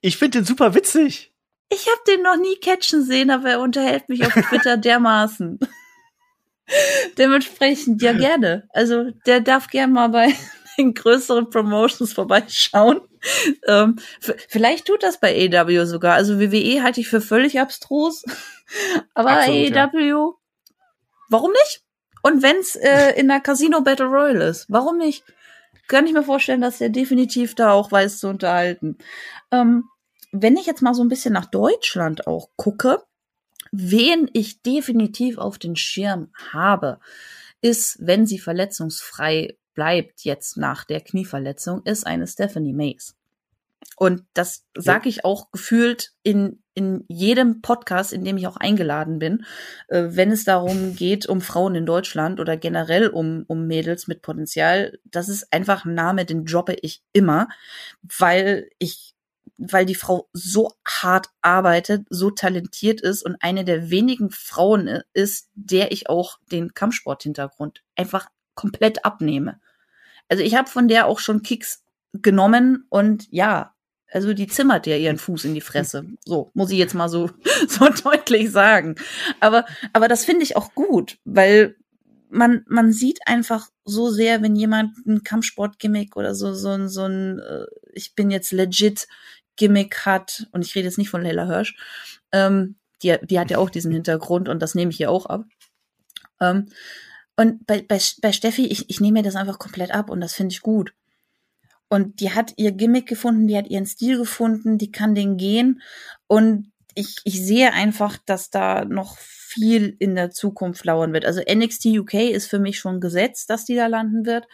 [0.00, 1.32] ich finde den super witzig.
[1.70, 5.58] Ich habe den noch nie catchen sehen, aber er unterhält mich auf Twitter dermaßen.
[7.16, 8.68] Dementsprechend ja gerne.
[8.72, 10.34] Also der darf gern mal bei
[10.78, 13.00] den größeren Promotions vorbeischauen.
[13.66, 13.96] Ähm,
[14.48, 16.14] vielleicht tut das bei AW sogar.
[16.14, 18.24] Also WWE halte ich für völlig abstrus.
[19.14, 20.30] Aber Absolut, AEW, ja.
[21.28, 21.82] warum nicht?
[22.22, 25.24] Und wenn's äh, in der Casino Battle Royale ist, warum nicht?
[25.86, 28.98] Kann ich mir vorstellen, dass er definitiv da auch weiß zu unterhalten.
[29.50, 29.84] Ähm,
[30.32, 33.02] wenn ich jetzt mal so ein bisschen nach Deutschland auch gucke,
[33.72, 37.00] wen ich definitiv auf den Schirm habe,
[37.60, 43.14] ist, wenn sie verletzungsfrei bleibt jetzt nach der Knieverletzung, ist eine Stephanie Mays.
[43.96, 49.18] Und das sage ich auch gefühlt in, in jedem Podcast, in dem ich auch eingeladen
[49.18, 49.44] bin,
[49.88, 54.22] äh, wenn es darum geht, um Frauen in Deutschland oder generell um, um Mädels mit
[54.22, 54.98] Potenzial.
[55.04, 57.48] Das ist einfach ein Name, den droppe ich immer,
[58.02, 59.14] weil ich
[59.58, 65.48] weil die Frau so hart arbeitet, so talentiert ist und eine der wenigen Frauen ist,
[65.54, 69.60] der ich auch den Kampfsport-Hintergrund einfach komplett abnehme.
[70.28, 71.82] Also ich habe von der auch schon Kicks
[72.12, 73.74] genommen und ja,
[74.10, 76.06] also die zimmert ja ihren Fuß in die Fresse.
[76.24, 77.30] So, muss ich jetzt mal so,
[77.68, 78.94] so deutlich sagen.
[79.40, 81.76] Aber, aber das finde ich auch gut, weil
[82.30, 87.04] man, man sieht einfach so sehr, wenn jemand ein Kampfsport-Gimmick oder so, so, ein so
[87.04, 89.08] ein, äh, ich bin jetzt legit
[89.58, 91.76] Gimmick hat, und ich rede jetzt nicht von Leila Hirsch,
[92.32, 95.44] ähm, die, die hat ja auch diesen Hintergrund und das nehme ich hier auch ab.
[96.40, 96.68] Ähm,
[97.36, 100.32] und bei, bei, bei Steffi, ich, ich nehme mir das einfach komplett ab und das
[100.32, 100.92] finde ich gut.
[101.88, 105.80] Und die hat ihr Gimmick gefunden, die hat ihren Stil gefunden, die kann den gehen.
[106.26, 111.24] Und ich, ich sehe einfach, dass da noch viel in der Zukunft lauern wird.
[111.24, 114.46] Also NXT UK ist für mich schon gesetzt, dass die da landen wird.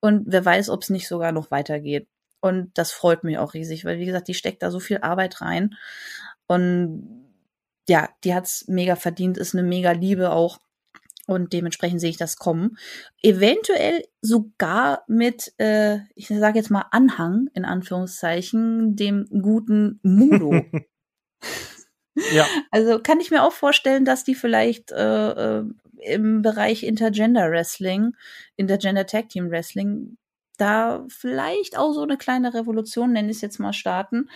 [0.00, 2.08] Und wer weiß, ob es nicht sogar noch weitergeht.
[2.40, 5.40] Und das freut mich auch riesig, weil wie gesagt, die steckt da so viel Arbeit
[5.40, 5.76] rein.
[6.46, 7.26] Und
[7.88, 10.58] ja, die hat's mega verdient, ist eine mega Liebe auch.
[11.26, 12.76] Und dementsprechend sehe ich das kommen.
[13.22, 20.64] Eventuell sogar mit, äh, ich sage jetzt mal Anhang, in Anführungszeichen, dem guten Mudo.
[22.32, 22.46] ja.
[22.72, 25.64] Also kann ich mir auch vorstellen, dass die vielleicht äh, äh,
[26.02, 28.16] im Bereich Intergender Wrestling,
[28.56, 30.16] Intergender Tag Team Wrestling,
[30.60, 34.28] da vielleicht auch so eine kleine Revolution, nenne ich es jetzt mal, starten.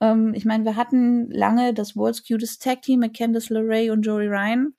[0.00, 4.02] Ähm, ich meine, wir hatten lange das World's Cutest Tag Team mit Candice LeRae und
[4.02, 4.74] Joey Ryan.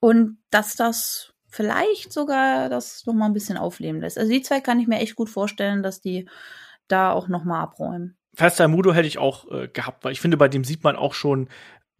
[0.00, 4.18] Und dass das vielleicht sogar das noch mal ein bisschen aufleben lässt.
[4.18, 6.28] Also die zwei kann ich mir echt gut vorstellen, dass die
[6.88, 8.16] da auch noch mal abräumen.
[8.34, 11.14] Fester Mudo hätte ich auch äh, gehabt, weil ich finde, bei dem sieht man auch
[11.14, 11.48] schon,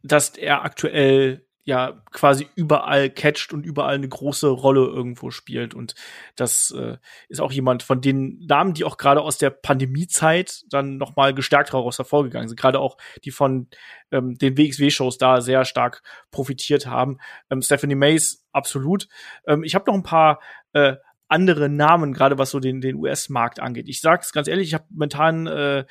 [0.02, 5.74] dass er aktuell ja quasi überall catcht und überall eine große Rolle irgendwo spielt.
[5.74, 5.94] Und
[6.36, 6.96] das äh,
[7.28, 11.34] ist auch jemand von den Namen, die auch gerade aus der Pandemiezeit dann noch mal
[11.34, 12.58] gestärkt daraus hervorgegangen sind.
[12.58, 13.68] Gerade auch die von
[14.10, 17.18] ähm, den WXW-Shows da sehr stark profitiert haben.
[17.50, 19.08] Ähm, Stephanie Mays absolut.
[19.46, 20.40] Ähm, ich habe noch ein paar
[20.72, 20.96] äh,
[21.28, 23.88] andere Namen, gerade was so den, den US-Markt angeht.
[23.88, 25.84] Ich sag's ganz ehrlich, ich habe momentan äh,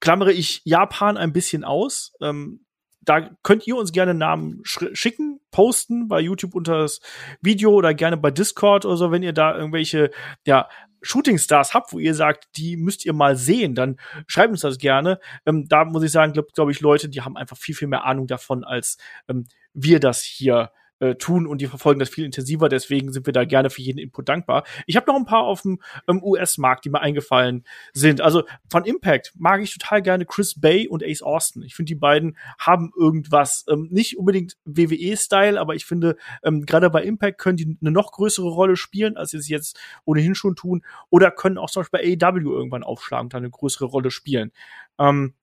[0.00, 2.14] klammere ich Japan ein bisschen aus.
[2.20, 2.64] Ähm,
[3.04, 7.00] da könnt ihr uns gerne Namen schicken, posten bei YouTube unter das
[7.40, 10.10] Video oder gerne bei Discord oder so, wenn ihr da irgendwelche,
[10.46, 10.68] ja,
[11.04, 13.98] Shooting Stars habt, wo ihr sagt, die müsst ihr mal sehen, dann
[14.28, 15.18] schreibt uns das gerne.
[15.44, 18.04] Ähm, da muss ich sagen, glaube glaub ich, Leute, die haben einfach viel, viel mehr
[18.04, 18.98] Ahnung davon, als
[19.28, 20.70] ähm, wir das hier
[21.02, 22.68] äh, tun und die verfolgen das viel intensiver.
[22.68, 24.62] Deswegen sind wir da gerne für jeden Input dankbar.
[24.86, 28.20] Ich habe noch ein paar auf dem ähm, US-Markt, die mir eingefallen sind.
[28.20, 31.62] Also von Impact mag ich total gerne Chris Bay und Ace Austin.
[31.62, 33.64] Ich finde, die beiden haben irgendwas.
[33.68, 38.12] Ähm, nicht unbedingt WWE-Style, aber ich finde, ähm, gerade bei Impact können die eine noch
[38.12, 40.84] größere Rolle spielen, als sie es jetzt ohnehin schon tun.
[41.10, 44.52] Oder können auch zum Beispiel bei AEW irgendwann aufschlagen und dann eine größere Rolle spielen.
[45.00, 45.34] Ähm,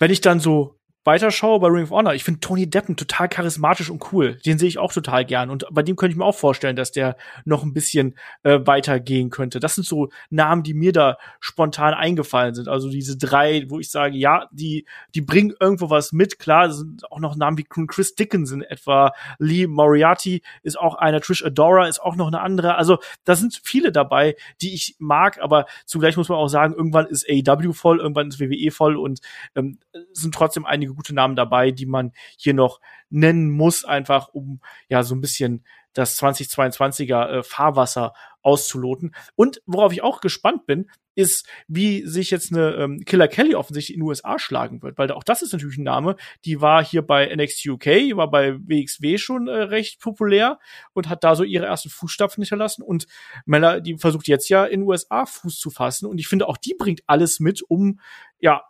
[0.00, 3.90] wenn ich dann so weiterschaue bei Ring of Honor, ich finde Tony Deppen total charismatisch
[3.90, 4.38] und cool.
[4.46, 5.50] Den sehe ich auch total gern.
[5.50, 9.30] Und bei dem könnte ich mir auch vorstellen, dass der noch ein bisschen äh, weitergehen
[9.30, 9.58] könnte.
[9.58, 12.68] Das sind so Namen, die mir da spontan eingefallen sind.
[12.68, 16.38] Also diese drei, wo ich sage, ja, die, die bringen irgendwo was mit.
[16.38, 19.12] Klar, sind auch noch Namen wie Chris Dickinson etwa.
[19.38, 21.20] Lee Moriarty ist auch einer.
[21.20, 22.76] Trish Adora ist auch noch eine andere.
[22.76, 25.40] Also da sind viele dabei, die ich mag.
[25.40, 29.20] Aber zugleich muss man auch sagen, irgendwann ist AEW voll, irgendwann ist WWE voll und
[29.56, 29.78] ähm,
[30.12, 34.60] sind trotzdem einige einige gute Namen dabei, die man hier noch nennen muss, einfach um
[34.88, 35.64] ja so ein bisschen
[35.94, 39.14] das 2022er äh, Fahrwasser auszuloten.
[39.36, 43.94] Und worauf ich auch gespannt bin, ist, wie sich jetzt eine ähm, Killer Kelly offensichtlich
[43.94, 46.16] in den USA schlagen wird, weil auch das ist natürlich ein Name,
[46.46, 47.86] die war hier bei NXT UK,
[48.16, 50.58] war bei WXW schon äh, recht populär
[50.94, 52.82] und hat da so ihre ersten Fußstapfen hinterlassen.
[52.82, 53.06] Und
[53.44, 56.06] Mella, die versucht jetzt ja in den USA Fuß zu fassen.
[56.06, 58.00] Und ich finde auch die bringt alles mit, um
[58.40, 58.62] ja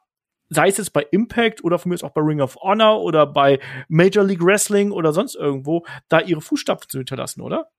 [0.53, 3.27] sei es jetzt bei Impact oder von mir ist auch bei Ring of Honor oder
[3.27, 3.59] bei
[3.89, 7.71] Major League Wrestling oder sonst irgendwo, da ihre Fußstapfen zu hinterlassen, oder?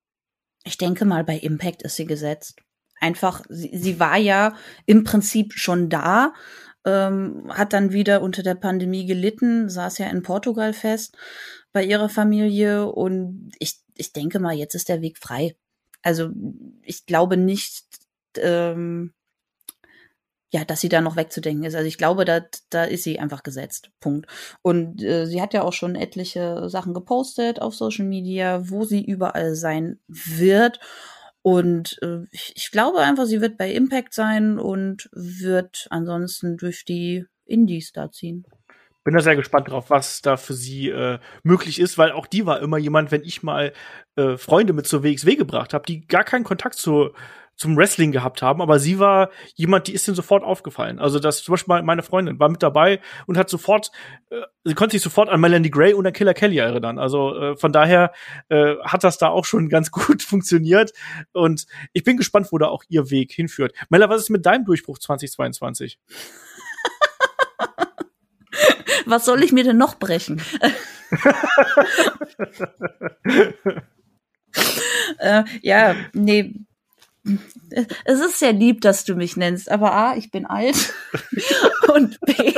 [0.63, 2.61] Ich denke mal, bei Impact ist sie gesetzt
[3.03, 4.55] einfach, sie, sie war ja
[4.85, 6.33] im Prinzip schon da,
[6.85, 11.15] ähm, hat dann wieder unter der Pandemie gelitten, saß ja in Portugal fest
[11.73, 15.55] bei ihrer Familie und ich, ich denke mal, jetzt ist der Weg frei.
[16.01, 16.29] Also
[16.81, 17.85] ich glaube nicht,
[18.37, 19.13] ähm,
[20.53, 21.73] ja, dass sie da noch wegzudenken ist.
[21.73, 23.89] Also ich glaube, da, da ist sie einfach gesetzt.
[23.99, 24.27] Punkt.
[24.61, 29.03] Und äh, sie hat ja auch schon etliche Sachen gepostet auf Social Media, wo sie
[29.03, 30.79] überall sein wird.
[31.41, 36.85] Und äh, ich, ich glaube einfach, sie wird bei Impact sein und wird ansonsten durch
[36.85, 38.45] die Indies da ziehen
[39.03, 42.45] bin da sehr gespannt drauf, was da für sie äh, möglich ist, weil auch die
[42.45, 43.73] war immer jemand, wenn ich mal
[44.15, 47.11] äh, Freunde mit zur WXW gebracht habe, die gar keinen Kontakt zu
[47.55, 50.99] zum Wrestling gehabt haben, aber sie war jemand, die ist ihnen sofort aufgefallen.
[50.99, 53.91] Also das zum Beispiel meine Freundin war mit dabei und hat sofort,
[54.29, 56.97] äh, sie konnte sich sofort an Melanie Gray und an Killer Kelly erinnern.
[56.97, 58.11] Also äh, von daher
[58.49, 60.91] äh, hat das da auch schon ganz gut funktioniert
[61.31, 63.73] und ich bin gespannt, wo da auch ihr Weg hinführt.
[63.89, 65.99] Mella, was ist mit deinem Durchbruch 2022?
[69.05, 70.41] was soll ich mir denn noch brechen?
[75.19, 76.53] äh, ja, nee,
[78.05, 80.93] es ist sehr lieb, dass du mich nennst, aber A, ich bin alt
[81.93, 82.53] und B,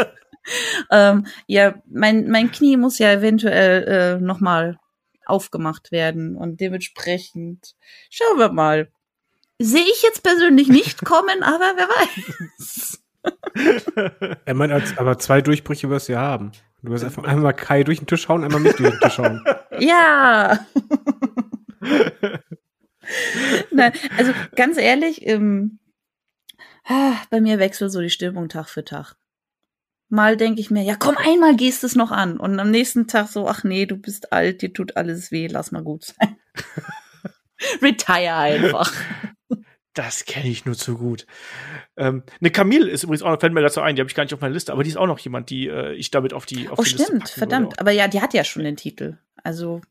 [0.92, 4.78] ähm, ja, mein, mein Knie muss ja eventuell äh, nochmal
[5.26, 7.76] aufgemacht werden und dementsprechend
[8.10, 8.90] schauen wir mal.
[9.58, 13.02] Sehe ich jetzt persönlich nicht kommen, aber wer weiß.
[14.46, 16.52] er meint, aber zwei Durchbrüche wirst du ja haben.
[16.84, 19.44] Du wirst einfach einmal Kai durch den Tisch hauen, einmal mich durch den Tisch hauen.
[19.80, 20.60] Ja.
[23.72, 25.80] Nein, also ganz ehrlich, ähm,
[26.86, 29.16] ah, bei mir wechselt so die Stimmung Tag für Tag.
[30.10, 32.40] Mal denke ich mir, ja komm, einmal gehst es noch an.
[32.40, 35.72] Und am nächsten Tag so, ach nee, du bist alt, dir tut alles weh, lass
[35.72, 36.38] mal gut sein.
[37.82, 38.94] Retire einfach.
[39.94, 41.26] Das kenne ich nur zu gut.
[41.96, 44.24] Ähm, eine Camille ist übrigens auch noch, fällt mir dazu ein, die habe ich gar
[44.24, 46.46] nicht auf meiner Liste, aber die ist auch noch jemand, die äh, ich damit auf
[46.46, 47.80] die auf Oh, die stimmt, Liste verdammt.
[47.80, 49.18] Aber ja, die hat ja schon den Titel.
[49.42, 49.82] Also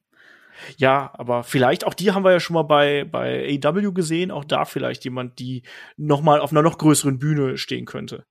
[0.76, 4.44] Ja, aber vielleicht auch die haben wir ja schon mal bei bei AW gesehen, auch
[4.44, 5.62] da vielleicht jemand, die
[5.96, 8.24] noch mal auf einer noch größeren Bühne stehen könnte.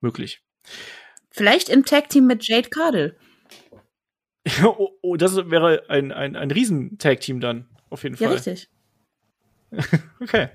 [0.00, 0.42] Möglich.
[1.30, 3.16] vielleicht im Tag Team mit Jade Cardle.
[4.64, 8.36] oh, oh, das wäre ein ein ein Riesen Tag Team dann auf jeden Ja, Fall.
[8.36, 8.68] richtig.
[10.20, 10.48] Okay.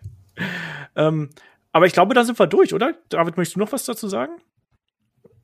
[0.95, 1.29] Ähm,
[1.71, 2.93] aber ich glaube, da sind wir durch, oder?
[3.09, 4.33] David, möchtest du noch was dazu sagen?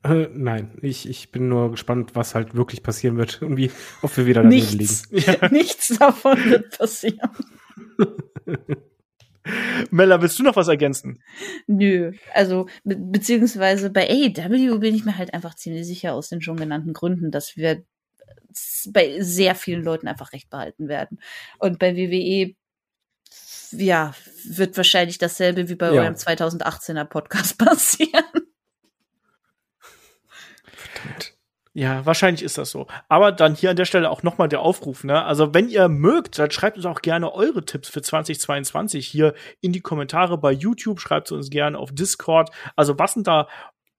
[0.04, 3.70] Äh, nein, ich, ich bin nur gespannt, was halt wirklich passieren wird und wie,
[4.02, 4.78] ob wir wieder daneben liegen.
[4.78, 5.08] Nichts.
[5.50, 7.30] Nichts davon wird passieren.
[9.90, 11.22] Mella, willst du noch was ergänzen?
[11.66, 16.42] Nö, also be beziehungsweise bei AEW bin ich mir halt einfach ziemlich sicher aus den
[16.42, 17.82] schon genannten Gründen, dass wir
[18.90, 21.20] bei sehr vielen Leuten einfach recht behalten werden.
[21.58, 22.54] Und bei WWE
[23.70, 24.14] ja,
[24.44, 26.02] wird wahrscheinlich dasselbe wie bei Ja.
[26.02, 28.24] eurem 2018er Podcast passieren.
[31.78, 32.88] Ja, wahrscheinlich ist das so.
[33.08, 35.24] Aber dann hier an der Stelle auch nochmal der Aufruf, ne?
[35.24, 39.72] Also, wenn ihr mögt, dann schreibt uns auch gerne eure Tipps für 2022 hier in
[39.72, 42.50] die Kommentare bei YouTube, schreibt sie uns gerne auf Discord.
[42.74, 43.46] Also, was sind da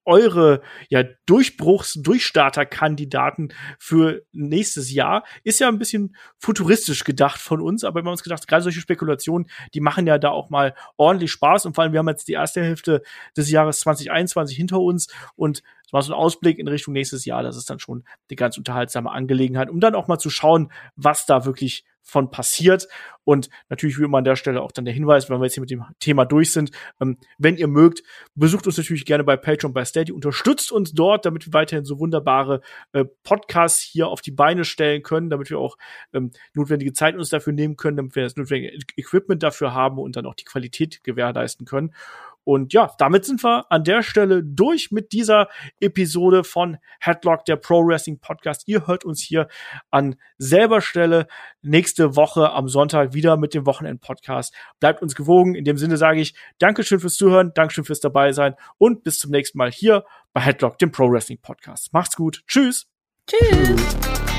[0.09, 5.23] eure ja, Durchbruchs-, Durchstarter-Kandidaten für nächstes Jahr?
[5.43, 8.81] Ist ja ein bisschen futuristisch gedacht von uns, aber wir haben uns gedacht, gerade solche
[8.81, 11.65] Spekulationen, die machen ja da auch mal ordentlich Spaß.
[11.65, 13.03] Und vor allem, wir haben jetzt die erste Hälfte
[13.37, 17.41] des Jahres 2021 hinter uns und das war so ein Ausblick in Richtung nächstes Jahr.
[17.41, 21.25] Das ist dann schon eine ganz unterhaltsame Angelegenheit, um dann auch mal zu schauen, was
[21.25, 22.87] da wirklich von passiert.
[23.23, 25.61] Und natürlich wie immer an der Stelle auch dann der Hinweis, wenn wir jetzt hier
[25.61, 28.01] mit dem Thema durch sind, ähm, wenn ihr mögt,
[28.33, 31.99] besucht uns natürlich gerne bei Patreon, bei Steady, unterstützt uns dort, damit wir weiterhin so
[31.99, 32.61] wunderbare
[32.91, 35.77] äh, Podcasts hier auf die Beine stellen können, damit wir auch
[36.11, 40.15] ähm, notwendige Zeit uns dafür nehmen können, damit wir das notwendige Equipment dafür haben und
[40.15, 41.93] dann auch die Qualität gewährleisten können.
[42.43, 45.49] Und ja, damit sind wir an der Stelle durch mit dieser
[45.79, 48.67] Episode von Headlock, der Pro Wrestling Podcast.
[48.67, 49.47] Ihr hört uns hier
[49.91, 51.27] an selber Stelle
[51.61, 54.53] nächste Woche am Sonntag wieder mit dem Wochenend-Podcast.
[54.79, 55.55] Bleibt uns gewogen.
[55.55, 59.31] In dem Sinne sage ich Dankeschön fürs Zuhören, Dankeschön fürs dabei sein und bis zum
[59.31, 61.93] nächsten Mal hier bei Headlock, dem Pro Wrestling Podcast.
[61.93, 62.43] Macht's gut.
[62.47, 62.87] Tschüss.
[63.27, 64.38] Tschüss.